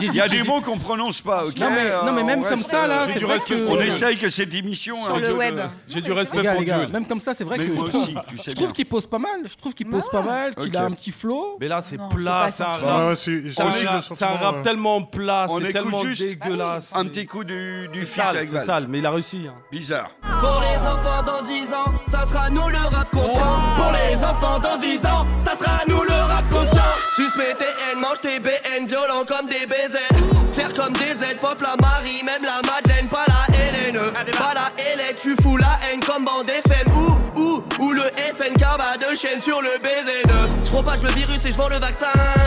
Il 0.00 0.14
y 0.14 0.20
a 0.20 0.28
des 0.28 0.42
mots 0.42 0.60
qu'on 0.60 0.78
prononce 0.78 1.20
pas, 1.20 1.44
ok 1.44 1.56
Non, 1.58 1.70
mais- 1.70 1.90
non, 2.06 2.12
mais 2.12 2.20
Euh, 2.22 2.24
même 2.24 2.44
comme 2.44 2.60
ça, 2.62 2.86
là, 2.86 3.02
euh, 3.02 3.06
c'est 3.12 3.20
vrai 3.24 3.38
que- 3.40 3.68
On 3.68 3.80
essaye 3.80 4.16
que 4.18 4.28
cette 4.28 4.52
émission. 4.54 4.96
Sur 4.96 5.16
un 5.16 5.20
le 5.20 5.34
web. 5.34 5.60
J'ai 5.88 6.00
du 6.00 6.12
respect 6.12 6.42
gars, 6.42 6.54
pour 6.54 6.64
Dieu. 6.64 6.86
même 6.92 7.06
comme 7.06 7.20
ça, 7.20 7.34
c'est 7.34 7.44
vrai 7.44 7.58
Mais 7.58 7.64
que 7.66 7.70
je 7.72 7.76
trouve, 7.76 7.88
aussi, 8.02 8.14
tu 8.28 8.38
sais 8.38 8.50
je 8.50 8.56
trouve 8.56 8.66
bien. 8.68 8.74
qu'il 8.74 8.86
pose 8.86 9.06
pas 9.06 9.18
mal. 9.18 9.40
Je 9.44 9.54
trouve 9.56 9.74
qu'il 9.74 9.88
pose 9.88 10.08
pas 10.10 10.22
mal, 10.22 10.54
qu'il 10.54 10.76
a 10.76 10.84
un 10.84 10.90
petit 10.92 11.10
flow. 11.12 11.56
Mais 11.60 11.68
là, 11.68 11.80
c'est 11.82 11.98
plat. 12.10 12.42
pas 12.44 12.50
C'est 12.50 12.62
un 12.64 12.74
son 12.74 12.86
rap. 12.86 13.14
C'est 13.16 14.24
un 14.24 14.26
rap- 14.36 14.54
euh, 14.56 14.62
tellement 14.62 15.02
plat, 15.02 15.46
c'est 15.48 15.72
tellement 15.72 16.04
juste 16.04 16.22
dégueulasse. 16.22 16.92
Un 16.94 17.04
petit 17.06 17.26
coup 17.26 17.44
du, 17.44 17.88
sale, 18.06 18.46
c'est 18.48 18.58
sale, 18.64 18.86
mais 18.88 18.98
il 18.98 19.06
a 19.06 19.10
réussi. 19.10 19.46
hein. 19.48 19.54
Bizarre. 19.70 20.10
Pour 20.40 20.60
les 20.60 20.86
enfants 20.86 21.22
dans 21.24 21.42
10 21.42 21.72
ans, 21.74 21.92
ça 22.06 22.24
sera 22.26 22.48
nous 22.50 22.68
le 22.68 22.76
rap 22.96 23.10
conscient. 23.10 23.60
Pour 23.76 23.92
les 23.92 24.16
enfants 24.24 24.58
dans 24.58 24.76
10 24.78 25.04
ans, 25.06 25.26
ça 25.38 25.56
sera 25.56 25.80
nous 25.88 26.02
le 26.02 26.12
rap 26.12 26.48
conscient. 26.48 26.82
Suce 27.18 27.34
mes 27.36 27.52
TN, 27.54 27.98
mange 28.00 28.20
tes 28.20 28.38
BN, 28.38 28.86
violent 28.86 29.24
comme 29.26 29.48
des 29.48 29.66
baisers. 29.66 30.06
Faire 30.52 30.72
comme 30.72 30.92
des 30.92 31.14
Z, 31.16 31.24
pop 31.40 31.60
la 31.60 31.74
Marie, 31.80 32.22
même 32.24 32.42
la 32.42 32.60
Madeleine, 32.62 33.08
pas 33.08 33.24
la 33.26 33.56
Hélène. 33.58 33.98
Pas 34.38 34.52
la 34.54 34.70
Hélène, 34.80 35.16
tu 35.20 35.34
fous 35.42 35.56
la 35.56 35.78
haine 35.90 35.98
comme 35.98 36.24
bande 36.24 36.48
FM. 36.48 36.86
Ou, 36.96 37.40
ou, 37.40 37.62
ou 37.80 37.92
le 37.92 38.02
FNK 38.02 38.60
va 38.60 38.96
de 38.96 39.16
chaîne 39.16 39.40
sur 39.40 39.60
le 39.60 39.70
BZ. 39.82 40.30
Je 40.64 40.70
propage 40.70 41.02
le 41.02 41.08
virus 41.10 41.44
et 41.44 41.50
je 41.50 41.56
vends 41.56 41.68
le 41.68 41.78
vaccin, 41.78 42.06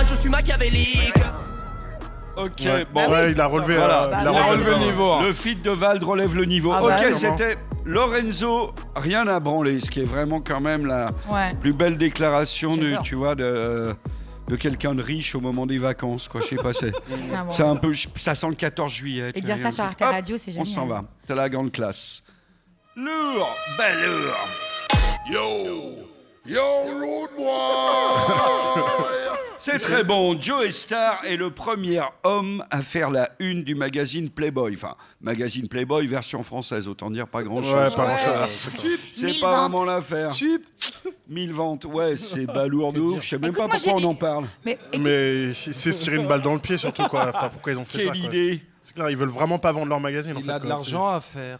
je 0.10 0.15
suis 0.15 0.29
machiavélique. 0.29 1.15
Ok, 2.38 2.51
Ouais. 2.62 2.86
bon. 2.93 3.12
Ouais, 3.12 3.31
il 3.31 3.41
a 3.41 3.47
relevé, 3.47 3.75
Voilà. 3.75 4.03
euh, 4.05 4.07
il 4.21 4.27
a 4.27 4.29
a 4.29 4.43
relevé 4.43 4.71
relevé 4.71 4.71
le 4.71 4.91
niveau. 4.91 5.12
hein. 5.12 5.19
Le 5.23 5.34
feat 5.34 5.63
de 5.65 5.71
Vald 5.71 6.01
relève 6.03 6.34
le 6.34 6.45
niveau. 6.45 6.71
Ah 6.73 6.79
bah, 6.81 6.95
ok, 6.97 7.07
clairement. 7.17 7.38
c'était 7.38 7.57
Lorenzo, 7.86 8.71
rien 8.95 9.27
à 9.27 9.39
branler, 9.41 9.81
ce 9.81 9.89
qui 9.91 9.99
est 9.99 10.05
vraiment 10.05 10.39
quand 10.39 10.62
même 10.62 10.86
la 10.86 11.10
Ouais. 11.29 11.49
plus 11.60 11.73
belle 11.73 11.97
déclaration 11.97 12.77
de, 12.77 12.86
J'adore. 12.89 13.03
tu 13.03 13.15
vois, 13.15 13.36
de, 13.36 13.93
de 14.51 14.55
quelqu'un 14.57 14.93
de 14.93 15.01
riche 15.01 15.33
au 15.33 15.39
moment 15.39 15.65
des 15.65 15.77
vacances. 15.77 16.27
Quoi, 16.27 16.41
je 16.41 16.47
sais 16.47 16.55
pas, 16.57 16.73
c'est, 16.73 16.91
Ah, 17.33 17.45
bon. 17.45 17.69
un 17.71 17.75
peu, 17.77 17.93
ça 18.17 18.35
sent 18.35 18.49
le 18.49 18.55
14 18.55 18.91
juillet. 18.91 19.31
Et 19.33 19.39
dire 19.41 19.57
ça 19.57 19.71
sur 19.71 19.83
Arte 19.85 20.01
Radio, 20.01 20.37
c'est 20.37 20.51
On 20.51 20.65
génial. 20.65 20.67
s'en 20.67 20.85
va. 20.87 21.05
T'as 21.25 21.35
la 21.35 21.47
grande 21.49 21.71
classe. 21.71 22.21
Lourd, 22.97 23.55
bel 26.45 26.56
lourd. 26.99 27.27
C'est 29.63 29.77
très 29.77 30.04
bon. 30.04 30.41
Joe 30.41 30.69
Star 30.71 31.23
est 31.23 31.36
le 31.36 31.51
premier 31.51 32.01
homme 32.23 32.65
à 32.71 32.82
faire 32.82 33.12
la 33.12 33.30
une 33.38 33.63
du 33.63 33.75
magazine 33.75 34.27
Playboy. 34.32 34.73
Enfin, 34.73 34.95
magazine 35.21 35.67
Playboy 35.67 36.08
version 36.08 36.41
française, 36.41 36.88
autant 36.88 37.12
dire 37.12 37.27
pas 37.27 37.43
grand 37.43 37.62
chose. 37.62 37.71
Ouais, 37.71 37.95
pas 37.95 38.06
grand-chose. 38.15 38.89
C'est 39.12 39.27
Mille 39.27 39.39
pas 39.39 39.51
ventes. 39.51 39.71
vraiment 39.71 39.86
l'affaire. 39.86 40.34
Cheap 40.34 40.65
1000 41.30 41.54
ventes, 41.54 41.86
ouais, 41.86 42.15
c'est 42.15 42.47
balourd 42.47 42.91
de 42.91 42.99
ouf. 43.01 43.23
Je 43.23 43.30
sais 43.30 43.38
même 43.38 43.51
Écoute, 43.51 43.69
pas 43.69 43.77
pourquoi 43.77 43.93
on 44.01 44.04
en 44.10 44.15
parle. 44.15 44.45
Mais 44.65 44.80
Mais 44.97 45.54
c'est 45.54 45.73
se 45.91 46.04
tirer 46.04 46.15
une 46.17 46.27
balle 46.27 46.41
dans 46.41 46.54
le 46.56 46.60
pied 46.60 46.77
surtout 46.77 47.08
quoi. 47.08 47.30
Enfin, 47.30 47.49
pourquoi 47.49 47.71
ils 47.73 47.77
ont 47.77 47.86
fait 47.86 48.06
ça 48.06 48.12
Quelle 48.13 48.25
idée 48.25 48.63
C'est 48.82 48.95
clair, 48.95 49.12
ils 49.12 49.17
veulent 49.17 49.30
vraiment 49.30 49.60
pas 49.60 49.71
vendre 49.71 49.89
leur 49.89 49.99
magazine. 49.99 50.36
en 50.36 50.39
Il 50.39 50.45
fait, 50.45 50.51
a 50.51 50.60
de 50.60 50.67
l'argent 50.67 51.08
à 51.08 51.21
faire. 51.21 51.60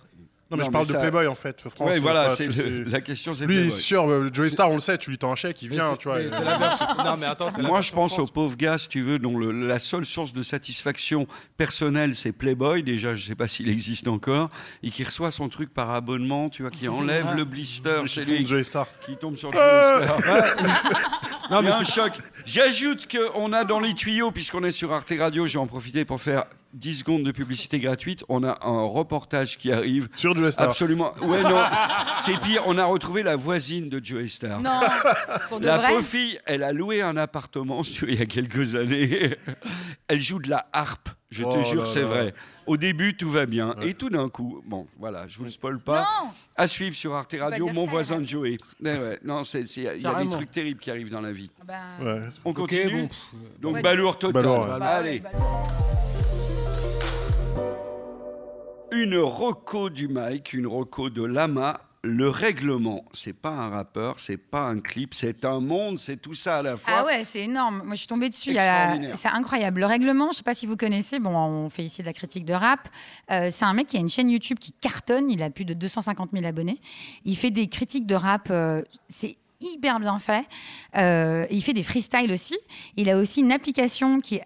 Non 0.52 0.58
mais 0.58 0.64
Non, 0.64 0.68
je 0.68 0.72
parle 0.72 0.86
mais 0.88 0.94
de 0.94 1.00
Playboy 1.00 1.28
en 1.28 1.36
fait. 1.36 1.62
France, 1.70 1.90
Ouais, 1.90 2.00
voilà, 2.00 2.26
enfin, 2.26 2.36
c'est 2.36 2.48
le- 2.48 2.54
sais. 2.54 2.70
la 2.86 3.00
question, 3.02 3.34
c'est 3.34 3.46
Lui, 3.46 3.56
Playboy. 3.56 3.72
sûr, 3.72 4.04
euh, 4.10 4.30
Joey 4.34 4.50
Star, 4.50 4.70
on 4.70 4.76
le 4.76 4.82
sait, 4.82 4.98
tu 4.98 5.10
lui 5.10 5.18
tends 5.18 5.32
un 5.32 5.36
chèque, 5.38 5.62
il 5.62 5.70
vient, 5.70 5.92
c'est- 5.92 5.98
tu 5.98 6.10
vois. 6.10 6.20
mais 6.20 6.26
et- 6.26 6.30
c'est 6.30 6.44
la 6.44 6.58
version- 6.58 6.86
Non, 7.06 7.16
mais 7.18 7.26
attends, 7.26 7.50
c'est 7.50 7.62
la 7.62 7.68
Moi, 7.70 7.80
je 7.80 7.94
pense 7.94 8.12
aux 8.12 8.16
France. 8.16 8.32
pauvres 8.32 8.58
gars, 8.58 8.78
si 8.78 8.90
tu 8.90 9.02
veux, 9.02 9.18
dont 9.18 9.38
le- 9.38 9.66
la 9.66 9.80
seule 9.80 10.06
source 10.06 10.34
de 10.34 10.42
satisfaction 10.44 11.26
personnelle, 11.56 12.16
c'est 12.16 12.34
Playboy. 12.34 12.84
Déjà, 12.84 13.16
je 13.16 13.26
sais 13.26 13.36
pas 13.36 13.48
s'il 13.48 13.70
existe 13.70 14.08
encore. 14.10 14.50
Et 14.84 14.90
qui 14.92 15.06
reçoit 15.06 15.32
son 15.32 15.48
truc 15.48 15.74
par 15.74 15.90
abonnement, 15.92 16.50
tu 16.50 16.64
vois, 16.64 16.72
qui 16.72 16.90
enlève 16.90 17.34
le 17.34 17.46
blister 17.46 18.02
chez 18.08 18.26
lui, 18.26 18.46
Joey 18.46 18.64
Star. 18.64 18.88
qui 19.06 19.16
tombe 19.16 19.38
sur 19.38 19.52
le 19.52 19.58
blister. 19.58 20.14
Non, 21.50 21.62
mais 21.62 21.70
a 21.72 21.76
un 21.76 21.84
c'est 21.84 21.92
choc. 21.94 22.14
J'ajoute 22.46 23.08
qu'on 23.12 23.52
a 23.52 23.64
dans 23.66 23.80
les 23.80 23.94
tuyaux, 23.94 24.32
puisqu'on 24.32 24.64
est 24.64 24.72
sur 24.72 24.92
Arte 24.94 25.14
Radio, 25.18 25.48
je 25.48 25.54
vais 25.54 25.60
en 25.60 25.68
profiter 25.68 26.06
pour 26.06 26.22
faire 26.22 26.46
10 26.73 26.99
secondes 26.99 27.23
de 27.23 27.31
publicité 27.31 27.79
gratuite. 27.79 28.23
On 28.29 28.43
a 28.43 28.57
un 28.62 28.81
reportage 28.84 29.57
qui 29.57 29.71
arrive. 29.71 30.07
Sur 30.15 30.36
Joey 30.36 30.51
Star. 30.51 30.69
Absolument. 30.69 31.12
Ouais, 31.21 31.41
non. 31.43 31.62
C'est 32.21 32.38
pire, 32.39 32.63
on 32.65 32.77
a 32.77 32.86
retrouvé 32.86 33.23
la 33.23 33.36
voisine 33.36 33.89
de 33.89 34.03
Joey 34.03 34.27
Star. 34.27 34.60
non, 34.62 34.79
pour 35.49 35.60
de 35.60 35.65
La 35.65 35.77
vrai. 35.77 35.89
pauvre 35.89 36.05
fille, 36.05 36.39
elle 36.45 36.63
a 36.63 36.71
loué 36.71 37.01
un 37.01 37.17
appartement 37.17 37.81
il 38.07 38.19
y 38.19 38.21
a 38.21 38.25
quelques 38.25 38.75
années. 38.75 39.36
Elle 40.07 40.21
joue 40.21 40.39
de 40.39 40.49
la 40.49 40.67
harpe, 40.73 41.10
je 41.29 41.43
Oh 41.43 41.53
te 41.53 41.63
jure, 41.67 41.81
là 41.81 41.86
c'est 41.86 42.01
vrai. 42.01 42.34
Au 42.67 42.77
début, 42.77 43.15
tout 43.17 43.29
va 43.29 43.45
bien. 43.45 43.75
Et 43.81 43.93
tout 43.93 44.10
d'un 44.10 44.29
coup, 44.29 44.62
bon, 44.65 44.88
voilà, 44.99 45.27
je 45.27 45.38
vous 45.39 45.43
le 45.45 45.49
spoil 45.49 45.79
pas. 45.79 46.01
Non 46.23 46.29
À 46.55 46.67
suivre 46.67 46.95
sur 46.95 47.13
Arte 47.15 47.36
Radio, 47.39 47.67
mon 47.73 47.86
ça, 47.86 47.91
voisin 47.91 48.19
de 48.19 48.25
Joey. 48.25 48.57
Ouais, 48.84 49.19
non, 49.23 49.41
il 49.43 49.81
y 49.84 49.88
a 50.07 50.23
des 50.23 50.29
trucs 50.29 50.51
terribles 50.51 50.79
qui 50.79 50.91
arrivent 50.91 51.10
dans 51.10 51.21
la 51.21 51.31
vie. 51.31 51.49
Bah, 51.65 51.73
Ouais. 52.01 52.19
On 52.45 52.53
continue 52.53 53.01
bon, 53.01 53.07
pff, 53.07 53.34
Donc, 53.60 53.75
Ouais. 53.75 53.81
balourd 53.81 54.17
total. 54.19 54.43
Bah, 54.43 54.77
Allez, 54.86 55.19
bah, 55.21 55.29
une 58.91 59.17
roco 59.17 59.89
du 59.89 60.08
Mike, 60.08 60.54
une 60.54 60.67
roco 60.67 61.10
de 61.10 61.23
Lama. 61.23 61.82
Le 62.04 62.30
règlement, 62.30 63.06
c'est 63.13 63.34
pas 63.34 63.51
un 63.51 63.69
rappeur, 63.69 64.19
c'est 64.19 64.38
pas 64.38 64.63
un 64.63 64.80
clip, 64.80 65.13
c'est 65.13 65.45
un 65.45 65.60
monde, 65.60 65.99
c'est 65.99 66.17
tout 66.17 66.34
ça 66.34 66.58
à 66.58 66.62
la 66.63 66.75
fois. 66.75 66.91
Ah 66.97 67.06
ouais, 67.06 67.23
c'est 67.23 67.41
énorme. 67.41 67.84
Moi, 67.86 67.93
je 67.93 67.99
suis 67.99 68.08
tombée 68.08 68.27
dessus. 68.30 68.54
C'est 68.54 69.27
incroyable. 69.27 69.82
Le 69.82 69.86
règlement, 69.86 70.25
je 70.25 70.30
ne 70.30 70.36
sais 70.38 70.43
pas 70.43 70.56
si 70.56 70.65
vous 70.65 70.75
connaissez. 70.75 71.19
Bon, 71.19 71.36
on 71.38 71.69
fait 71.69 71.84
ici 71.84 72.01
de 72.01 72.08
la 72.08 72.13
critique 72.13 72.43
de 72.43 72.54
rap. 72.54 72.89
Euh, 73.30 73.49
c'est 73.51 73.65
un 73.65 73.73
mec 73.73 73.86
qui 73.86 73.97
a 73.97 73.99
une 73.99 74.10
chaîne 74.10 74.32
YouTube 74.32 74.58
qui 74.58 74.71
cartonne. 74.71 75.30
Il 75.30 75.43
a 75.43 75.51
plus 75.51 75.63
de 75.63 75.75
250 75.75 76.32
000 76.34 76.43
abonnés. 76.43 76.82
Il 77.23 77.38
fait 77.38 77.51
des 77.51 77.67
critiques 77.67 78.08
de 78.08 78.15
rap. 78.15 78.47
euh, 78.49 78.82
c'est 79.08 79.38
hyper 79.62 79.99
bien 79.99 80.17
fait. 80.17 80.45
Euh, 80.97 81.45
il 81.51 81.63
fait 81.63 81.73
des 81.73 81.84
freestyles 81.84 82.32
aussi. 82.32 82.58
Il 82.97 83.12
a 83.12 83.17
aussi 83.17 83.41
une 83.41 83.51
application 83.51 84.19
qui 84.19 84.36
est 84.36 84.45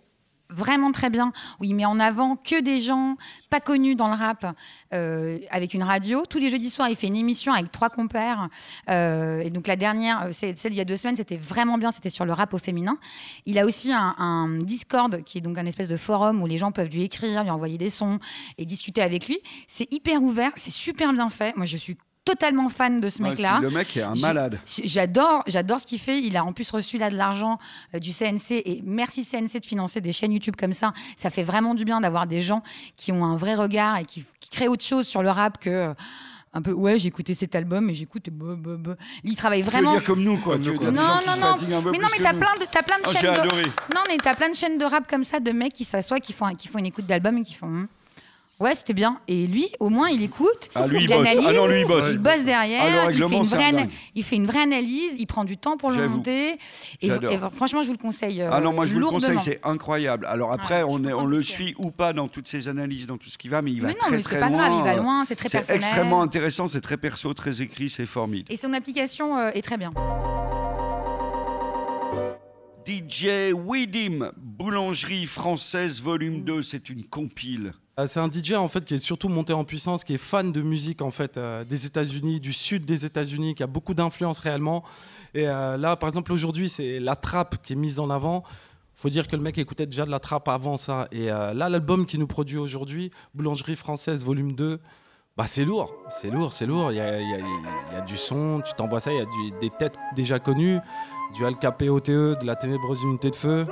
vraiment 0.49 0.91
très 0.91 1.10
bien, 1.10 1.31
où 1.60 1.63
il 1.63 1.75
met 1.75 1.86
en 1.86 1.99
avant 1.99 2.36
que 2.36 2.62
des 2.62 2.79
gens 2.79 3.17
pas 3.49 3.60
connus 3.60 3.95
dans 3.95 4.08
le 4.08 4.13
rap 4.13 4.45
euh, 4.93 5.39
avec 5.49 5.73
une 5.73 5.84
radio. 5.84 6.25
Tous 6.25 6.39
les 6.39 6.49
jeudis 6.49 6.69
soirs, 6.69 6.89
il 6.89 6.95
fait 6.95 7.08
une 7.08 7.15
émission 7.15 7.53
avec 7.53 7.71
trois 7.71 7.89
compères. 7.89 8.49
Euh, 8.89 9.41
et 9.41 9.49
donc 9.49 9.67
la 9.67 9.75
dernière, 9.75 10.23
euh, 10.23 10.31
celle 10.31 10.55
d'il 10.55 10.75
y 10.75 10.81
a 10.81 10.86
deux 10.86 10.97
semaines, 10.97 11.15
c'était 11.15 11.38
vraiment 11.38 11.77
bien, 11.77 11.91
c'était 11.91 12.10
sur 12.10 12.25
le 12.25 12.34
rap 12.34 12.53
au 12.53 12.58
féminin. 12.58 12.97
Il 13.45 13.58
a 13.60 13.65
aussi 13.65 13.91
un, 13.91 14.15
un 14.17 14.60
Discord 14.60 15.23
qui 15.23 15.39
est 15.39 15.41
donc 15.41 15.58
un 15.58 15.65
espèce 15.65 15.89
de 15.89 15.97
forum 15.97 16.41
où 16.41 16.47
les 16.47 16.58
gens 16.58 16.71
peuvent 16.71 16.89
lui 16.89 17.03
écrire, 17.03 17.43
lui 17.43 17.49
envoyer 17.49 17.77
des 17.77 17.89
sons 17.89 18.19
et 18.58 18.65
discuter 18.65 19.01
avec 19.01 19.27
lui. 19.27 19.39
C'est 19.67 19.91
hyper 19.93 20.21
ouvert, 20.21 20.51
c'est 20.55 20.71
super 20.71 21.13
bien 21.13 21.29
fait. 21.29 21.55
Moi, 21.55 21.65
je 21.65 21.77
suis 21.77 21.97
totalement 22.25 22.69
fan 22.69 22.99
de 22.99 23.07
ce 23.07 23.21
mec-là. 23.21 23.59
le 23.61 23.69
mec 23.69 23.95
est 23.95 24.01
un 24.01 24.15
malade. 24.15 24.59
J'adore, 24.83 25.43
j'adore 25.47 25.79
ce 25.79 25.85
qu'il 25.88 25.99
fait. 25.99 26.19
Il 26.21 26.35
a 26.35 26.43
en 26.43 26.51
plus 26.53 26.69
reçu 26.71 26.97
là 26.97 27.09
de 27.09 27.15
l'argent 27.15 27.59
euh, 27.93 27.99
du 27.99 28.11
CNC 28.11 28.51
et 28.65 28.81
merci 28.83 29.23
CNC 29.23 29.59
de 29.61 29.65
financer 29.65 30.01
des 30.01 30.11
chaînes 30.11 30.33
YouTube 30.33 30.55
comme 30.57 30.73
ça. 30.73 30.91
Ça 31.17 31.29
fait 31.29 31.43
vraiment 31.43 31.75
du 31.75 31.85
bien 31.85 32.01
d'avoir 32.01 32.25
des 32.27 32.41
gens 32.41 32.63
qui 32.97 33.11
ont 33.11 33.23
un 33.23 33.38
vrai 33.38 33.53
regard 33.55 33.97
et 33.97 34.05
qui, 34.05 34.25
qui 34.39 34.49
créent 34.49 34.67
autre 34.67 34.83
chose 34.83 35.07
sur 35.07 35.21
le 35.23 35.29
rap 35.29 35.59
que 35.59 35.69
euh, 35.69 35.93
un 36.53 36.61
peu 36.61 36.71
ouais 36.71 36.97
j'ai 36.97 37.09
écouté 37.09 37.33
cet 37.33 37.53
album 37.53 37.89
et 37.89 37.93
j'écoute. 37.93 38.29
bah, 38.31 38.55
bah, 38.57 38.75
bah. 38.77 38.95
Il 39.23 39.35
travaille 39.35 39.59
Tu 39.59 39.65
veux 39.65 39.71
vraiment. 39.71 39.91
dire 39.93 40.03
comme 40.05 40.23
nous, 40.23 40.39
quoi. 40.39 40.55
Tu 40.57 40.71
veux 40.71 40.77
dire 40.79 40.91
des 40.91 40.97
gens 40.97 41.03
Non, 41.03 41.19
qui 41.19 41.27
non, 41.29 41.35
non. 41.69 41.77
un 41.77 41.83
peu 41.83 41.91
Mais 41.91 41.97
non, 41.99 42.07
mais 42.17 42.23
t'as 42.23 42.33
plein 42.33 42.55
de, 42.59 42.65
t'as 42.71 42.81
plein 42.81 42.97
de 42.99 43.17
chaînes 43.17 43.33
de. 43.33 43.93
Non, 43.93 44.01
mais 44.07 44.17
t'as 44.17 44.33
plein 44.33 44.49
de 44.49 44.55
chaînes 44.55 44.77
de 44.77 44.85
rap 44.85 45.07
comme 45.07 45.23
ça, 45.23 45.39
de 45.39 45.51
mecs 45.51 45.73
qui 45.73 45.83
s'assoient, 45.83 46.19
qui 46.19 46.33
font, 46.33 46.47
qui 46.55 46.67
font 46.69 46.79
une 46.79 46.85
écoute 46.88 47.05
d'album 47.05 47.38
et 47.38 47.43
qui 47.43 47.53
font. 47.53 47.88
Ouais, 48.58 48.74
c'était 48.74 48.94
bien. 48.94 49.20
Et 49.28 49.48
lui, 49.48 49.68
au 49.82 49.89
moins, 49.89 50.08
il 50.08 50.24
écoute, 50.24 50.70
Ah, 50.76 50.88
lui, 50.88 51.00
il 51.00 51.04
il 51.04 51.08
bosse. 51.10 51.18
analyse, 51.28 51.46
Ah 51.46 51.52
non, 51.54 51.68
lui, 51.68 51.82
il 51.82 51.88
bosse. 51.88 52.10
il 52.12 52.18
bosse 52.20 52.46
derrière, 52.46 52.84
Ah, 52.86 53.12
il, 53.12 53.18
fait 53.18 53.36
une 53.36 53.44
c'est 53.44 53.56
un 53.58 53.72
vraie, 53.72 53.89
il 54.15 54.24
fait 54.24 54.36
une 54.38 54.46
vraie 54.46 54.62
analyse, 54.62 55.15
il 55.20 55.26
prend 55.28 55.44
du 55.44 55.58
temps 55.58 55.76
pour 55.76 55.91
le 55.91 56.08
monter. 56.08 56.58
Et, 57.02 57.10
franchement, 57.54 57.82
je 57.82 57.88
vous 57.88 57.94
le 57.94 57.98
conseille. 57.98 58.41
euh, 58.41 58.50
Ah 58.54 58.62
non, 58.62 58.72
moi 58.72 58.86
je 58.86 58.94
vous 58.94 59.00
le 59.00 59.08
conseille, 59.08 59.39
c'est 59.41 59.60
incroyable. 59.65 60.26
Alors 60.26 60.54
après, 60.54 60.84
on, 60.88 61.04
est, 61.04 61.12
on 61.12 61.26
le 61.26 61.41
suit 61.41 61.76
ou 61.78 61.91
pas 61.91 62.13
dans 62.13 62.30
toutes 62.30 62.48
ses 62.48 62.70
analyses, 62.70 63.08
dans 63.08 63.18
tout 63.18 63.30
ce 63.30 63.38
qui 63.38 63.50
va, 63.50 63.62
mais 63.62 63.72
il 63.72 63.82
va 63.82 63.88
Mais 63.89 63.94
non, 63.94 64.00
très 64.00 64.12
mais 64.12 64.18
c'est 64.22 64.30
très 64.30 64.39
pas 64.39 64.48
loin. 64.50 64.58
grave, 64.70 64.74
il 64.80 64.84
va 64.86 64.94
euh, 64.94 65.02
loin, 65.02 65.26
c'est 65.26 65.36
très 65.36 65.50
personnel. 65.50 65.76
extrêmement 65.84 66.22
intéressant, 66.22 66.68
c'est 66.68 66.82
très 66.82 66.98
perso, 66.98 67.34
très 67.34 67.62
écrit, 67.62 67.89
c'est 67.89 68.06
formidable. 68.06 68.54
Et 68.54 68.56
son 68.56 68.72
application 68.72 69.38
euh, 69.38 69.52
est 69.54 69.62
très 69.63 69.78
bien. 69.78 69.91
DJ 72.88 73.52
Widim, 73.54 74.32
Boulangerie 74.38 75.26
française 75.26 76.02
volume 76.02 76.44
2, 76.44 76.62
c'est 76.63 76.89
une 76.89 77.04
compile. 77.04 77.74
Ah, 77.97 78.08
C'est 78.08 78.19
un 78.19 78.29
DJ 78.29 78.53
en 78.53 78.67
fait 78.67 78.84
qui 78.84 78.93
est 78.95 78.97
surtout 78.97 79.29
monté 79.29 79.53
en 79.53 79.63
puissance, 79.63 80.03
qui 80.03 80.15
est 80.15 80.17
fan 80.17 80.51
de 80.51 80.62
musique 80.62 81.01
en 81.01 81.12
fait 81.12 81.38
euh, 81.38 81.63
des 81.63 81.86
États-Unis, 81.86 82.41
du 82.41 82.51
sud 82.51 82.84
des 82.84 83.05
États-Unis, 83.05 83.55
qui 83.55 83.63
a 83.63 83.67
beaucoup 83.67 83.93
d'influence 83.93 84.39
réellement. 84.39 84.84
Et 85.34 85.47
euh, 85.47 85.77
là, 85.77 85.95
par 85.95 86.10
exemple, 86.10 86.34
aujourd'hui, 86.34 86.67
c'est 86.67 86.99
la 86.99 87.15
trappe 87.15 87.62
qui 87.63 87.71
est 87.71 87.77
mise 87.77 87.99
en 87.99 88.10
avant. 88.10 88.43
Faut 88.95 89.10
dire 89.10 89.29
que 89.29 89.38
le 89.38 89.41
mec 89.41 89.58
écoutait 89.58 89.86
déjà 89.86 90.05
de 90.05 90.12
la 90.12 90.19
trappe 90.19 90.49
avant 90.49 90.75
ça. 90.75 91.08
Et 91.13 91.31
euh, 91.31 91.53
là, 91.53 91.69
l'album 91.69 92.05
qui 92.05 92.17
nous 92.17 92.27
produit 92.27 92.58
aujourd'hui, 92.58 93.12
Boulangerie 93.34 93.77
française 93.77 94.25
volume 94.25 94.53
2, 94.53 94.81
bah 95.38 95.45
c'est 95.47 95.63
lourd, 95.63 95.93
c'est 96.10 96.29
lourd, 96.29 96.51
c'est 96.51 96.65
lourd. 96.65 96.91
Il 96.91 96.97
y 96.97 96.99
a, 96.99 98.01
du 98.01 98.17
son, 98.17 98.62
tu 98.65 98.73
t'envoies 98.73 98.99
ça, 98.99 99.13
il 99.13 99.19
y 99.19 99.21
a 99.21 99.60
des 99.62 99.69
têtes 99.69 99.95
déjà 100.17 100.39
connues, 100.39 100.79
du 101.34 101.45
Al 101.45 101.58
Capé 101.58 101.89
OTE, 101.89 102.10
de 102.10 102.45
la 102.45 102.58
ténébreuse 102.58 103.03
unité 103.03 103.29
de 103.29 103.36
feu. 103.38 103.65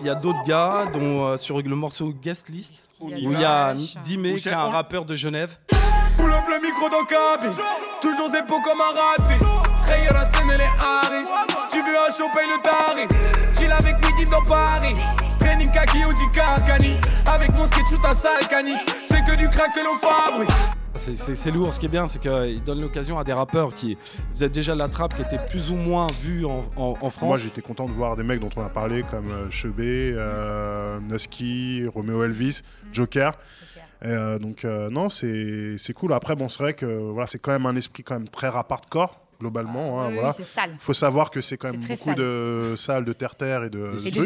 Il 0.00 0.06
y 0.06 0.10
a 0.10 0.14
d'autres 0.14 0.44
gars, 0.44 0.84
dont 0.92 1.26
euh, 1.26 1.36
sur 1.36 1.60
le 1.60 1.76
morceau 1.76 2.12
Guest 2.12 2.48
List, 2.48 2.84
où 3.00 3.10
il 3.10 3.38
y 3.38 3.44
a 3.44 3.74
Dimé, 4.02 4.34
qui 4.34 4.48
est 4.48 4.52
un 4.52 4.66
rappeur 4.66 5.04
de 5.04 5.14
Genève. 5.14 5.58
Pull 6.16 6.32
up 6.32 6.44
le 6.48 6.60
micro 6.62 6.88
dans 6.88 7.04
cabine 7.04 7.50
Toujours 8.00 8.34
épaux 8.34 8.60
comme 8.60 8.80
un 8.80 8.94
rapide 8.94 9.46
Rayer 9.82 10.12
la 10.12 10.24
scène 10.24 10.50
et 10.50 10.58
les 10.58 10.70
Harris. 10.78 11.28
Tu 11.70 11.78
veux 11.78 11.96
un 11.96 12.10
show, 12.10 12.28
paye 12.34 12.46
le 12.48 12.62
tarif. 12.62 13.08
Chill 13.58 13.72
avec 13.72 13.96
Widim 13.96 14.30
dans 14.30 14.44
Paris. 14.44 14.94
Training 15.40 15.70
kaki 15.70 15.98
ou 16.04 16.12
du 16.14 16.30
Carcani 16.32 16.96
Avec 17.26 17.50
mon 17.58 17.66
skate 17.66 17.88
shoot 17.90 18.04
un 18.08 18.14
sale 18.14 18.46
caniche. 18.48 18.84
C'est 19.08 19.24
que 19.24 19.36
du 19.36 19.48
crack 19.48 19.72
que 19.74 19.80
l'on 19.80 19.96
fabrique 19.96 20.50
C'est- 20.96 21.50
lourd, 21.50 21.74
ce 21.74 21.80
qui 21.80 21.86
est 21.86 21.88
bien, 21.88 22.06
c'est 22.06 22.20
qu'il 22.20 22.62
donne 22.64 22.80
l'occasion 22.80 23.18
à 23.18 23.24
des 23.24 23.32
rappeurs 23.32 23.74
qui 23.74 23.96
faisaient 24.32 24.48
déjà 24.48 24.74
de 24.74 24.78
la 24.78 24.88
trappe, 24.88 25.14
qui 25.16 25.22
étaient 25.22 25.44
plus 25.50 25.70
ou 25.70 25.74
moins 25.76 26.06
vus 26.20 26.44
en, 26.46 26.62
en- 26.76 26.94
en 27.00 27.10
France. 27.10 27.22
Moi, 27.22 27.36
j'étais 27.36 27.62
content 27.62 27.86
de 27.88 27.92
voir 27.92 28.16
des 28.16 28.22
mecs 28.22 28.40
dont 28.40 28.50
on 28.56 28.62
a 28.62 28.68
parlé, 28.68 29.02
comme 29.10 29.28
euh, 29.30 29.50
Chebet, 29.50 30.12
euh, 30.14 31.00
Nusky, 31.00 31.86
Romeo 31.92 32.22
Elvis, 32.24 32.62
Joker. 32.92 33.32
Et, 34.02 34.06
euh, 34.08 34.38
donc, 34.38 34.64
euh, 34.64 34.90
non, 34.90 35.08
c'est 35.08 35.76
c'est 35.78 35.94
cool. 35.94 36.12
Après, 36.12 36.36
bon, 36.36 36.48
c'est 36.48 36.62
vrai 36.62 36.74
que 36.74 36.86
voilà, 36.86 37.26
c'est 37.26 37.38
quand 37.38 37.52
même 37.52 37.66
un 37.66 37.76
esprit 37.76 38.02
quand 38.02 38.14
même 38.14 38.28
très 38.28 38.48
rap 38.48 38.70
hardcore, 38.70 39.20
globalement. 39.40 40.00
hein, 40.00 40.04
oui, 40.06 40.12
oui, 40.12 40.18
voilà. 40.18 40.32
c'est 40.32 40.44
sale. 40.44 40.70
faut 40.78 40.94
savoir 40.94 41.30
que 41.30 41.40
c'est 41.40 41.56
quand 41.56 41.70
même 41.70 41.80
beaucoup 41.80 41.96
sale. 41.96 42.14
de 42.16 42.74
salles, 42.76 43.04
de 43.04 43.12
terre-terre 43.12 43.64
et 43.64 43.70
de, 43.70 43.96
Et 44.06 44.10
de 44.10 44.20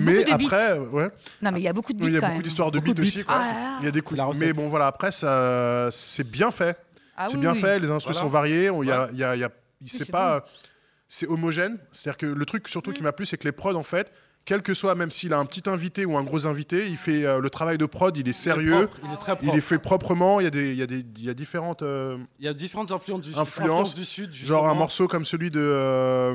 beaucoup 0.00 0.24
de 0.28 0.32
après, 0.44 0.78
ouais. 0.78 1.10
Non, 1.40 1.50
mais 1.52 1.60
il 1.60 1.64
y 1.64 1.68
a 1.68 1.72
beaucoup 1.72 1.92
de 1.92 2.02
Oui, 2.02 2.08
il 2.10 2.14
y 2.14 2.18
a 2.18 2.28
beaucoup 2.28 2.42
d'histoires 2.42 2.70
de 2.70 2.80
beats 2.80 3.00
aussi. 3.00 3.24
quoi. 3.24 3.36
Ah. 3.38 3.76
Il 3.80 3.84
y 3.84 3.88
a 3.88 3.90
des 3.90 4.00
coups. 4.00 4.20
Mais 4.36 4.52
bon, 4.52 4.68
voilà, 4.68 4.86
après, 4.86 5.10
ça, 5.12 5.88
c'est 5.90 6.28
bien 6.28 6.50
fait. 6.50 6.76
Ah 7.16 7.26
c'est 7.28 7.34
oui, 7.34 7.40
bien 7.42 7.52
oui. 7.52 7.60
fait, 7.60 7.78
les 7.78 7.90
instruments 7.90 8.12
Voilà. 8.14 8.20
sont 8.20 8.28
variés. 8.28 8.70
on- 8.70 8.82
il 8.82 8.88
y 8.88 8.92
a- 8.92 9.08
il 9.12 9.18
y 9.18 9.24
a- 9.24 9.36
il 9.36 9.40
y 9.40 9.44
a- 9.44 9.50
il- 9.82 9.88
c'est 9.88 9.98
c'est 9.98 10.10
pas. 10.10 10.44
C'est 11.14 11.26
homogène. 11.28 11.78
C'est-à-dire 11.92 12.16
que 12.16 12.24
le 12.26 12.44
truc 12.46 12.68
surtout 12.68 12.90
Mm. 12.90 12.94
qui 12.94 13.02
m'a 13.02 13.12
plu, 13.12 13.26
c'est 13.26 13.36
que 13.36 13.44
les 13.44 13.52
prods, 13.52 13.74
en 13.74 13.82
fait, 13.82 14.10
quel 14.46 14.62
que 14.62 14.72
soit, 14.72 14.94
même 14.94 15.10
s'il 15.10 15.34
a 15.34 15.38
un 15.38 15.44
petit 15.44 15.68
invité 15.68 16.06
ou 16.06 16.16
un 16.16 16.24
gros 16.24 16.46
invité, 16.46 16.86
il 16.88 16.96
fait 16.96 17.26
euh, 17.26 17.38
le 17.38 17.50
travail 17.50 17.76
de 17.76 17.84
prod, 17.84 18.16
il 18.16 18.26
est 18.26 18.32
sérieux. 18.32 18.86
propre, 18.86 18.96
il 19.04 19.12
est 19.12 19.16
très 19.18 19.32
Il 19.32 19.36
propre. 19.36 19.56
est 19.58 19.60
fait 19.60 19.78
proprement. 19.78 20.40
Il 20.40 20.44
y 20.44 20.46
a, 20.46 20.50
des, 20.50 20.70
il 20.72 20.78
y 20.78 20.82
a, 20.82 20.86
des, 20.86 21.00
il 21.18 21.24
y 21.24 21.28
a 21.28 21.34
différentes. 21.34 21.82
euh, 21.82 22.16
Il 22.40 22.46
y 22.46 22.48
a 22.48 22.54
différentes 22.54 22.90
influences 22.92 23.20
du, 23.20 23.28
influences. 23.30 23.48
influences 23.48 23.94
du 23.94 24.04
Sud. 24.06 24.32
Genre 24.32 24.66
un 24.66 24.74
morceau 24.74 25.06
comme 25.06 25.26
celui 25.26 25.50
de 25.50 25.60
euh, 25.60 26.34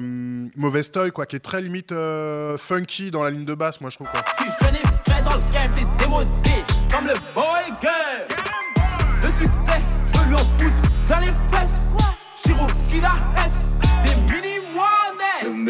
Mauvaise 0.55 0.91
Toy, 0.91 1.11
quoi, 1.11 1.25
qui 1.25 1.35
est 1.35 1.39
très 1.39 1.59
limite 1.59 1.91
euh, 1.91 2.55
funky 2.59 3.09
dans 3.09 3.23
la 3.23 3.31
ligne 3.31 3.45
de 3.45 3.55
basse, 3.55 3.81
moi 3.81 3.89
je 3.89 3.95
trouve. 3.95 4.09
Quoi. 4.11 4.21
Si 4.37 4.43
je 4.43 4.65
n'ai 4.71 4.77
fait 4.77 5.23
dans 5.23 5.33
le 5.33 5.53
game, 5.53 5.71
t'es 5.73 6.05
démodé 6.05 6.63
Comme 6.91 7.07
le 7.07 7.33
boy 7.33 7.73
girl 7.81 7.96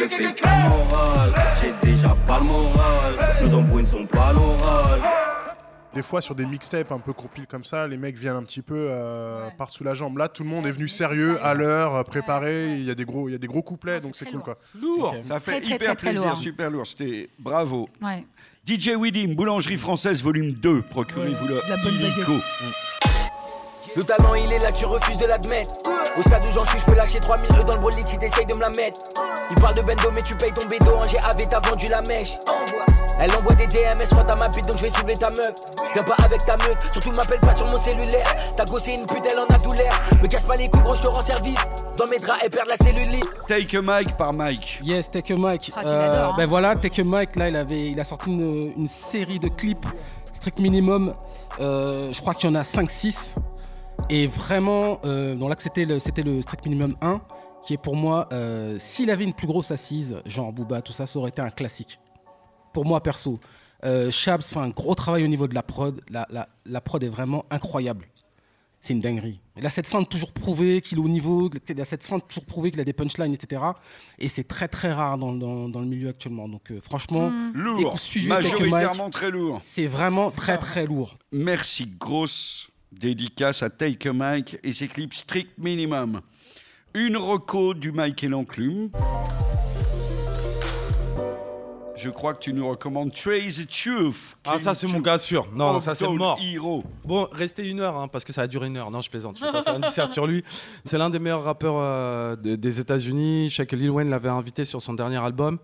me 0.08 0.24
fais 0.28 0.42
pas 0.42 0.50
le 0.64 0.70
moral, 0.70 1.32
j'ai 1.62 1.88
déjà 1.88 2.16
pas 2.28 2.40
le 2.40 2.46
moral. 2.46 3.16
Nos 3.42 3.54
embrouilles 3.56 3.82
ne 3.84 3.88
sont 3.88 4.06
pas 4.06 4.34
l'oral. 4.34 5.00
Des 5.94 6.04
fois, 6.04 6.22
sur 6.22 6.36
des 6.36 6.46
mixtapes 6.46 6.92
un 6.92 7.00
peu 7.00 7.12
compiles 7.14 7.48
comme 7.48 7.64
ça, 7.64 7.88
les 7.88 7.98
mecs 7.98 8.18
viennent 8.18 8.36
un 8.36 8.44
petit 8.44 8.62
peu 8.62 8.76
euh, 8.92 9.50
par 9.58 9.72
sous 9.72 9.84
la 9.84 9.96
jambe. 9.96 10.18
Là, 10.20 10.28
tout 10.30 10.44
le 10.44 10.50
monde 10.50 10.68
est 10.68 10.72
venu 10.72 10.88
sérieux, 10.88 11.40
à 11.44 11.56
l'heure, 11.56 11.96
euh, 11.96 12.04
préparé. 12.04 12.76
Il 12.76 12.84
y 12.84 12.92
a 12.92 12.96
des 12.96 13.06
gros, 13.06 13.28
il 13.28 13.32
y 13.32 13.36
a 13.36 13.40
des 13.40 13.48
gros 13.48 13.64
couplets, 13.64 14.00
donc 14.00 14.16
c'est 14.16 14.26
cool, 14.26 14.42
quoi. 14.42 14.54
Lourd, 14.80 15.16
ça 15.24 15.40
fait 15.40 15.60
Très, 15.60 15.76
hyper 15.76 15.78
très, 15.80 15.96
très 15.96 16.10
plaisir, 16.12 16.28
lourd. 16.30 16.38
super 16.38 16.70
lourd. 16.70 16.86
C'était 16.86 17.30
bravo. 17.40 17.90
Ouais. 18.02 18.26
DJ 18.68 18.90
Widim, 18.96 19.34
Boulangerie 19.34 19.78
française 19.78 20.22
volume 20.22 20.52
2, 20.52 20.84
procurez-vous 20.84 21.48
le 21.48 21.62
la 21.68 21.78
bonne. 21.78 21.94
Le 23.98 24.04
talent 24.04 24.36
il 24.36 24.54
est 24.54 24.60
là, 24.60 24.72
tu 24.72 24.86
refuses 24.86 25.18
de 25.18 25.26
l'admettre. 25.26 25.72
Au 26.18 26.22
stade 26.22 26.44
où 26.48 26.52
j'en 26.54 26.66
suis, 26.66 26.78
je 26.78 26.86
peux 26.86 26.94
lâcher 26.94 27.20
3000 27.20 27.50
euros 27.56 27.64
dans 27.64 27.74
le 27.74 27.80
brolic 27.80 28.08
si 28.08 28.20
t'essayes 28.20 28.46
de 28.46 28.54
me 28.54 28.60
la 28.60 28.70
mettre. 28.70 29.00
Il 29.50 29.56
parle 29.60 29.74
de 29.76 29.82
bendo, 29.82 30.12
mais 30.14 30.22
tu 30.22 30.36
payes 30.36 30.54
ton 30.54 30.68
bédo. 30.68 30.92
Un 31.02 31.08
GAV, 31.08 31.48
t'as 31.50 31.60
vendu 31.68 31.88
la 31.88 32.04
mèche. 32.04 32.36
Envoie. 32.48 32.86
Elle 33.20 33.32
envoie 33.36 33.56
des 33.56 33.66
DMS, 33.66 34.06
moi 34.14 34.24
t'as 34.24 34.36
ma 34.36 34.50
bite, 34.50 34.68
donc 34.68 34.78
je 34.78 34.84
vais 34.84 34.92
soulever 34.92 35.16
ta 35.16 35.32
meuf. 35.32 35.56
Viens 35.96 36.04
pas 36.04 36.16
avec 36.24 36.46
ta 36.46 36.56
meute, 36.58 36.78
surtout 36.92 37.12
m'appelle 37.12 37.40
pas 37.40 37.54
sur 37.54 37.68
mon 37.68 37.82
cellulaire. 37.82 38.28
Ta 38.56 38.66
gosse 38.66 38.84
c'est 38.84 38.94
une 38.94 39.06
pute, 39.08 39.24
elle 39.32 39.40
en 39.40 39.46
a 39.48 39.58
tout 39.58 39.72
l'air. 39.72 39.92
Me 40.22 40.28
casse 40.28 40.44
pas 40.44 40.58
les 40.58 40.70
coups, 40.70 40.84
gros, 40.84 40.94
je 40.94 41.02
te 41.02 41.08
rends 41.08 41.26
service. 41.26 41.60
Dans 41.98 42.06
mes 42.06 42.18
draps, 42.18 42.40
elle 42.44 42.52
perd 42.52 42.68
la 42.68 42.78
cellulite. 42.78 43.26
Take 43.48 43.76
a 43.78 43.82
mic 43.82 44.16
par 44.16 44.32
Mike. 44.32 44.80
Yes, 44.84 45.08
Take 45.10 45.34
a 45.34 45.38
Mike. 45.38 45.62
qu'il 45.72 45.74
adore, 45.76 46.34
hein. 46.34 46.36
ben 46.38 46.46
voilà, 46.48 46.76
Take 46.76 47.02
a 47.02 47.04
Mike, 47.04 47.36
là, 47.36 47.50
il, 47.50 47.56
avait, 47.56 47.90
il 47.90 48.00
a 48.00 48.04
sorti 48.04 48.30
une, 48.30 48.74
une 48.78 48.88
série 48.88 49.40
de 49.40 49.48
clips, 49.48 49.88
strict 50.34 50.60
minimum. 50.60 51.12
euh, 51.60 52.14
je 52.14 52.22
crois 52.22 52.36
qu'il 52.36 52.48
y 52.52 52.54
en 52.54 52.56
a 52.56 52.62
5-6. 52.62 53.34
Et 54.10 54.28
vraiment, 54.28 55.00
euh, 55.04 55.36
donc 55.36 55.50
là, 55.50 55.56
que 55.56 55.64
c'était 55.64 55.84
le, 55.86 56.00
c'était 56.00 56.24
le 56.24 56.42
strict 56.42 56.66
minimum 56.66 56.96
1, 57.02 57.22
qui 57.66 57.74
est 57.74 57.78
pour 57.78 57.96
moi, 57.96 58.30
euh, 58.32 58.78
s'il 58.80 59.10
avait 59.10 59.26
une 59.26 59.34
plus 59.34 59.48
grosse 59.48 59.72
assise, 59.72 60.18
genre 60.26 60.54
Booba, 60.54 60.82
tout 60.82 60.94
ça, 60.94 61.06
ça 61.06 61.20
aurait 61.20 61.30
été 61.30 61.42
un 61.42 61.50
classique. 61.50 62.00
Pour 62.74 62.86
moi, 62.86 63.02
perso. 63.04 63.40
Euh, 63.84 64.10
Shabs 64.10 64.42
fait 64.44 64.60
un 64.60 64.70
gros 64.70 64.96
travail 64.96 65.24
au 65.24 65.28
niveau 65.28 65.48
de 65.48 65.54
la 65.54 65.62
prod. 65.64 66.02
La, 66.10 66.26
la, 66.30 66.48
la 66.66 66.82
prod 66.82 67.04
est 67.04 67.10
vraiment 67.10 67.46
incroyable. 67.52 68.08
C'est 68.80 68.94
une 68.94 69.02
dinguerie. 69.02 69.42
Il 69.58 69.66
a 69.66 69.70
cette 69.70 69.88
fin 69.88 70.02
de 70.02 70.08
toujours 70.08 70.32
prouver 70.32 70.82
qu'il 70.82 71.00
est 71.00 71.02
au 71.02 71.08
niveau, 71.10 71.50
il 71.68 71.82
a 71.82 71.86
cette 71.86 72.04
fin 72.04 72.18
de 72.18 72.22
toujours 72.22 72.46
prouver 72.46 72.72
qu'il 72.72 72.80
a 72.80 72.84
des 72.86 72.94
punchlines, 72.94 73.34
etc. 73.34 73.62
Et 74.20 74.30
c'est 74.30 74.44
très 74.46 74.68
très 74.68 74.94
rare 74.94 75.18
dans, 75.18 75.34
dans- 75.34 75.68
dans 75.68 75.80
le 75.82 75.88
milieu 75.88 76.10
actuellement. 76.10 76.48
Donc 76.48 76.72
euh, 76.72 76.80
franchement, 76.82 77.32
Lourd, 77.54 77.96
a 77.96 77.98
Mike. 78.16 78.28
majoritairement 78.28 79.10
très 79.10 79.32
lourd. 79.32 79.60
C'est 79.64 79.88
vraiment 79.88 80.32
très 80.32 80.58
très 80.60 80.86
lourd. 80.86 81.16
Merci, 81.34 81.88
grosse 82.00 82.70
dédicace 82.92 83.64
à 83.64 83.70
Take 83.70 84.10
a 84.10 84.14
Mike 84.14 84.58
et 84.64 84.74
ses 84.74 84.88
clips 84.88 85.14
strict 85.14 85.52
minimum. 85.58 86.22
Une 86.94 87.18
reco 87.18 87.74
du 87.74 87.92
Mike 87.92 88.24
et 88.24 88.28
l'enclume. 88.28 88.90
Je 91.96 92.12
crois 92.12 92.36
que 92.36 92.40
tu 92.40 92.54
nous 92.54 92.68
recommandes 92.70 93.12
Trace 93.12 93.56
the 93.58 93.68
Truth. 93.68 94.38
Ah, 94.46 94.60
ça, 94.60 94.76
c'est 94.76 94.86
mon 94.86 95.00
gars 95.00 95.18
sûr. 95.18 95.48
Non, 95.52 95.74
non, 95.74 95.80
ça, 95.80 95.96
c'est 95.96 96.08
mort. 96.08 96.40
Hero. 96.40 96.84
Bon, 97.04 97.28
restez 97.32 97.68
une 97.68 97.80
heure, 97.80 97.96
hein, 97.98 98.08
parce 98.08 98.24
que 98.24 98.32
ça 98.32 98.44
a 98.44 98.48
duré 98.48 98.68
une 98.68 98.78
heure. 98.78 98.92
Non, 98.92 99.02
je 99.02 99.10
plaisante. 99.10 99.40
Je 99.40 99.46
vais 99.46 99.52
pas 99.52 99.64
faire 99.64 99.76
une 99.76 99.82
disserte 99.82 100.12
sur 100.12 100.28
lui. 100.28 100.44
C'est 100.86 101.00
l'un 101.00 101.10
des 101.10 101.18
meilleurs 101.18 101.44
rappeurs 101.44 101.78
euh, 101.80 102.36
de- 102.36 102.56
des 102.56 102.80
États-Unis. 102.80 103.50
Je 103.50 103.56
sais 103.56 103.66
que 103.66 103.76
Lil 103.76 103.90
Wayne 103.90 104.12
l'avait 104.12 104.30
invité 104.30 104.64
sur 104.64 104.80
son 104.80 104.94
dernier 104.94 105.18
album. 105.18 105.58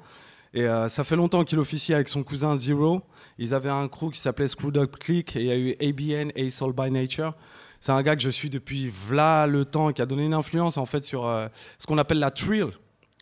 Et 0.53 0.63
euh, 0.63 0.87
ça 0.87 1.03
fait 1.03 1.15
longtemps 1.15 1.43
qu'il 1.43 1.57
officie 1.57 1.93
avec 1.93 2.07
son 2.07 2.23
cousin 2.23 2.55
Zero. 2.55 3.01
Ils 3.39 3.53
avaient 3.53 3.69
un 3.69 3.87
crew 3.87 4.11
qui 4.11 4.19
s'appelait 4.19 4.47
Screwed 4.47 4.77
Up 4.77 4.97
Click 4.99 5.35
et 5.35 5.41
il 5.41 5.47
y 5.47 5.51
a 5.51 5.57
eu 5.57 5.75
ABN, 5.81 6.31
A 6.37 6.49
Soul 6.49 6.73
by 6.73 6.91
Nature. 6.91 7.33
C'est 7.79 7.91
un 7.91 8.01
gars 8.03 8.15
que 8.15 8.21
je 8.21 8.29
suis 8.29 8.49
depuis 8.49 8.89
v'là 8.89 9.47
le 9.47 9.65
temps, 9.65 9.91
qui 9.91 10.01
a 10.01 10.05
donné 10.05 10.25
une 10.25 10.33
influence 10.33 10.77
en 10.77 10.85
fait 10.85 11.03
sur 11.03 11.25
euh, 11.25 11.47
ce 11.79 11.87
qu'on 11.87 11.97
appelle 11.97 12.19
la 12.19 12.31
trill. 12.31 12.67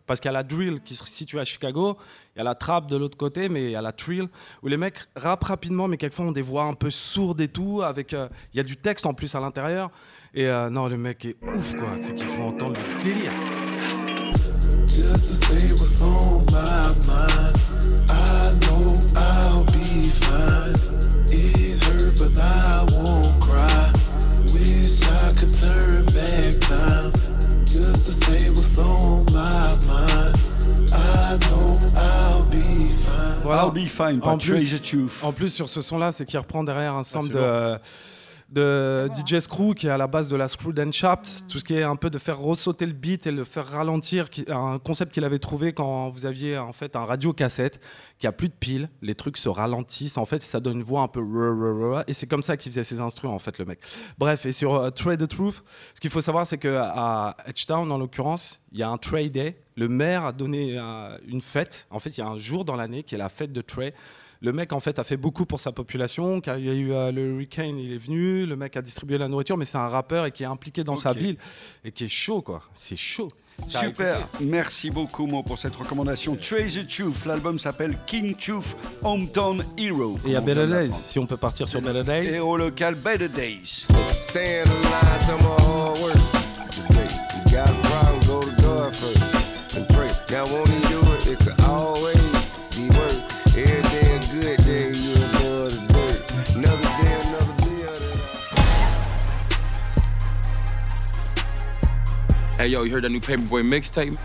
Parce 0.06 0.20
qu'il 0.20 0.28
y 0.28 0.30
a 0.30 0.34
la 0.34 0.44
drill 0.44 0.82
qui 0.84 0.94
se 0.94 1.06
situe 1.06 1.40
à 1.40 1.46
Chicago, 1.46 1.96
il 2.36 2.40
y 2.40 2.42
a 2.42 2.44
la 2.44 2.56
trap 2.56 2.88
de 2.88 2.98
l'autre 2.98 3.18
côté, 3.18 3.48
mais 3.48 3.66
il 3.66 3.72
y 3.72 3.76
a 3.76 3.82
la 3.82 3.94
trill, 3.94 4.28
où 4.62 4.68
les 4.68 4.76
mecs 4.76 5.00
rappent 5.16 5.46
rapidement, 5.46 5.88
mais 5.88 5.96
quelquefois 5.96 6.26
ont 6.26 6.32
des 6.34 6.42
voix 6.42 6.66
un 6.66 6.74
peu 6.74 6.90
sourdes 6.90 7.40
et 7.40 7.48
tout, 7.48 7.82
avec 7.82 8.14
euh, 8.14 8.28
il 8.54 8.58
y 8.58 8.60
a 8.60 8.64
du 8.64 8.76
texte 8.76 9.06
en 9.06 9.14
plus 9.14 9.34
à 9.36 9.40
l'intérieur. 9.40 9.90
Et 10.34 10.50
non, 10.72 10.88
le 10.88 10.98
mec 10.98 11.26
est 11.26 11.36
ouf 11.56 11.76
quoi, 11.76 11.90
c'est 12.00 12.16
qu'il 12.16 12.28
faut 12.28 12.44
entendre 12.44 12.80
le 12.80 13.04
délire. 13.04 13.61
Just 14.88 15.28
to 15.30 15.36
say 15.46 15.74
what's 15.76 16.02
on 16.02 16.46
my 16.52 16.94
mind. 17.08 17.56
I 18.10 18.54
know 18.62 18.96
I'll 19.16 19.64
be 19.66 20.10
fine. 20.10 20.76
It 21.30 21.84
hurt, 21.84 22.18
but 22.18 22.40
I 22.40 22.86
won't 22.92 23.42
cry. 23.42 23.92
Wish 24.54 25.02
I 25.04 25.34
could 25.40 25.54
turn 25.54 26.06
back 26.08 26.60
time. 26.60 27.12
Just 27.66 28.06
to 28.06 28.12
say 28.12 28.50
what's 28.56 28.78
on 28.80 29.26
my 29.34 29.78
mind. 29.88 30.38
I 30.94 31.38
know 31.42 31.78
I'll 31.96 32.44
be 32.46 32.90
fine. 32.94 33.52
I'll 33.52 33.72
be 33.72 33.88
fine, 33.88 34.20
by 34.20 34.28
en 34.28 34.38
plus, 34.38 34.74
en 35.24 35.34
sur 35.50 35.70
ce 35.70 35.82
son-là, 35.82 36.12
c'est 36.12 36.26
qu'il 36.26 36.40
reprend 36.40 36.64
derrière 36.64 36.94
un 36.96 37.04
sample 37.04 37.28
c'est 37.28 37.34
de, 37.34 37.78
de 38.52 39.10
DJ 39.14 39.40
Screw 39.40 39.74
qui 39.74 39.88
est 39.88 39.92
à 39.92 39.98
la 39.98 40.08
base 40.08 40.30
de 40.30 40.36
la 40.36 40.48
Screwed 40.48 40.80
and 40.80 40.92
Chopped. 40.92 41.48
Tout 41.48 41.60
ce 41.60 41.64
qui 41.64 41.76
est 41.76 41.84
un 41.84 41.96
peu 41.96 42.10
de 42.10 42.18
faire 42.18 42.38
ressauter 42.38 42.86
le 42.86 42.94
beat 42.94 43.26
et 43.26 43.32
le 43.32 43.44
faire 43.44 43.66
ralentir. 43.66 44.28
Un 44.48 44.78
concept 44.78 45.14
qu'il 45.14 45.24
avait 45.24 45.40
trouvé 45.40 45.74
quand 45.74 46.10
vous 46.10 46.26
aviez 46.26 46.58
en 46.58 46.74
fait 46.74 46.96
un 46.96 47.06
radio 47.06 47.34
cassette 47.34 47.80
qui 48.20 48.28
a 48.28 48.32
plus 48.32 48.50
de 48.50 48.54
piles. 48.54 48.90
Les 49.02 49.16
trucs 49.16 49.38
se 49.38 49.50
ralentissent 49.50 50.18
en 50.18 50.26
fait 50.26 50.42
ça 50.52 50.60
donne 50.60 50.78
une 50.78 50.84
voix 50.84 51.02
un 51.02 51.08
peu. 51.08 51.22
Et 52.08 52.14
c'est 52.14 52.28
comme 52.28 52.44
ça 52.44 52.58
qu'il 52.58 52.72
faisait 52.72 52.84
ses 52.84 53.00
instruments 53.00 53.36
en 53.36 53.40
fait, 53.40 53.58
le 53.58 53.66
mec. 53.66 53.80
Bref, 54.18 54.46
et 54.46 54.52
sur 54.52 54.76
euh, 54.76 54.90
Trade 54.90 55.26
the 55.26 55.28
Truth, 55.28 55.64
ce 55.94 56.02
qu'il 56.02 56.10
faut 56.10 56.22
savoir, 56.22 56.46
c'est 56.46 56.58
qu'à 56.58 57.36
Edgetown, 57.46 57.92
en 57.92 57.98
l'occurrence, 57.98 58.62
il 58.72 58.80
y 58.80 58.84
a 58.84 58.90
un 58.90 58.98
Trade 58.98 59.32
Day. 59.32 59.62
Le 59.76 59.88
maire 59.88 60.26
a 60.26 60.32
donné 60.32 60.78
euh, 60.78 61.18
une 61.28 61.42
fête. 61.42 61.88
En 61.90 62.00
fait, 62.00 62.18
il 62.18 62.20
y 62.20 62.24
a 62.24 62.28
un 62.28 62.38
jour 62.38 62.66
dans 62.66 62.76
l'année 62.76 63.04
qui 63.04 63.16
est 63.16 63.18
la 63.18 63.30
fête 63.30 63.54
de 63.54 63.62
Trey. 63.62 63.94
Le 64.44 64.52
mec, 64.52 64.74
en 64.74 64.80
fait, 64.80 64.98
a 64.98 65.04
fait 65.04 65.18
beaucoup 65.18 65.46
pour 65.46 65.60
sa 65.60 65.72
population. 65.72 66.42
car 66.42 66.58
Il 66.58 66.66
y 66.66 66.70
a 66.70 66.74
eu 66.74 66.92
euh, 66.92 67.12
le 67.12 67.28
Hurricane, 67.28 67.78
il 67.78 67.94
est 67.94 67.98
venu. 67.98 68.48
Le 68.48 68.56
mec 68.56 68.76
a 68.76 68.82
distribué 68.82 69.20
la 69.20 69.28
nourriture, 69.28 69.56
mais 69.56 69.66
c'est 69.66 69.78
un 69.78 69.88
rappeur 69.88 70.26
et 70.26 70.32
qui 70.32 70.42
est 70.42 70.48
impliqué 70.48 70.84
dans 70.84 70.96
sa 70.96 71.14
ville 71.14 71.38
et 71.86 71.92
qui 71.92 72.06
est 72.06 72.10
chaud, 72.10 72.42
quoi. 72.42 72.64
C'est 72.74 72.96
chaud. 72.96 73.30
Super, 73.68 74.28
merci 74.40 74.90
beaucoup 74.90 75.28
Mo 75.28 75.44
pour 75.44 75.60
cette 75.60 75.76
recommandation. 75.76 76.36
Trace 76.36 76.74
the 76.74 76.88
Truth, 76.88 77.26
l'album 77.26 77.60
s'appelle 77.60 77.96
King 78.08 78.36
Truth 78.36 78.76
Hometown 79.04 79.64
Hero. 79.78 80.18
Et 80.26 80.30
il 80.30 80.32
y 80.32 80.36
a 80.36 80.40
comme 80.40 80.50
on 80.50 80.56
Better 80.56 80.68
Days, 80.68 80.92
si 80.92 81.20
on 81.20 81.28
peut 81.28 81.38
partir 81.38 81.68
sur 81.70 81.80
Better 81.80 82.04
Days. 82.04 82.34
Héros 82.34 82.58
local 82.58 82.96
Better 82.96 83.30
Days. 83.30 83.86
Stay 84.22 84.62
in 84.62 84.64
the 84.64 84.84
line, 84.84 85.20
some 85.20 85.42
more 85.44 85.60
hard 85.62 86.00
work. 86.00 86.16
Today, 86.88 87.08
you 87.46 87.52
got 87.56 87.70
a 87.70 87.74
problem, 87.88 88.20
go 88.28 88.42
to 88.42 88.62
God 88.64 88.92
first 88.96 89.78
and 89.78 89.88
pray. 89.90 90.10
Now, 90.32 90.46
won't 90.46 90.81
Hey, 102.62 102.68
yo, 102.68 102.84
you 102.84 102.92
heard 102.92 103.02
that 103.06 103.12
new 103.12 103.20
Paperboy 103.20 103.64
mixtape? 103.64 104.16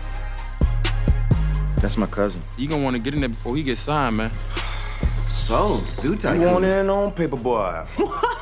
That's 1.81 1.97
my 1.97 2.05
cousin. 2.05 2.39
You 2.59 2.67
gonna 2.67 2.83
wanna 2.83 2.99
get 2.99 3.15
in 3.15 3.19
there 3.19 3.29
before 3.29 3.55
he 3.55 3.63
gets 3.63 3.81
signed, 3.81 4.17
man. 4.17 4.29
So, 5.25 5.81
Zoo 5.89 6.15
Tycoon. 6.15 6.41
You 6.41 6.47
want 6.49 6.65
in 6.65 6.87
on 6.87 7.11
Paperboy? 7.13 7.87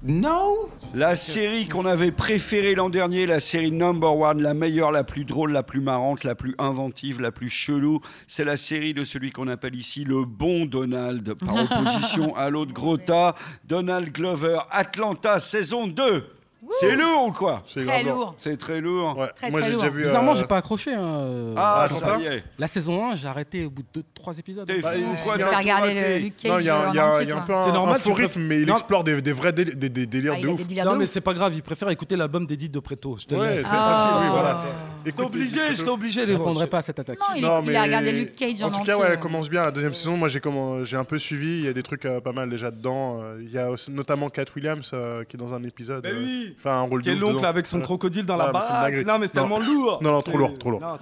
No? 0.00 0.70
La 0.94 1.16
série 1.16 1.66
qu'on 1.66 1.84
avait 1.84 2.12
préférée 2.12 2.76
l'an 2.76 2.88
dernier, 2.88 3.26
la 3.26 3.40
série 3.40 3.72
number 3.72 4.16
one, 4.16 4.40
la 4.40 4.54
meilleure, 4.54 4.92
la 4.92 5.02
plus 5.02 5.24
drôle, 5.24 5.50
la 5.50 5.64
plus 5.64 5.80
marrante, 5.80 6.22
la 6.22 6.36
plus 6.36 6.54
inventive, 6.60 7.20
la 7.20 7.32
plus 7.32 7.50
chelou, 7.50 8.00
c'est 8.28 8.44
la 8.44 8.56
série 8.56 8.94
de 8.94 9.02
celui 9.02 9.32
qu'on 9.32 9.48
appelle 9.48 9.74
ici 9.74 10.04
le 10.04 10.24
bon 10.24 10.66
Donald, 10.66 11.34
par 11.34 11.56
opposition 11.64 12.36
à 12.36 12.48
l'autre 12.48 12.72
gros 12.72 12.96
tas, 12.96 13.34
Donald 13.64 14.12
Glover, 14.12 14.60
Atlanta, 14.70 15.40
saison 15.40 15.88
2. 15.88 16.37
C'est 16.80 16.94
lourd 16.96 17.26
ou 17.28 17.32
quoi 17.32 17.62
C'est 17.66 17.84
Très 17.84 18.02
grave 18.04 18.16
lourd. 18.16 18.34
C'est 18.38 18.56
très 18.56 18.80
lourd. 18.80 19.26
Très, 19.36 19.50
Moi, 19.50 19.60
très 19.60 19.68
j'ai 19.68 19.74
lourd. 19.74 19.82
déjà 19.84 19.94
vu, 19.94 20.02
Bizarrement, 20.02 20.32
euh, 20.32 20.36
j'ai 20.36 20.44
pas 20.46 20.56
accroché. 20.58 20.92
hein, 20.94 21.00
euh, 21.20 21.54
Ah, 21.56 21.82
Atlanta. 21.84 22.06
ça 22.06 22.18
y 22.20 22.26
est. 22.26 22.44
La 22.58 22.66
saison 22.68 23.04
1, 23.10 23.16
j'ai 23.16 23.26
arrêté 23.28 23.64
au 23.64 23.70
bout 23.70 23.82
de 23.94 24.02
3 24.14 24.38
épisodes. 24.38 24.66
T'es 24.66 24.80
Bah, 24.80 24.92
fou, 24.92 24.98
il- 25.00 25.22
quoi, 25.24 25.34
il 25.36 25.40
y 25.40 25.42
a- 25.42 25.48
t'as 25.50 25.58
regardé 25.58 25.88
raté. 25.88 26.14
le 26.18 26.24
Luke 26.24 26.34
Cage 26.40 26.50
Non, 26.52 26.58
il 26.58 26.64
y 26.64 26.68
a, 26.68 26.76
en 26.76 26.92
il 26.92 26.96
y 26.96 26.98
a- 26.98 27.06
entier, 27.10 27.22
il 27.24 27.28
y 27.28 27.32
a 27.32 27.36
un 27.38 27.40
peu 27.42 27.54
un, 27.54 27.64
C'est 27.64 27.72
normal, 27.72 27.94
un 27.94 27.98
tu 27.98 28.02
faux 28.08 28.14
peux- 28.14 28.22
rythme, 28.22 28.40
mais 28.42 28.60
il 28.60 28.66
Non. 28.66 28.74
explore 28.74 29.04
des, 29.04 29.20
des 29.22 29.32
vrais 29.32 29.52
déli- 29.52 29.74
des, 29.76 29.88
des 29.88 30.06
délires 30.06 30.32
Ah, 30.36 30.38
il 30.38 30.44
de 30.44 30.48
a 30.48 30.52
ouf. 30.52 30.58
des 30.58 30.64
délires 30.64 30.84
Non, 30.84 30.96
mais 30.96 31.04
ouf. 31.04 31.10
c'est 31.10 31.20
pas 31.20 31.34
grave, 31.34 31.54
il 31.54 31.62
préfère 31.62 31.88
écouter 31.90 32.16
l'album 32.16 32.46
d'Edith 32.46 32.72
de 32.72 32.80
Preto. 32.80 33.16
Je 33.18 33.26
te 33.26 33.34
Ouais, 33.34 33.48
laisse. 33.48 33.56
c'est 33.58 33.62
tranquille, 33.64 34.18
oui, 34.20 34.26
Ah. 34.26 34.30
voilà. 34.30 34.56
c'est- 34.56 34.66
T'es 35.04 35.10
Écoute, 35.10 35.26
obligé, 35.26 35.60
écoute- 35.64 35.76
j'étais 35.76 35.88
obligé. 35.88 36.22
Je 36.22 36.26
les 36.26 36.36
répondrai 36.36 36.66
pas 36.66 36.78
à 36.78 36.82
cette 36.82 36.98
attaque. 36.98 37.18
Non, 37.18 37.26
il, 37.36 37.44
est- 37.44 37.70
il 37.70 37.76
a 37.76 37.82
regardé 37.82 38.12
Luke 38.12 38.36
Cage 38.36 38.62
en, 38.62 38.66
En 38.66 38.70
tout 38.70 38.76
entier. 38.80 38.92
cas, 38.92 38.98
ouais, 38.98 39.04
euh. 39.06 39.12
elle 39.12 39.20
commence 39.20 39.48
bien. 39.48 39.62
La 39.62 39.70
deuxième 39.70 39.94
saison, 39.94 40.16
moi 40.16 40.28
j'ai 40.28 40.40
comment- 40.40 40.84
j'ai 40.84 40.96
un 40.96 41.04
peu 41.04 41.18
suivi. 41.18 41.58
Il 41.60 41.64
y 41.64 41.68
a 41.68 41.72
des 41.72 41.82
trucs 41.82 42.04
euh, 42.04 42.20
pas 42.20 42.32
mal 42.32 42.50
déjà 42.50 42.70
dedans. 42.70 43.20
Euh, 43.22 43.36
Il 43.40 43.50
y 43.50 43.58
a 43.58 43.70
aussi- 43.70 43.90
notamment 43.90 44.28
Kat 44.28 44.44
Williams 44.54 44.90
euh, 44.92 45.24
qui 45.24 45.36
est 45.36 45.38
dans 45.38 45.54
un 45.54 45.62
épisode. 45.62 46.04
Euh, 46.04 46.12
oui. 46.18 46.56
Fait 46.58 46.68
un 46.70 46.80
rôle 46.82 47.02
de 47.02 47.12
l'oncle 47.12 47.36
dedans. 47.36 47.48
avec 47.48 47.66
son 47.66 47.80
crocodile 47.80 48.26
dans 48.26 48.36
la 48.36 48.50
dinguerie. 48.52 49.04
Non, 49.04 49.18
mais 49.18 49.26
c'est 49.28 49.34
tellement 49.34 49.58
lourd. 49.60 49.98
Non, 50.02 50.10
non, 50.12 50.20
C'est- 50.20 50.30
trop 50.30 50.38
lourd, 50.38 50.58
trop 50.58 50.70
lourd. 50.72 50.98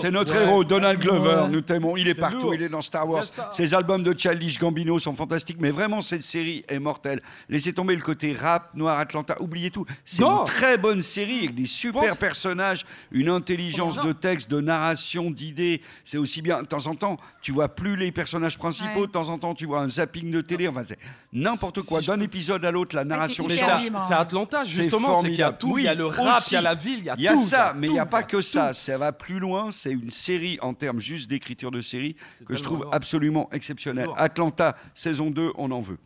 C'est 0.00 0.10
notre 0.10 0.34
héros, 0.36 0.64
Donald 0.64 1.00
Glover. 1.00 1.46
Nous 1.50 1.60
t'aimons. 1.62 1.96
Il 1.96 2.08
est 2.08 2.14
partout. 2.14 2.52
Il 2.54 2.62
est 2.62 2.68
dans 2.68 2.80
Star 2.80 3.08
Wars. 3.08 3.24
Ses 3.52 3.74
albums 3.74 4.02
de 4.02 4.14
Childish 4.16 4.58
Gambino 4.58 4.98
sont 4.98 5.14
fantastiques. 5.14 5.56
Mais 5.60 5.70
vraiment, 5.70 6.00
cette 6.00 6.22
série 6.22 6.64
est 6.68 6.78
mortelle. 6.78 7.22
Laissez 7.48 7.72
tomber 7.72 7.94
le 7.96 8.02
côté 8.02 8.32
rap, 8.32 8.70
Noir 8.74 8.98
Atlanta. 8.98 9.36
Oubliez 9.40 9.70
tout. 9.70 9.86
C'est 10.04 10.22
une 10.22 10.44
très 10.44 10.76
bonne 10.78 11.02
série 11.02 11.38
avec 11.38 11.54
des 11.54 11.66
super 11.66 12.16
personnages, 12.18 12.84
une 13.12 13.28
intelligence 13.28 14.00
de 14.00 14.12
texte, 14.12 14.50
de 14.50 14.60
narration, 14.60 15.30
d'idées. 15.30 15.80
C'est 16.04 16.18
aussi 16.18 16.42
bien. 16.42 16.62
De 16.62 16.66
temps 16.66 16.86
en 16.86 16.94
temps, 16.94 17.16
tu 17.40 17.52
vois 17.52 17.68
plus 17.68 17.96
les 17.96 18.12
personnages 18.12 18.58
principaux. 18.58 19.06
De 19.06 19.10
temps 19.12 19.28
en 19.30 19.38
temps, 19.38 19.54
tu 19.54 19.64
vois 19.66 19.80
un 19.80 19.88
zapping 19.88 20.30
de 20.30 20.40
télé. 20.40 20.68
Enfin, 20.68 20.82
c'est 20.84 20.98
n'importe 21.32 21.80
quoi. 21.82 22.00
D'un 22.00 22.20
épisode 22.20 22.64
à 22.64 22.70
l'autre, 22.70 22.94
la 22.96 23.04
narration 23.04 23.44
c'est. 23.48 24.12
Atlanta, 24.12 24.49
Justement. 24.64 25.20
C'est 25.20 25.28
qu'il 25.28 25.38
y 25.38 25.42
a 25.42 25.52
tout. 25.52 25.78
Il 25.78 25.84
y 25.84 25.88
a 25.88 25.94
le 25.94 26.06
rap, 26.06 26.38
aussi. 26.38 26.50
il 26.50 26.54
y 26.54 26.56
a 26.56 26.60
la 26.60 26.74
ville, 26.74 26.98
il 26.98 27.04
y 27.04 27.10
a 27.10 27.14
tout. 27.14 27.20
Il 27.20 27.24
y 27.24 27.28
a 27.28 27.36
ça, 27.36 27.72
mais 27.76 27.86
il 27.86 27.92
n'y 27.92 27.98
a 27.98 28.06
pas 28.06 28.22
que 28.22 28.36
tout. 28.36 28.42
ça. 28.42 28.74
Ça 28.74 28.98
va 28.98 29.12
plus 29.12 29.38
loin. 29.38 29.70
C'est 29.70 29.92
une 29.92 30.10
série 30.10 30.58
en 30.60 30.74
termes 30.74 31.00
juste 31.00 31.28
d'écriture 31.28 31.70
de 31.70 31.80
série 31.80 32.16
que 32.46 32.54
je 32.54 32.62
trouve 32.62 32.88
absolument 32.92 33.48
exceptionnelle. 33.52 34.08
Atlanta, 34.16 34.76
saison 34.94 35.30
2, 35.30 35.52
on 35.56 35.70
en 35.70 35.80
veut. 35.80 35.98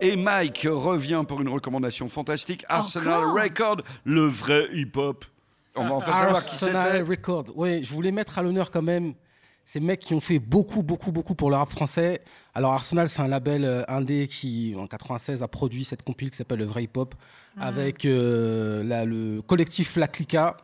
Et 0.00 0.16
Mike 0.16 0.68
revient 0.70 1.22
pour 1.26 1.40
une 1.40 1.48
recommandation 1.48 2.08
fantastique. 2.08 2.64
Arsenal 2.68 3.24
Encore 3.24 3.42
Record, 3.42 3.76
le 4.04 4.26
vrai 4.26 4.68
hip-hop. 4.72 5.24
On 5.76 5.88
va 5.88 5.94
enfin 5.94 6.12
savoir 6.12 6.44
qui 6.44 6.54
Arsenal 6.54 6.92
c'était. 6.92 7.02
Record. 7.02 7.44
Oui, 7.54 7.82
je 7.84 7.92
voulais 7.92 8.12
mettre 8.12 8.38
à 8.38 8.42
l'honneur 8.42 8.70
quand 8.70 8.82
même 8.82 9.14
ces 9.64 9.80
mecs 9.80 10.00
qui 10.00 10.14
ont 10.14 10.20
fait 10.20 10.38
beaucoup, 10.38 10.82
beaucoup, 10.82 11.10
beaucoup 11.12 11.34
pour 11.34 11.50
le 11.50 11.56
rap 11.56 11.70
français. 11.70 12.20
Alors 12.54 12.72
Arsenal, 12.72 13.08
c'est 13.08 13.22
un 13.22 13.28
label 13.28 13.64
euh, 13.64 13.82
indé 13.88 14.28
qui, 14.28 14.74
en 14.78 14.86
96, 14.86 15.42
a 15.42 15.48
produit 15.48 15.84
cette 15.84 16.02
compile 16.02 16.30
qui 16.30 16.36
s'appelle 16.36 16.58
le 16.60 16.64
vrai 16.66 16.84
hip-hop 16.84 17.14
avec 17.58 18.04
euh, 18.04 18.82
la- 18.84 19.04
le 19.04 19.40
collectif 19.42 19.96
La 19.96 20.08
Clica. 20.08 20.56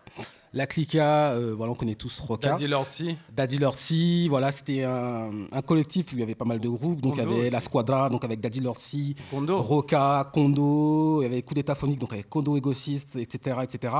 La 0.53 0.67
Clica, 0.67 1.31
euh, 1.31 1.55
voilà, 1.57 1.71
on 1.71 1.77
connaît 1.77 1.95
tous 1.95 2.19
Roca. 2.19 2.49
Daddy 2.49 2.67
Lorty. 2.67 3.17
Daddy 3.33 3.59
Lorsi, 3.59 4.27
voilà, 4.27 4.51
c'était 4.51 4.83
un, 4.83 5.31
un 5.53 5.63
collectif 5.63 6.07
où 6.13 6.17
il 6.17 6.21
y 6.21 6.23
avait 6.25 6.35
pas 6.35 6.45
mal 6.45 6.59
de 6.59 6.69
groupes. 6.69 7.01
Donc 7.01 7.15
il 7.15 7.19
y 7.19 7.23
avait 7.23 7.51
La. 7.51 7.61
Squadra, 7.61 8.09
donc 8.09 8.25
avec 8.25 8.41
Daddy 8.41 8.59
Lorsi, 8.61 9.15
Kondo. 9.31 9.61
Roca, 9.61 10.29
Kondo, 10.33 11.21
il 11.23 11.25
y 11.25 11.27
avait 11.27 11.43
Coup 11.43 11.55
d'état 11.55 11.77
phonique, 11.77 12.01
donc 12.01 12.13
avec 12.13 12.29
Kondo 12.29 12.57
Égociste, 12.57 13.15
etc., 13.17 13.59
etc. 13.63 13.95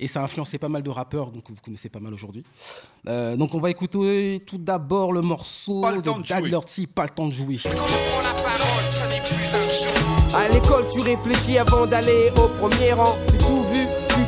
Et 0.00 0.08
ça 0.08 0.20
a 0.20 0.24
influencé 0.24 0.58
pas 0.58 0.68
mal 0.68 0.82
de 0.82 0.90
rappeurs, 0.90 1.30
donc 1.30 1.44
vous 1.48 1.54
connaissez 1.64 1.88
pas 1.88 2.00
mal 2.00 2.12
aujourd'hui. 2.12 2.42
Euh, 3.06 3.36
donc 3.36 3.54
on 3.54 3.60
va 3.60 3.70
écouter 3.70 4.42
tout 4.46 4.58
d'abord 4.58 5.12
le 5.12 5.20
morceau 5.20 5.80
Pas 5.80 5.92
le 5.92 6.02
temps 6.02 6.18
de 6.18 6.22
de 6.22 6.28
Daddy 6.28 6.42
jouer. 6.42 6.50
Lorsi, 6.50 6.86
Pas 6.88 7.04
le 7.04 7.10
temps 7.10 7.26
de 7.26 7.32
jouer. 7.32 7.58
À 10.34 10.48
l'école, 10.48 10.86
tu 10.92 11.00
réfléchis 11.00 11.58
avant 11.58 11.86
d'aller 11.86 12.30
au 12.36 12.48
premier 12.58 12.92
rang. 12.94 13.16
C'est 13.28 13.38
tout 13.38 13.63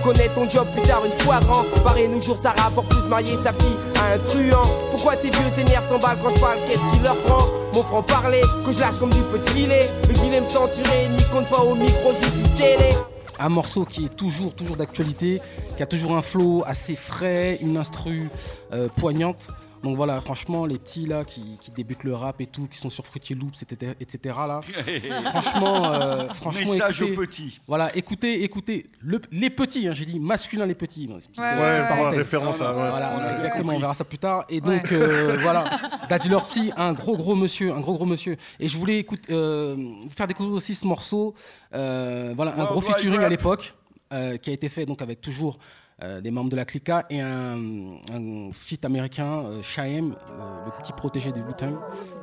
connais 0.06 0.28
ton 0.28 0.48
job 0.48 0.68
plus 0.72 0.82
tard 0.82 1.04
une 1.04 1.12
fois 1.24 1.40
grand. 1.40 1.64
Pareil, 1.82 2.08
nos 2.08 2.20
jours, 2.20 2.38
ça 2.38 2.50
rapporte 2.50 2.88
plus 2.88 3.08
marier 3.08 3.34
sa 3.42 3.52
fille 3.52 3.76
à 3.98 4.14
un 4.14 4.18
truand. 4.18 4.68
Pourquoi 4.92 5.16
tes 5.16 5.30
vieux 5.30 5.50
s'énervent, 5.52 5.88
s'emballent 5.88 6.18
quand 6.22 6.30
je 6.30 6.40
parle? 6.40 6.58
Qu'est-ce 6.66 6.96
qui 6.96 7.02
leur 7.02 7.16
prend? 7.22 7.46
Mon 7.74 7.82
franc 7.82 8.02
parler, 8.02 8.42
que 8.64 8.70
je 8.70 8.78
lâche 8.78 8.98
comme 8.98 9.10
du 9.10 9.20
petit 9.22 9.66
lait. 9.66 9.90
Le 10.08 10.14
gilet 10.14 10.40
me 10.40 10.48
censuré, 10.48 11.08
n'y 11.08 11.24
compte 11.24 11.48
pas 11.48 11.60
au 11.60 11.74
micro, 11.74 12.12
j'y 12.12 12.30
suis 12.30 12.56
scellé. 12.56 12.94
un 13.38 13.48
morceau 13.48 13.84
qui 13.84 14.06
est 14.06 14.16
toujours, 14.16 14.54
toujours 14.54 14.76
d'actualité, 14.76 15.40
qui 15.76 15.82
a 15.82 15.86
toujours 15.86 16.16
un 16.16 16.22
flow 16.22 16.62
assez 16.66 16.96
frais, 16.96 17.58
une 17.60 17.76
instru 17.76 18.28
euh, 18.72 18.88
poignante. 18.96 19.48
Donc 19.82 19.94
voilà, 19.96 20.20
franchement, 20.20 20.66
les 20.66 20.78
petits 20.78 21.06
là 21.06 21.24
qui, 21.24 21.58
qui 21.60 21.70
débutent 21.70 22.02
le 22.04 22.14
rap 22.14 22.40
et 22.40 22.46
tout, 22.46 22.66
qui 22.66 22.78
sont 22.78 22.90
sur 22.90 23.06
Fruity 23.06 23.34
Loops, 23.34 23.62
etc., 23.62 23.92
etc. 24.00 24.34
là, 24.48 24.60
franchement, 25.30 25.92
euh, 25.92 26.28
franchement, 26.32 26.72
Message 26.72 27.02
écoutez, 27.02 27.16
aux 27.16 27.20
petits. 27.20 27.60
Voilà, 27.68 27.94
écoutez, 27.96 28.42
écoutez, 28.42 28.86
le- 29.00 29.20
les 29.30 29.50
petits, 29.50 29.86
hein, 29.86 29.92
j'ai 29.92 30.04
dit 30.04 30.18
masculin 30.18 30.66
les 30.66 30.74
petits. 30.74 31.06
Non, 31.06 31.16
Ouais, 31.16 31.20
ouais, 31.44 31.60
ouais, 31.60 32.08
référence 32.16 32.60
à- 32.60 32.70
ouais. 32.74 32.90
Voilà, 32.90 33.12
On 33.16 33.34
exactement, 33.36 33.62
compris. 33.62 33.76
on 33.76 33.80
verra 33.80 33.94
ça 33.94 34.04
plus 34.04 34.18
tard. 34.18 34.44
Et 34.48 34.54
Ouais. 34.54 34.60
donc 34.60 34.90
euh, 34.92 35.36
voilà, 35.40 35.64
Daddy 36.08 36.28
Lorsi, 36.30 36.72
un 36.76 36.92
gros 36.92 37.16
gros 37.16 37.34
monsieur, 37.36 37.72
un 37.72 37.80
gros 37.80 37.94
gros 37.94 38.06
monsieur. 38.06 38.36
Et 38.58 38.68
je 38.68 38.76
voulais 38.78 38.98
écoute, 38.98 39.20
euh, 39.30 39.76
faire 40.10 40.26
découvrir 40.26 40.54
aussi 40.54 40.74
ce 40.74 40.86
morceau, 40.86 41.34
euh, 41.74 42.32
voilà, 42.34 42.54
un 42.54 42.60
Ouais, 42.62 42.66
gros 42.66 42.80
ouais, 42.80 42.86
featuring 42.92 43.16
rap. 43.18 43.24
à 43.26 43.28
l'époque, 43.28 43.74
euh, 44.12 44.36
qui 44.36 44.50
a 44.50 44.52
été 44.52 44.68
fait 44.68 44.86
donc 44.86 45.02
avec 45.02 45.20
toujours 45.20 45.58
euh, 46.02 46.20
des 46.20 46.30
membres 46.30 46.50
de 46.50 46.56
la 46.56 46.66
Clica 46.66 47.04
et 47.08 47.20
un, 47.22 47.56
un 48.12 48.50
feat 48.52 48.84
américain, 48.84 49.24
euh, 49.46 49.62
Shyam, 49.62 50.12
euh, 50.12 50.64
le 50.66 50.70
petit 50.82 50.92
protégé 50.92 51.32
du 51.32 51.40
Wu-Tang, 51.40 51.72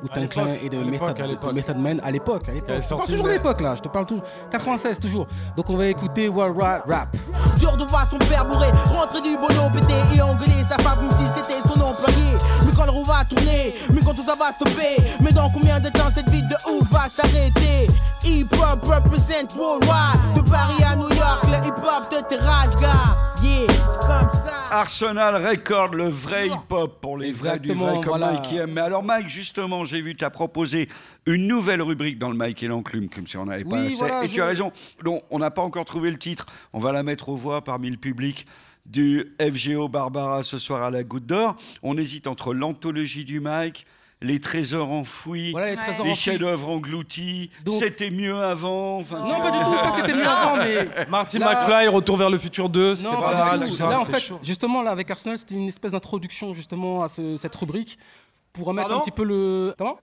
Wu-Tang 0.02 0.20
l'époque, 0.20 0.30
Clan 0.30 0.46
et 0.62 0.68
de 0.68 0.78
l'époque, 0.78 1.08
Method, 1.08 1.16
de 1.16 1.24
l'époque. 1.24 1.52
Method 1.54 1.78
Man 1.78 2.00
à 2.04 2.10
l'époque. 2.12 2.46
l'époque. 2.46 2.70
Je 2.80 2.86
te 2.88 2.94
parle 2.94 3.06
toujours 3.06 3.26
le- 3.26 3.32
d'époque 3.32 3.60
là, 3.60 3.74
je 3.76 3.82
te 3.82 3.88
parle 3.88 4.06
tout. 4.06 4.22
96 4.52 5.00
toujours. 5.00 5.26
Donc 5.56 5.68
on 5.70 5.76
va 5.76 5.86
écouter 5.88 6.28
World 6.28 6.56
Rap. 6.60 6.84
Rap. 6.88 7.16
Dur 7.58 7.76
de 7.76 7.84
voir 7.84 8.08
son 8.08 8.18
père 8.18 8.44
bourré, 8.46 8.68
rentrer 8.94 9.22
du 9.22 9.36
boulot, 9.36 9.68
péter 9.74 9.94
et 10.16 10.22
engueuler 10.22 10.62
sa 10.68 10.76
femme 10.78 10.98
comme 11.00 11.10
si 11.10 11.24
c'était 11.34 11.60
son 11.66 11.80
employé. 11.82 12.24
Mais 12.66 12.72
quand 12.76 12.84
le 12.84 12.90
roue 12.92 13.04
va 13.04 13.24
tourner, 13.24 13.74
mais 13.92 14.00
quand 14.04 14.14
tout 14.14 14.22
ça 14.22 14.34
va 14.38 14.52
stopper, 14.52 14.96
mais 15.20 15.32
dans 15.32 15.50
combien 15.50 15.80
de 15.80 15.88
temps 15.88 16.10
cette 16.14 16.30
vie 16.30 16.42
de 16.42 16.54
ouf 16.70 16.88
va 16.92 17.08
s'arrêter? 17.08 17.88
Hip 18.24 18.46
hop 18.54 18.84
represent 18.84 19.54
worldwide, 19.58 20.20
de 20.36 20.48
Paris 20.48 20.82
à 20.88 20.94
New 20.96 21.10
York, 21.10 21.44
le 21.48 21.56
hip 21.66 21.74
hop 21.76 22.08
te 22.08 22.22
terrasse, 22.34 22.74
gars. 22.80 23.33
Arsenal 24.74 25.36
Record, 25.36 25.94
le 25.94 26.08
vrai 26.08 26.48
hip-hop 26.48 27.00
pour 27.00 27.16
les 27.16 27.30
vrais 27.32 27.58
du 27.58 27.72
vrai 27.72 27.94
comme 28.00 28.18
voilà. 28.18 28.32
Mike 28.32 28.52
aime. 28.54 28.72
Mais 28.72 28.80
alors 28.80 29.02
Mike, 29.04 29.28
justement, 29.28 29.84
j'ai 29.84 30.00
vu, 30.00 30.16
tu 30.16 30.24
as 30.24 30.30
proposé 30.30 30.88
une 31.26 31.46
nouvelle 31.46 31.80
rubrique 31.80 32.18
dans 32.18 32.28
le 32.28 32.34
Mike 32.34 32.62
et 32.62 32.66
l'enclume, 32.66 33.08
comme 33.08 33.26
si 33.26 33.36
on 33.36 33.46
n'avait 33.46 33.64
pas 33.64 33.78
assez. 33.82 33.94
voilà, 33.96 34.24
et 34.24 34.28
je- 34.28 34.34
tu 34.34 34.42
as 34.42 34.46
raison, 34.46 34.72
non, 35.04 35.20
on 35.30 35.38
n'a 35.38 35.50
pas 35.50 35.62
encore 35.62 35.84
trouvé 35.84 36.10
le 36.10 36.18
titre. 36.18 36.46
On 36.72 36.80
va 36.80 36.90
la 36.92 37.02
mettre 37.04 37.28
aux 37.28 37.36
voix 37.36 37.62
parmi 37.62 37.88
le 37.90 37.96
public 37.96 38.46
du 38.84 39.34
FGO 39.40 39.88
Barbara 39.88 40.42
ce 40.42 40.58
soir 40.58 40.82
à 40.82 40.90
la 40.90 41.04
Goutte 41.04 41.26
d'Or. 41.26 41.56
On 41.82 41.96
hésite 41.96 42.26
entre 42.26 42.52
l'anthologie 42.52 43.24
du 43.24 43.40
Mike, 43.40 43.86
les 44.24 44.40
trésors 44.40 44.90
enfouis, 44.90 45.52
Voilà, 45.52 45.74
les 46.04 46.14
chefs-d'œuvre 46.14 46.68
engloutis. 46.70 47.50
Donc- 47.64 47.76
C'était 47.78 48.10
mieux 48.10 48.36
avant. 48.42 48.98
enfin, 48.98 49.20
Non, 49.20 49.38
pas 49.40 49.50
du 49.50 49.58
tout, 49.58 49.70
pas 49.70 49.92
c'était 49.96 50.14
mieux 50.14 50.26
avant, 50.26 50.56
mais. 50.56 50.88
Marty 51.08 51.38
Là- 51.38 51.54
McFly, 51.60 51.88
Retour 51.88 52.16
vers 52.16 52.30
le 52.30 52.38
futur 52.38 52.68
2, 52.68 52.94
c'était 52.94 53.10
Non, 53.14 53.20
pas 53.20 53.34
mal, 53.34 53.58
du 53.58 53.64
tout 53.64 53.70
tout. 53.70 53.76
ça. 53.76 53.88
Là, 53.88 54.00
en 54.00 54.04
fait, 54.04 54.18
chaud. 54.20 54.38
justement, 54.42 54.82
là, 54.82 54.90
avec 54.90 55.10
Arsenal, 55.10 55.36
c'était 55.38 55.54
une 55.54 55.68
espèce 55.68 55.92
d'introduction, 55.92 56.54
justement, 56.54 57.02
à 57.02 57.08
ce- 57.08 57.36
cette 57.36 57.54
rubrique, 57.54 57.98
pour 58.52 58.66
remettre 58.66 58.88
Pardon 58.88 59.00
un 59.00 59.04
petit 59.04 59.10
peu 59.10 59.24
le. 59.24 59.74
Comment 59.78 59.98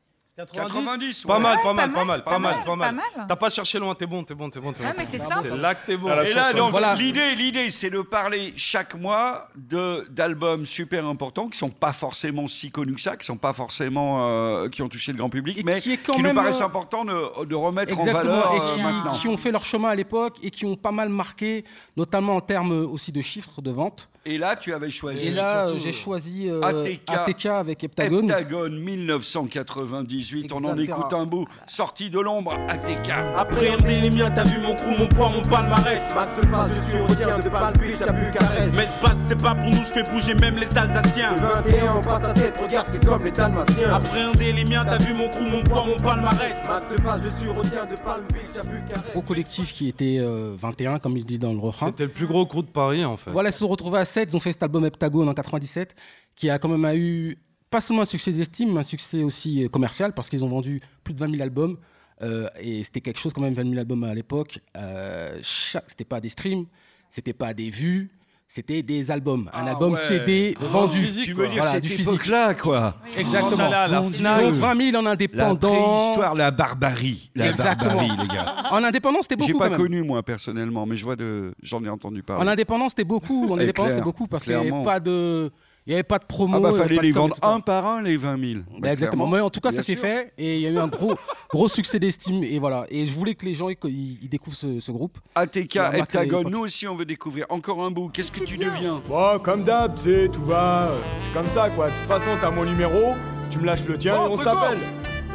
90, 0.45 1.23
Pas 1.25 1.35
ouais. 1.35 1.39
mal, 1.41 1.57
Ouais, 1.57 1.63
pas 1.63 1.73
mal, 1.73 1.91
pas 1.91 2.05
mal, 2.05 2.23
pas 2.23 2.39
mal, 2.39 2.55
mal, 2.55 2.65
pas 2.65 2.75
mal. 2.75 2.95
pas 2.95 3.17
mal. 3.17 3.27
T'as 3.27 3.35
pas 3.35 3.49
cherché 3.49 3.79
loin, 3.79 3.93
t'es 3.95 4.05
bon, 4.05 4.23
t'es 4.23 4.33
bon, 4.33 4.49
t'es 4.49 4.59
bon, 4.59 4.71
t'es 4.73 4.83
bon. 4.83 4.89
Mais 4.97 5.05
c'est 5.05 5.17
bon. 5.17 5.27
simple. 5.29 5.49
C'est 5.51 5.57
là 5.61 5.75
que 5.75 5.85
t'es 5.85 5.97
bon. 5.97 6.07
Et 6.09 6.33
là, 6.33 6.53
donc, 6.53 6.73
l'idée, 6.97 7.35
l'idée, 7.35 7.69
c'est 7.69 7.89
de 7.89 8.01
parler 8.01 8.53
chaque 8.55 8.95
mois 8.95 9.47
de 9.55 10.07
d'albums 10.09 10.65
super 10.65 11.05
importants 11.05 11.49
qui 11.49 11.57
sont 11.57 11.69
pas 11.69 11.93
forcément 11.93 12.47
si 12.47 12.71
connus 12.71 12.95
que 12.95 13.01
ça, 13.01 13.15
qui 13.17 13.25
sont 13.25 13.37
pas 13.37 13.53
forcément 13.53 14.27
euh, 14.29 14.69
qui 14.69 14.81
ont 14.81 14.89
touché 14.89 15.11
le 15.11 15.17
grand 15.17 15.29
public, 15.29 15.61
mais 15.65 15.79
qui, 15.81 15.97
quand 15.97 16.17
nous 16.17 16.23
même, 16.23 16.35
paraissent 16.35 16.61
euh, 16.61 16.65
importants 16.65 17.05
de, 17.05 17.45
de 17.45 17.55
remettre 17.55 17.95
en 17.97 17.99
Exactement, 17.99 18.33
valeur 18.41 18.53
et 18.53 18.59
euh, 18.59 18.75
qui, 18.75 18.81
maintenant. 18.83 19.13
qui 19.13 19.27
ont 19.27 19.37
fait 19.37 19.51
leur 19.51 19.65
chemin 19.65 19.89
à 19.89 19.95
l'époque 19.95 20.37
et 20.41 20.49
qui 20.51 20.65
ont 20.65 20.75
pas 20.75 20.91
mal 20.91 21.09
marqué, 21.09 21.65
notamment 21.97 22.35
en 22.37 22.41
termes 22.41 22.71
aussi 22.85 23.11
de 23.11 23.21
chiffres 23.21 23.61
de 23.61 23.71
vente. 23.71 24.09
Et 24.23 24.37
là, 24.37 24.55
tu 24.55 24.71
avais 24.71 24.91
choisi. 24.91 25.29
Et 25.29 25.31
là, 25.31 25.75
j'ai 25.77 25.93
choisi 25.93 26.47
euh, 26.47 26.61
ATK, 26.61 27.09
ATK 27.09 27.45
avec 27.47 27.83
Heptagon. 27.83 28.21
Heptagon 28.21 28.69
1998. 28.69 30.30
On 30.51 30.63
en 30.63 30.77
écoute 30.77 31.13
un 31.13 31.25
bout. 31.25 31.45
Sorti 31.67 32.09
de 32.09 32.19
l'ombre, 32.19 32.53
ATK. 32.67 33.09
Appréhender 33.35 34.01
les 34.01 34.09
miens, 34.09 34.31
t'as 34.31 34.43
vu 34.43 34.59
mon 34.59 34.75
crew, 34.75 34.97
mon 34.97 35.07
poids, 35.07 35.29
mon 35.29 35.41
palmarès. 35.41 36.01
Max 36.15 36.35
de 36.35 36.47
phase, 36.47 36.71
je 36.75 36.89
suis 36.91 37.01
au 37.01 37.15
tien 37.15 37.39
de 37.39 37.49
Palpite, 37.49 37.99
y'a 37.99 38.13
plus 38.13 38.31
caresse. 38.31 38.71
Mais 38.75 38.85
ce 38.85 39.01
passe, 39.01 39.17
c'est 39.27 39.41
pas 39.41 39.55
pour 39.55 39.69
nous, 39.69 39.83
je 39.83 39.93
fais 39.93 40.03
bouger 40.03 40.33
même 40.35 40.57
les 40.57 40.77
Alsaciens. 40.77 41.35
Le 41.35 41.71
21, 41.71 41.95
on 41.97 42.01
passe 42.01 42.23
à 42.23 42.35
7, 42.35 42.57
regarde, 42.61 42.87
c'est 42.91 43.05
comme 43.05 43.23
les 43.23 43.31
Dalmatiens. 43.31 43.93
Appréhender 43.93 44.53
les 44.53 44.65
miens, 44.65 44.85
t'as 44.85 44.97
vu 44.97 45.13
mon 45.13 45.29
crew, 45.29 45.41
mon 45.41 45.63
poids, 45.63 45.85
mon 45.85 45.97
palmarès. 45.97 46.55
Max 46.67 46.89
de 46.89 47.01
phase, 47.01 47.21
je 47.23 47.39
suis 47.39 47.49
au 47.49 47.61
tien 47.63 47.85
de 47.85 47.95
Palpite, 47.95 48.55
y'a 48.55 48.61
plus 48.61 48.81
caresse. 48.87 49.11
Gros 49.11 49.21
collectif 49.21 49.73
qui 49.73 49.87
était 49.87 50.17
euh, 50.19 50.55
21, 50.57 50.99
comme 50.99 51.17
il 51.17 51.25
dit 51.25 51.39
dans 51.39 51.53
le 51.53 51.59
refrain. 51.59 51.87
C'était 51.87 52.05
le 52.05 52.09
plus 52.11 52.27
gros 52.27 52.45
crew 52.45 52.61
de 52.61 52.71
Paris, 52.71 53.05
en 53.05 53.17
fait. 53.17 53.31
Voilà, 53.31 53.49
ils 53.49 53.53
se 53.53 53.59
sont 53.59 53.67
retrouvés 53.67 53.99
à 53.99 54.05
7. 54.05 54.29
Ils 54.31 54.37
ont 54.37 54.39
fait 54.39 54.51
cet 54.51 54.63
album 54.63 54.85
Heptagon 54.85 55.27
en 55.27 55.33
97, 55.33 55.95
qui 56.35 56.49
a 56.49 56.59
quand 56.59 56.69
même 56.69 56.95
eu 56.95 57.37
pas 57.71 57.81
seulement 57.81 58.03
un 58.03 58.05
succès 58.05 58.31
d'estime, 58.31 58.73
mais 58.73 58.81
un 58.81 58.83
succès 58.83 59.23
aussi 59.23 59.63
euh, 59.63 59.67
commercial, 59.69 60.13
parce 60.13 60.29
qu'ils 60.29 60.43
ont 60.45 60.49
vendu 60.49 60.81
plus 61.03 61.13
de 61.15 61.19
20 61.19 61.31
000 61.31 61.41
albums. 61.41 61.77
Euh, 62.21 62.47
et 62.59 62.83
c'était 62.83 63.01
quelque 63.01 63.19
chose, 63.19 63.33
quand 63.33 63.41
même, 63.41 63.53
20 63.53 63.63
000 63.63 63.79
albums 63.79 64.03
à 64.03 64.13
l'époque. 64.13 64.59
Euh, 64.77 65.39
chaque- 65.41 65.85
c'était 65.87 66.03
pas 66.05 66.19
des 66.21 66.29
streams, 66.29 66.65
c'était 67.09 67.33
pas 67.33 67.53
des 67.55 67.69
vues. 67.71 68.09
C'était 68.53 68.81
des 68.83 69.11
albums, 69.11 69.49
un 69.53 69.65
album 69.65 69.93
ouais. 69.93 69.99
CD 70.09 70.57
Ah, 70.59 70.65
vendu. 70.65 70.97
physique, 70.97 71.23
Tu 71.23 71.33
veux 71.33 71.47
dire 71.47 71.63
Voilà, 71.63 71.79
du 71.79 71.87
physique. 71.87 72.05
époque-là, 72.05 72.53
quoi. 72.53 72.97
Exactement. 73.17 73.55
On 73.55 73.59
allait 73.61 73.75
à 73.75 73.87
la 73.87 74.01
Donc, 74.01 74.11
Fnac. 74.11 74.41
donc 74.43 74.53
20 74.55 74.91
000 74.91 74.97
en 74.97 75.01
La 75.03 75.11
indépendant. 75.11 75.69
préhistoire, 75.95 76.35
la 76.35 76.51
barbarie. 76.51 77.31
La 77.33 77.47
Exactement. 77.51 77.95
barbarie, 77.95 78.11
les 78.21 78.27
gars. 78.27 78.55
En 78.71 78.83
indépendant, 78.83 79.19
c'était 79.21 79.37
beaucoup 79.37 79.53
J'ai 79.53 79.57
pas 79.57 79.65
quand 79.69 79.71
même. 79.77 79.81
connu, 79.81 80.03
moi, 80.03 80.21
personnellement, 80.21 80.85
mais 80.85 80.97
je 80.97 81.05
vois 81.05 81.15
de... 81.15 81.53
j'en 81.63 81.81
ai 81.85 81.87
entendu 81.87 82.23
parler. 82.23 82.43
En 82.43 82.47
indépendant, 82.49 82.89
c'était 82.89 83.05
beaucoup. 83.05 83.47
En 83.53 83.57
Et 83.57 83.63
indépendant, 83.63 83.87
c'était 83.87 84.01
beaucoup 84.01 84.27
parce 84.27 84.43
qu'il 84.43 84.53
n'y 84.57 84.69
avait 84.69 84.83
pas 84.83 84.99
de, 84.99 85.49
il 85.91 85.95
y 85.95 85.95
avait 85.95 86.03
pas 86.03 86.19
de 86.19 86.25
promo. 86.25 86.55
Ah 86.55 86.59
bah 86.61 86.71
fallait 86.73 87.01
les 87.01 87.11
vendre 87.11 87.35
un 87.41 87.59
par 87.59 87.85
un, 87.85 88.01
les 88.01 88.15
20 88.15 88.37
000. 88.37 88.53
Bah, 88.53 88.77
Bah, 88.79 88.93
exactement. 88.93 89.27
Mais 89.27 89.41
en 89.41 89.49
tout 89.49 89.59
cas, 89.59 89.71
Bien 89.71 89.79
ça 89.79 89.83
s'est 89.83 89.97
fait 89.97 90.31
et 90.37 90.55
il 90.55 90.61
y 90.61 90.67
a 90.67 90.69
eu 90.69 90.77
un 90.77 90.87
gros, 90.87 91.17
gros 91.51 91.67
succès 91.67 91.99
d'estime 91.99 92.45
et 92.45 92.59
voilà. 92.59 92.85
Et 92.89 93.05
je 93.05 93.13
voulais 93.13 93.35
que 93.35 93.45
les 93.45 93.55
gens 93.55 93.67
ils, 93.67 94.29
découvrent 94.29 94.55
ce, 94.55 94.79
ce 94.79 94.89
groupe. 94.89 95.17
ATK, 95.35 95.75
Heptagon, 95.75 96.49
nous 96.49 96.59
aussi 96.59 96.87
on 96.87 96.95
veut 96.95 97.03
découvrir 97.03 97.45
encore 97.49 97.83
un 97.83 97.91
bout. 97.91 98.07
Qu'est-ce 98.07 98.31
que 98.31 98.45
tu 98.45 98.57
deviens? 98.57 99.01
Bon, 99.05 99.37
comme 99.39 99.65
d'hab, 99.65 99.95
tu 99.95 100.03
sais, 100.03 100.29
tout 100.29 100.45
va. 100.45 100.93
C'est 101.25 101.33
comme 101.33 101.45
ça, 101.45 101.69
quoi. 101.69 101.89
De 101.89 101.95
toute 101.97 102.07
façon, 102.07 102.37
t'as 102.39 102.51
mon 102.51 102.63
numéro, 102.63 103.15
tu 103.49 103.59
me 103.59 103.65
lâches 103.65 103.85
le 103.85 103.97
tien 103.97 104.15
Oh, 104.17 104.27
et 104.27 104.31
on 104.31 104.37
s'appelle. 104.37 104.79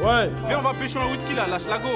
Ouais. 0.02 0.30
Viens, 0.48 0.60
on 0.60 0.62
va 0.62 0.72
pêcher 0.72 0.98
un 0.98 1.10
whisky 1.10 1.34
là, 1.34 1.46
lâche 1.46 1.66
la 1.68 1.78
go. 1.78 1.88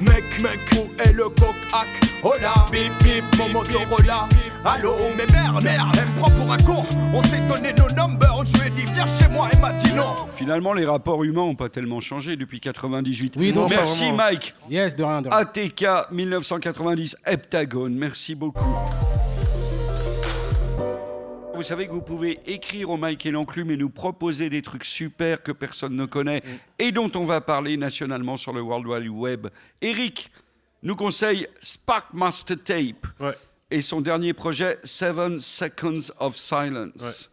Mec, 0.00 0.40
mec, 0.40 0.60
où 0.74 1.02
est 1.02 1.12
le 1.12 1.24
coq-hack 1.24 1.88
Oh 2.22 2.32
là, 2.40 2.54
bip 2.70 2.92
bip, 3.02 3.24
mon 3.36 3.48
Motorola 3.48 4.28
Allô, 4.64 4.96
mais 5.16 5.26
merde, 5.32 5.62
merde, 5.62 5.96
elle 6.00 6.08
me 6.08 6.14
prend 6.16 6.30
pour 6.30 6.52
un 6.52 6.56
con 6.58 6.84
On 7.14 7.22
s'est 7.22 7.40
donné 7.46 7.72
nos 7.74 7.88
numbers, 7.94 8.44
je 8.44 8.60
lui 8.60 8.66
ai 8.66 8.70
dit 8.70 8.84
viens 8.92 9.06
chez 9.06 9.28
moi, 9.28 9.48
elle 9.52 9.60
m'a 9.60 9.72
dit 9.72 9.92
non 9.92 10.14
Finalement, 10.34 10.72
les 10.72 10.84
rapports 10.84 11.22
humains 11.22 11.46
n'ont 11.46 11.54
pas 11.54 11.68
tellement 11.68 12.00
changé 12.00 12.36
depuis 12.36 12.60
98. 12.60 13.34
Oui, 13.36 13.52
non, 13.52 13.68
pas 13.68 13.76
Merci. 13.76 14.12
Mike. 14.12 14.54
Yes, 14.68 14.96
de 14.96 15.04
rien, 15.04 15.22
de 15.22 15.28
rien. 15.28 15.38
ATK 15.38 16.10
1990, 16.12 17.16
Heptagon, 17.24 17.90
merci 17.90 18.34
beaucoup. 18.34 18.64
Vous 21.54 21.62
savez 21.62 21.86
que 21.86 21.92
vous 21.92 22.02
pouvez 22.02 22.40
écrire 22.46 22.90
au 22.90 22.96
Mike 22.96 23.26
et 23.26 23.30
l'enclume 23.32 23.70
et 23.72 23.76
nous 23.76 23.90
proposer 23.90 24.48
des 24.48 24.62
trucs 24.62 24.84
super 24.84 25.42
que 25.42 25.50
personne 25.50 25.96
ne 25.96 26.06
connaît 26.06 26.42
et 26.78 26.92
dont 26.92 27.10
on 27.16 27.24
va 27.24 27.40
parler 27.40 27.76
nationalement 27.76 28.36
sur 28.36 28.52
le 28.52 28.60
World 28.60 28.86
Wide 28.86 29.08
Web. 29.08 29.48
Eric 29.82 30.30
nous 30.84 30.94
conseille 30.94 31.48
Spark 31.60 32.14
Master 32.14 32.56
Tape 32.62 33.06
et 33.70 33.82
son 33.82 34.00
dernier 34.00 34.32
projet 34.32 34.78
Seven 34.84 35.40
Seconds 35.40 36.10
of 36.18 36.36
Silence. 36.36 37.28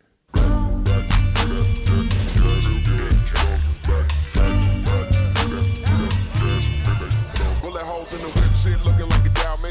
In 8.14 8.22
the 8.22 8.45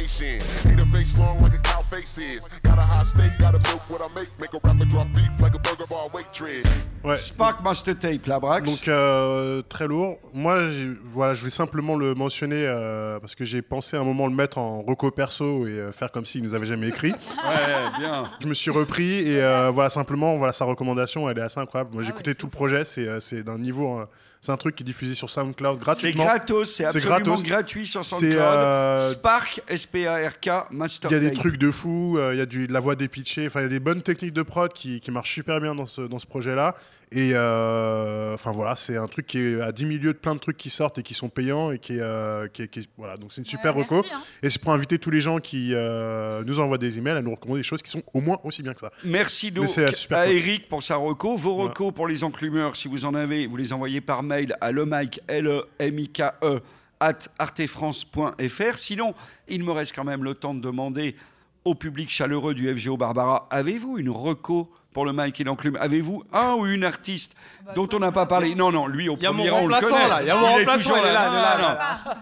like 0.05 0.21
a 0.21 0.41
Dalmatian. 0.41 0.71
Need 0.71 0.81
a 0.81 0.87
face 0.87 1.19
long 1.19 1.41
like 1.41 1.55
a 1.55 1.59
cow 1.59 1.83
face 1.91 2.19
is. 2.19 2.47
Got 2.63 2.79
a 2.79 2.83
hot 2.83 3.07
steak, 3.07 3.33
got 3.39 3.55
a 3.55 3.59
milk 3.59 3.89
what 3.89 4.01
I 4.03 4.09
make. 4.15 4.29
Make 4.39 4.55
a 4.55 4.59
rapper 4.65 4.85
drop 4.85 5.13
beef 5.15 5.41
like 5.41 5.55
a 5.55 5.59
burger 5.59 5.87
bar 5.89 6.09
waitress. 6.13 6.65
Ouais. 7.03 7.19
Spark 7.19 7.63
Master 7.63 7.95
Tape, 7.95 8.27
la 8.27 8.41
Brax. 8.41 8.67
Donc 8.67 8.89
euh, 8.89 9.63
très 9.69 9.87
lourd. 9.87 10.19
Moi, 10.33 10.59
voilà, 11.05 11.35
je 11.35 11.41
voulais 11.41 11.51
simplement 11.51 11.97
le 11.97 12.15
mentionner 12.15 12.65
euh, 12.67 13.19
parce 13.21 13.35
que 13.35 13.45
j'ai 13.45 13.63
pensé 13.63 13.97
à 13.97 14.01
un 14.01 14.05
moment 14.05 14.27
le 14.27 14.35
mettre 14.35 14.59
en 14.59 14.83
reco 14.83 15.11
perso 15.11 15.67
et 15.67 15.71
euh, 15.71 15.93
faire 15.93 16.11
comme 16.11 16.25
s'il 16.25 16.43
nous 16.43 16.55
avait 16.55 16.67
jamais 16.67 16.89
écrit. 16.89 17.13
Ouais, 17.45 17.99
bien. 17.99 18.31
Je 18.41 18.47
me 18.47 18.55
suis 18.55 18.71
repris 18.71 19.29
et 19.29 19.43
euh, 19.43 19.71
voilà 19.71 19.91
simplement 19.91 20.39
voilà 20.39 20.53
sa 20.53 20.65
recommandation, 20.65 21.29
elle 21.29 21.39
est 21.39 21.43
assez 21.43 21.61
incroyable. 21.61 21.91
Moi, 21.93 22.03
j'ai 22.03 22.09
écouté 22.11 22.35
tout 22.35 22.47
le 22.47 22.51
projet, 22.51 22.85
c'est 22.85 23.07
euh, 23.07 23.21
c'est 23.21 23.43
d'un 23.43 23.59
niveau, 23.59 23.99
euh, 23.99 24.07
c'est 24.45 24.53
un 24.53 24.57
truc 24.57 24.77
qui 24.77 24.83
est 24.83 24.87
diffusé 24.87 25.15
sur 25.15 25.31
SoundCloud 25.31 25.79
C'est 25.79 25.85
gratuitement. 25.85 26.25
gratos, 26.25 26.75
c'est 26.75 26.85
absolument 26.85 27.11
gratos. 27.21 27.43
gratuit 27.43 27.87
sur 27.87 28.05
C'est, 28.05 28.17
SoundCloud. 28.17 28.39
euh, 28.39 29.11
Spark, 29.13 29.63
S 29.69 29.83
SPARK 29.83 30.51
Master 30.71 31.11
Il 31.11 31.15
y 31.15 31.17
a 31.17 31.21
des 31.31 31.33
trucs 31.33 31.57
de 31.57 31.71
fou, 31.71 32.19
euh, 32.19 32.35
il 32.35 32.39
y 32.39 32.43
a 32.43 32.47
du, 32.47 32.67
de 32.67 32.73
la 32.73 32.81
voix 32.81 32.95
dépitchée, 32.95 33.47
enfin 33.47 33.61
il 33.61 33.65
y 33.65 33.67
a 33.67 33.71
des 33.71 33.81
bonnes 33.81 34.03
techniques 34.03 34.35
de 34.35 34.43
prod 34.43 34.73
qui, 34.73 35.01
qui 35.01 35.11
marchent 35.11 35.33
super 35.33 35.61
bien 35.61 35.75
dans 35.75 35.87
ce, 35.87 36.03
dans 36.03 36.19
ce 36.19 36.27
projet-là. 36.27 36.75
Et 37.13 37.31
euh, 37.35 38.35
enfin 38.35 38.51
voilà, 38.51 38.75
c'est 38.75 38.97
un 38.97 39.07
truc 39.07 39.27
qui 39.27 39.39
est 39.39 39.61
à 39.61 39.71
10 39.71 39.87
milieux 39.87 40.13
de 40.13 40.19
plein 40.19 40.35
de 40.35 40.41
trucs 40.41 40.57
qui 40.57 40.69
sortent 40.71 40.99
et 40.99 41.03
qui 41.05 41.15
sont 41.15 41.29
payants 41.29 41.71
et 41.71 41.79
qui 41.79 41.95
est, 41.97 42.01
euh, 42.01 42.49
qui 42.49 42.63
est- 42.63 42.69
qui 42.69 42.81
est- 42.81 42.89
voilà, 42.97 43.15
donc 43.17 43.33
c'est 43.33 43.41
une 43.41 43.47
super 43.47 43.77
Ouais, 43.77 43.83
reco. 43.83 43.97
merci, 44.03 44.11
hein. 44.15 44.21
Et 44.43 44.51
c'est 44.51 44.61
pour 44.61 44.73
inviter 44.73 44.99
tous 44.99 45.11
les 45.11 45.21
gens 45.21 45.39
qui 45.39 45.71
euh, 45.75 46.43
nous 46.45 46.59
envoient 46.59 46.79
des 46.79 46.99
emails 46.99 47.17
à 47.19 47.23
nous 47.23 47.31
recommander 47.31 47.61
des 47.61 47.65
choses 47.65 47.83
qui 47.83 47.91
sont 47.91 48.03
au 48.15 48.21
moins 48.21 48.39
aussi 48.43 48.63
bien 48.63 48.75
que 48.75 48.81
ça. 48.81 48.91
Merci 49.05 49.53
donc 49.53 49.69
c'est, 49.69 49.95
super 49.95 50.19
à 50.19 50.25
cool. 50.27 50.35
Eric 50.35 50.69
pour 50.69 50.83
sa 50.83 50.97
reco. 50.97 51.37
Vos 51.37 51.55
recos 51.55 51.93
pour 51.95 52.09
les 52.09 52.25
enclumeurs, 52.25 52.75
si 52.75 52.89
vous 52.89 53.05
en 53.05 53.15
avez, 53.15 53.47
vous 53.47 53.57
les 53.57 53.73
envoyez 53.73 54.01
par 54.01 54.25
mail 54.25 54.34
à 54.61 54.73
lemike, 54.73 55.21
l 55.29 55.47
e 55.47 55.65
m 55.79 55.99
i 55.99 56.09
k 56.09 56.23
e 56.43 56.61
at 57.01 57.29
artefrance.fr. 57.39 58.79
Sinon, 58.79 59.15
il 59.49 59.65
me 59.65 59.73
reste 59.73 59.95
quand 59.95 60.05
même 60.05 60.25
le 60.25 60.35
temps 60.35 60.55
de 60.55 60.61
demander 60.61 61.17
au 61.65 61.75
public 61.75 62.11
chaleureux 62.11 62.55
du 62.55 62.73
FGO 62.77 62.97
Barbara, 62.97 63.47
avez-vous 63.51 63.99
une 63.99 64.11
reco 64.11 64.71
pour 64.93 65.05
le 65.05 65.13
Mike 65.13 65.41
et 65.41 65.45
l'enclume 65.45 65.77
Avez-vous 65.81 66.23
un 66.33 66.55
ou 66.55 66.67
une 66.67 66.85
artiste 66.85 67.35
dont 67.75 67.89
on 67.93 67.99
n'a 67.99 68.13
pas 68.13 68.27
parlé? 68.27 68.55
Non, 68.55 68.71
non, 68.71 68.87
lui 68.87 69.09
au 69.09 69.17
Il 69.17 69.23
y 69.23 69.27
a 69.27 69.33
mon 69.33 69.39
premier 69.39 69.51
rang, 69.51 69.65
on 69.65 69.67
le 69.67 69.75
remplaçant, 69.75 69.95
connaît. 69.95 70.09
là, 70.09 70.23
il 70.23 70.29
y 70.29 70.31
a 70.31 70.37
mon 70.37 70.47
est 70.47 70.59
remplaçant, 70.59 70.95
là, 70.95 71.09
est 71.09 71.13
là, 71.13 71.79
non, 72.07 72.13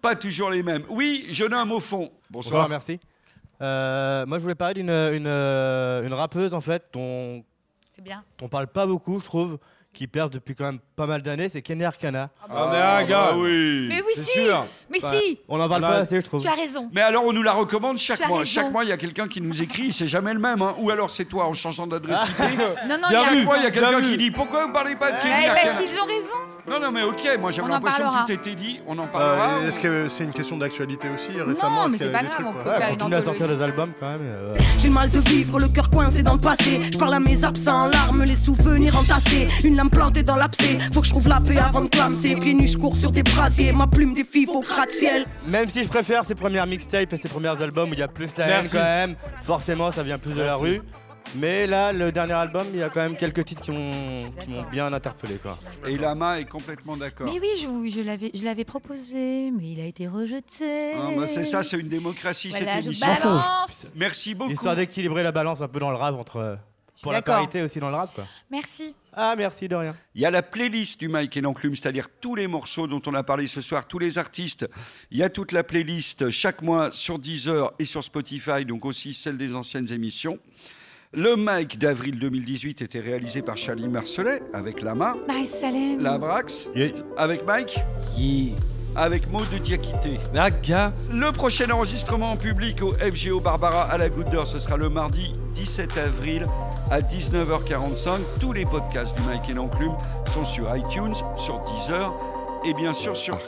Pas 0.00 0.14
toujours 0.14 0.50
les 0.50 0.62
mêmes. 0.62 0.84
Oui, 0.88 1.26
jeune 1.30 1.54
au 1.54 1.80
fond. 1.80 2.10
Bonsoir. 2.30 2.68
Bonsoir, 2.68 2.68
merci. 2.68 3.00
Euh, 3.60 4.26
moi, 4.26 4.38
je 4.38 4.42
voulais 4.42 4.54
parler 4.54 4.74
d'une 4.74 4.90
une, 4.90 5.26
euh, 5.26 6.06
une 6.06 6.12
rappeuse, 6.12 6.54
en 6.54 6.60
fait, 6.60 6.84
dont 6.92 7.42
C'est 7.92 8.02
bien. 8.02 8.22
on 8.42 8.48
parle 8.48 8.68
pas 8.68 8.86
beaucoup, 8.86 9.18
je 9.18 9.24
trouve, 9.24 9.58
qui 9.94 10.06
perce 10.06 10.30
depuis 10.30 10.54
quand 10.54 10.64
même 10.64 10.80
pas 10.96 11.06
mal 11.06 11.22
d'années, 11.22 11.48
c'est 11.48 11.62
Kenny 11.62 11.84
Arcana. 11.84 12.28
Ah, 12.50 12.68
mais 12.70 12.78
un 12.78 13.04
gars. 13.08 13.28
bah 13.30 13.36
oui. 13.38 13.86
Mais 13.88 14.02
oui, 14.02 14.12
si 14.22 14.40
Mais 14.90 14.98
si 15.00 15.38
On 15.48 15.58
en 15.60 15.68
parle 15.68 15.82
Là, 15.82 15.88
pas 15.88 15.96
assez, 15.98 16.16
je 16.20 16.26
trouve. 16.26 16.42
Tu 16.42 16.48
as 16.48 16.52
raison. 16.54 16.90
Mais 16.92 17.00
alors, 17.00 17.24
on 17.24 17.32
nous 17.32 17.42
la 17.42 17.52
recommande 17.52 17.96
chaque 17.98 18.26
mois. 18.28 18.44
Chaque 18.44 18.70
mois, 18.70 18.84
il 18.84 18.90
y 18.90 18.92
a 18.92 18.96
quelqu'un 18.96 19.26
qui 19.26 19.40
nous 19.40 19.62
écrit, 19.62 19.92
c'est 19.92 20.06
jamais 20.06 20.34
le 20.34 20.40
même. 20.40 20.60
hein. 20.60 20.74
Ou 20.78 20.90
alors, 20.90 21.08
c'est 21.10 21.24
toi 21.24 21.46
en 21.46 21.54
changeant 21.54 21.86
d'adresse. 21.86 22.20
Non, 22.88 22.96
non, 23.00 23.08
il 23.10 23.12
y 23.12 23.16
a 23.16 23.30
vu, 23.30 23.42
fois, 23.44 23.56
il 23.56 23.62
y 23.62 23.66
a 23.66 23.70
raison. 23.70 23.80
quelqu'un 23.90 24.00
qui 24.10 24.16
dit 24.18 24.30
Pourquoi 24.30 24.66
vous 24.66 24.72
parlez 24.72 24.96
pas 24.96 25.10
de 25.10 25.16
Kenny 25.22 25.32
Ouais, 25.32 25.46
parce 25.48 25.68
Arcana? 25.68 25.86
qu'ils 25.88 26.00
ont 26.00 26.04
raison. 26.06 26.34
Non, 26.66 26.80
non, 26.80 26.90
mais 26.90 27.02
ok, 27.02 27.28
moi 27.38 27.50
j'avais 27.50 27.68
On 27.68 27.70
en 27.70 27.74
l'impression 27.74 27.98
que 27.98 28.02
parlera. 28.04 28.24
tout 28.26 28.32
était 28.32 28.54
dit. 28.54 28.80
On 28.86 28.96
en 28.98 29.06
parlera. 29.06 29.58
Euh, 29.58 29.68
Est-ce 29.68 29.78
que 29.78 30.08
c'est 30.08 30.24
une 30.24 30.32
question 30.32 30.56
d'actualité 30.56 31.08
aussi 31.14 31.38
récemment 31.38 31.82
Non, 31.82 31.84
est-ce 31.88 31.92
mais 31.92 31.98
qu'elle 31.98 32.06
c'est 32.10 32.14
a 32.14 32.18
pas 32.18 32.22
des 32.22 32.28
grave, 32.28 32.36
trucs, 32.36 32.46
on 32.46 32.52
peut 32.64 32.70
Ouais, 32.70 32.76
faire 32.78 32.88
on 32.88 32.92
une 32.92 32.98
continue 32.98 33.14
à 33.16 33.22
sortir 33.24 33.42
anthologie. 33.44 33.58
des 33.58 33.62
albums 33.64 33.92
quand 34.00 34.10
même. 34.12 34.20
euh, 34.22 34.56
J'ai 34.78 34.88
le 34.88 34.94
mal 34.94 35.10
de 35.10 35.18
vivre, 35.20 35.58
le 35.60 35.68
cœur 35.68 35.90
coincé 35.90 36.22
dans 36.22 36.32
le 36.34 36.40
passé. 36.40 36.80
Je 36.90 36.96
parle 36.98 37.12
à 37.14 37.20
mes 37.20 37.44
absents, 37.44 37.86
larmes, 37.88 38.24
les 38.24 38.34
souvenirs 38.34 38.96
entassés. 38.98 39.46
Une 39.62 39.76
lame 39.76 39.90
plantée 39.90 40.22
dans 40.22 40.36
l'abcès. 40.36 40.78
Faut 40.94 41.00
que 41.02 41.06
je 41.06 41.10
trouve 41.12 41.28
la 41.28 41.40
paix 41.40 41.58
avant 41.58 41.82
de 41.82 41.88
clamser. 41.88 42.36
Pieds 42.36 42.54
nus, 42.54 42.68
je 42.68 42.78
cours 42.78 42.96
sur 42.96 43.12
des 43.12 43.22
brasiers. 43.24 43.72
Ma 43.72 43.86
plume 43.86 44.14
défie 44.14 44.46
au 44.48 44.62
gratte-ciel. 44.62 45.26
Même 45.46 45.68
si 45.68 45.84
je 45.84 45.88
préfère 45.88 46.24
ses 46.24 46.34
premières 46.34 46.66
mixtapes 46.66 47.12
et 47.12 47.16
ses 47.18 47.28
premiers 47.28 47.48
albums 47.62 47.90
où 47.90 47.92
il 47.92 47.98
y 47.98 48.02
a 48.02 48.08
plus 48.08 48.34
la 48.38 48.46
haine 48.46 48.50
Merci. 48.54 48.70
quand 48.76 48.82
même, 48.82 49.16
forcément 49.42 49.92
ça 49.92 50.02
vient 50.02 50.18
plus 50.18 50.32
de 50.32 50.38
la 50.40 50.44
Merci. 50.52 50.62
rue. 50.64 50.82
Mais 51.36 51.66
là, 51.66 51.92
le 51.92 52.12
dernier 52.12 52.34
album, 52.34 52.64
il 52.72 52.78
y 52.78 52.82
a 52.82 52.88
quand 52.90 53.00
même 53.00 53.16
quelques 53.16 53.44
titres 53.44 53.62
qui 53.62 53.72
m'ont 53.72 53.90
qui 54.42 54.50
m'ont 54.50 54.62
bien 54.70 54.92
interpellé. 54.92 55.34
Quoi. 55.36 55.58
Et 55.88 55.96
Lama 55.96 56.38
est 56.40 56.44
complètement 56.44 56.96
d'accord. 56.96 57.26
Mais 57.32 57.40
oui, 57.40 57.48
je, 57.60 57.66
vous- 57.66 57.88
je 57.88 58.00
l'avais, 58.02 58.30
je 58.32 58.44
l'avais 58.44 58.64
proposé, 58.64 59.50
mais 59.50 59.72
il 59.72 59.80
a 59.80 59.86
été 59.86 60.06
rejeté. 60.06 60.92
Ah, 60.94 61.10
bah, 61.16 61.26
c'est 61.26 61.44
ça, 61.44 61.62
c'est 61.62 61.78
une 61.78 61.88
démocratie 61.88 62.50
Voilà, 62.50 62.74
cette 62.74 62.82
je 62.84 62.88
émission. 62.88 63.06
balance. 63.34 63.92
Merci 63.96 64.34
beaucoup. 64.34 64.52
Histoire 64.52 64.76
d'équilibrer 64.76 65.22
la 65.24 65.32
balance 65.32 65.60
un 65.60 65.68
peu 65.68 65.80
dans 65.80 65.90
le 65.90 65.96
rap 65.96 66.14
entre. 66.14 66.36
euh, 66.36 66.56
Pour 67.02 67.10
la 67.12 67.18
d'accord. 67.18 67.34
parité 67.34 67.62
aussi 67.62 67.80
dans 67.80 67.88
le 67.90 67.96
rap 67.96 68.14
quoi. 68.14 68.24
Merci. 68.50 68.94
Ah 69.12 69.34
merci 69.36 69.66
de 69.68 69.74
rien. 69.74 69.94
Il 70.14 70.20
y 70.22 70.26
a 70.26 70.30
la 70.30 70.42
playlist 70.42 71.00
du 71.00 71.08
Mike 71.08 71.36
et 71.36 71.40
l'enclume, 71.40 71.74
c'est-à-dire 71.74 72.08
tous 72.20 72.36
les 72.36 72.46
morceaux 72.46 72.86
dont 72.86 73.02
on 73.06 73.14
a 73.14 73.22
parlé 73.24 73.46
ce 73.48 73.60
soir, 73.60 73.86
tous 73.88 73.98
les 73.98 74.18
artistes. 74.18 74.68
Il 75.10 75.18
y 75.18 75.22
a 75.24 75.28
toute 75.30 75.50
la 75.50 75.64
playlist 75.64 76.30
chaque 76.30 76.62
mois 76.62 76.92
sur 76.92 77.18
Deezer 77.18 77.72
et 77.80 77.84
sur 77.84 78.04
Spotify, 78.04 78.64
donc 78.64 78.84
aussi 78.84 79.12
celle 79.14 79.36
des 79.36 79.54
anciennes 79.54 79.90
émissions. 79.92 80.38
Le 81.16 81.36
Mike 81.36 81.78
d'avril 81.78 82.18
2018 82.18 82.82
était 82.82 82.98
réalisé 83.00 83.40
par 83.42 83.56
Charlie 83.56 83.88
Marcelet 83.88 84.42
avec 84.52 84.82
Lama, 84.82 85.14
Bah, 85.28 85.34
Salem. 85.44 86.00
Labrax, 86.00 86.68
Yeah. 86.74 86.88
avec 87.16 87.46
Mike, 87.46 87.78
avec 88.96 89.30
Maud 89.30 89.44
de 89.52 89.58
Diakité. 89.58 90.18
Gars. 90.62 90.92
Le 91.12 91.30
prochain 91.32 91.70
enregistrement 91.70 92.32
en 92.32 92.36
public 92.36 92.82
au 92.82 92.90
FGO 92.94 93.38
Barbara 93.40 93.82
à 93.84 93.98
la 93.98 94.08
Goutte 94.08 94.30
d'Or, 94.30 94.46
ce 94.46 94.58
sera 94.58 94.76
le 94.76 94.88
mardi 94.88 95.32
17 95.54 95.96
avril 95.98 96.44
à 96.90 97.00
19h45. 97.00 98.40
Tous 98.40 98.52
les 98.52 98.64
podcasts 98.64 99.16
du 99.16 99.22
Mike 99.22 99.48
et 99.50 99.54
l'Enclume 99.54 99.96
sont 100.32 100.44
sur 100.44 100.74
iTunes, 100.76 101.14
sur 101.36 101.60
Deezer 101.60 102.12
et 102.66 102.74
bien 102.74 102.92
sûr 102.92 103.16
sur 103.16 103.38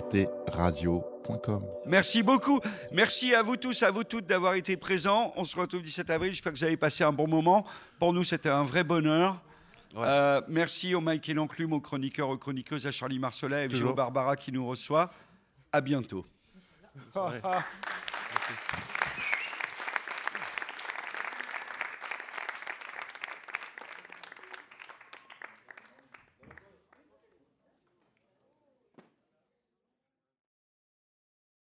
Merci 1.86 2.22
beaucoup. 2.22 2.60
Merci 2.92 3.34
à 3.34 3.42
vous 3.42 3.56
tous, 3.56 3.82
à 3.82 3.90
vous 3.90 4.04
toutes 4.04 4.26
d'avoir 4.26 4.54
été 4.54 4.76
présents. 4.76 5.32
On 5.36 5.44
se 5.44 5.58
retrouve 5.58 5.80
le 5.80 5.86
17 5.86 6.10
avril. 6.10 6.32
J'espère 6.32 6.52
que 6.52 6.58
vous 6.58 6.64
avez 6.64 6.76
passé 6.76 7.04
un 7.04 7.12
bon 7.12 7.28
moment. 7.28 7.64
Pour 7.98 8.12
nous, 8.12 8.24
c'était 8.24 8.48
un 8.48 8.62
vrai 8.62 8.84
bonheur. 8.84 9.40
Euh, 9.96 10.42
merci 10.48 10.94
au 10.94 11.00
Mike 11.00 11.28
et 11.28 11.38
aux 11.38 11.80
chroniqueurs, 11.80 12.28
aux 12.28 12.36
chroniqueuses, 12.36 12.86
à 12.86 12.92
Charlie 12.92 13.18
Marcelet, 13.18 13.56
à 13.56 13.64
FGO 13.64 13.70
Toujours. 13.70 13.94
Barbara 13.94 14.36
qui 14.36 14.52
nous 14.52 14.66
reçoit. 14.66 15.10
À 15.72 15.80
bientôt. 15.80 16.24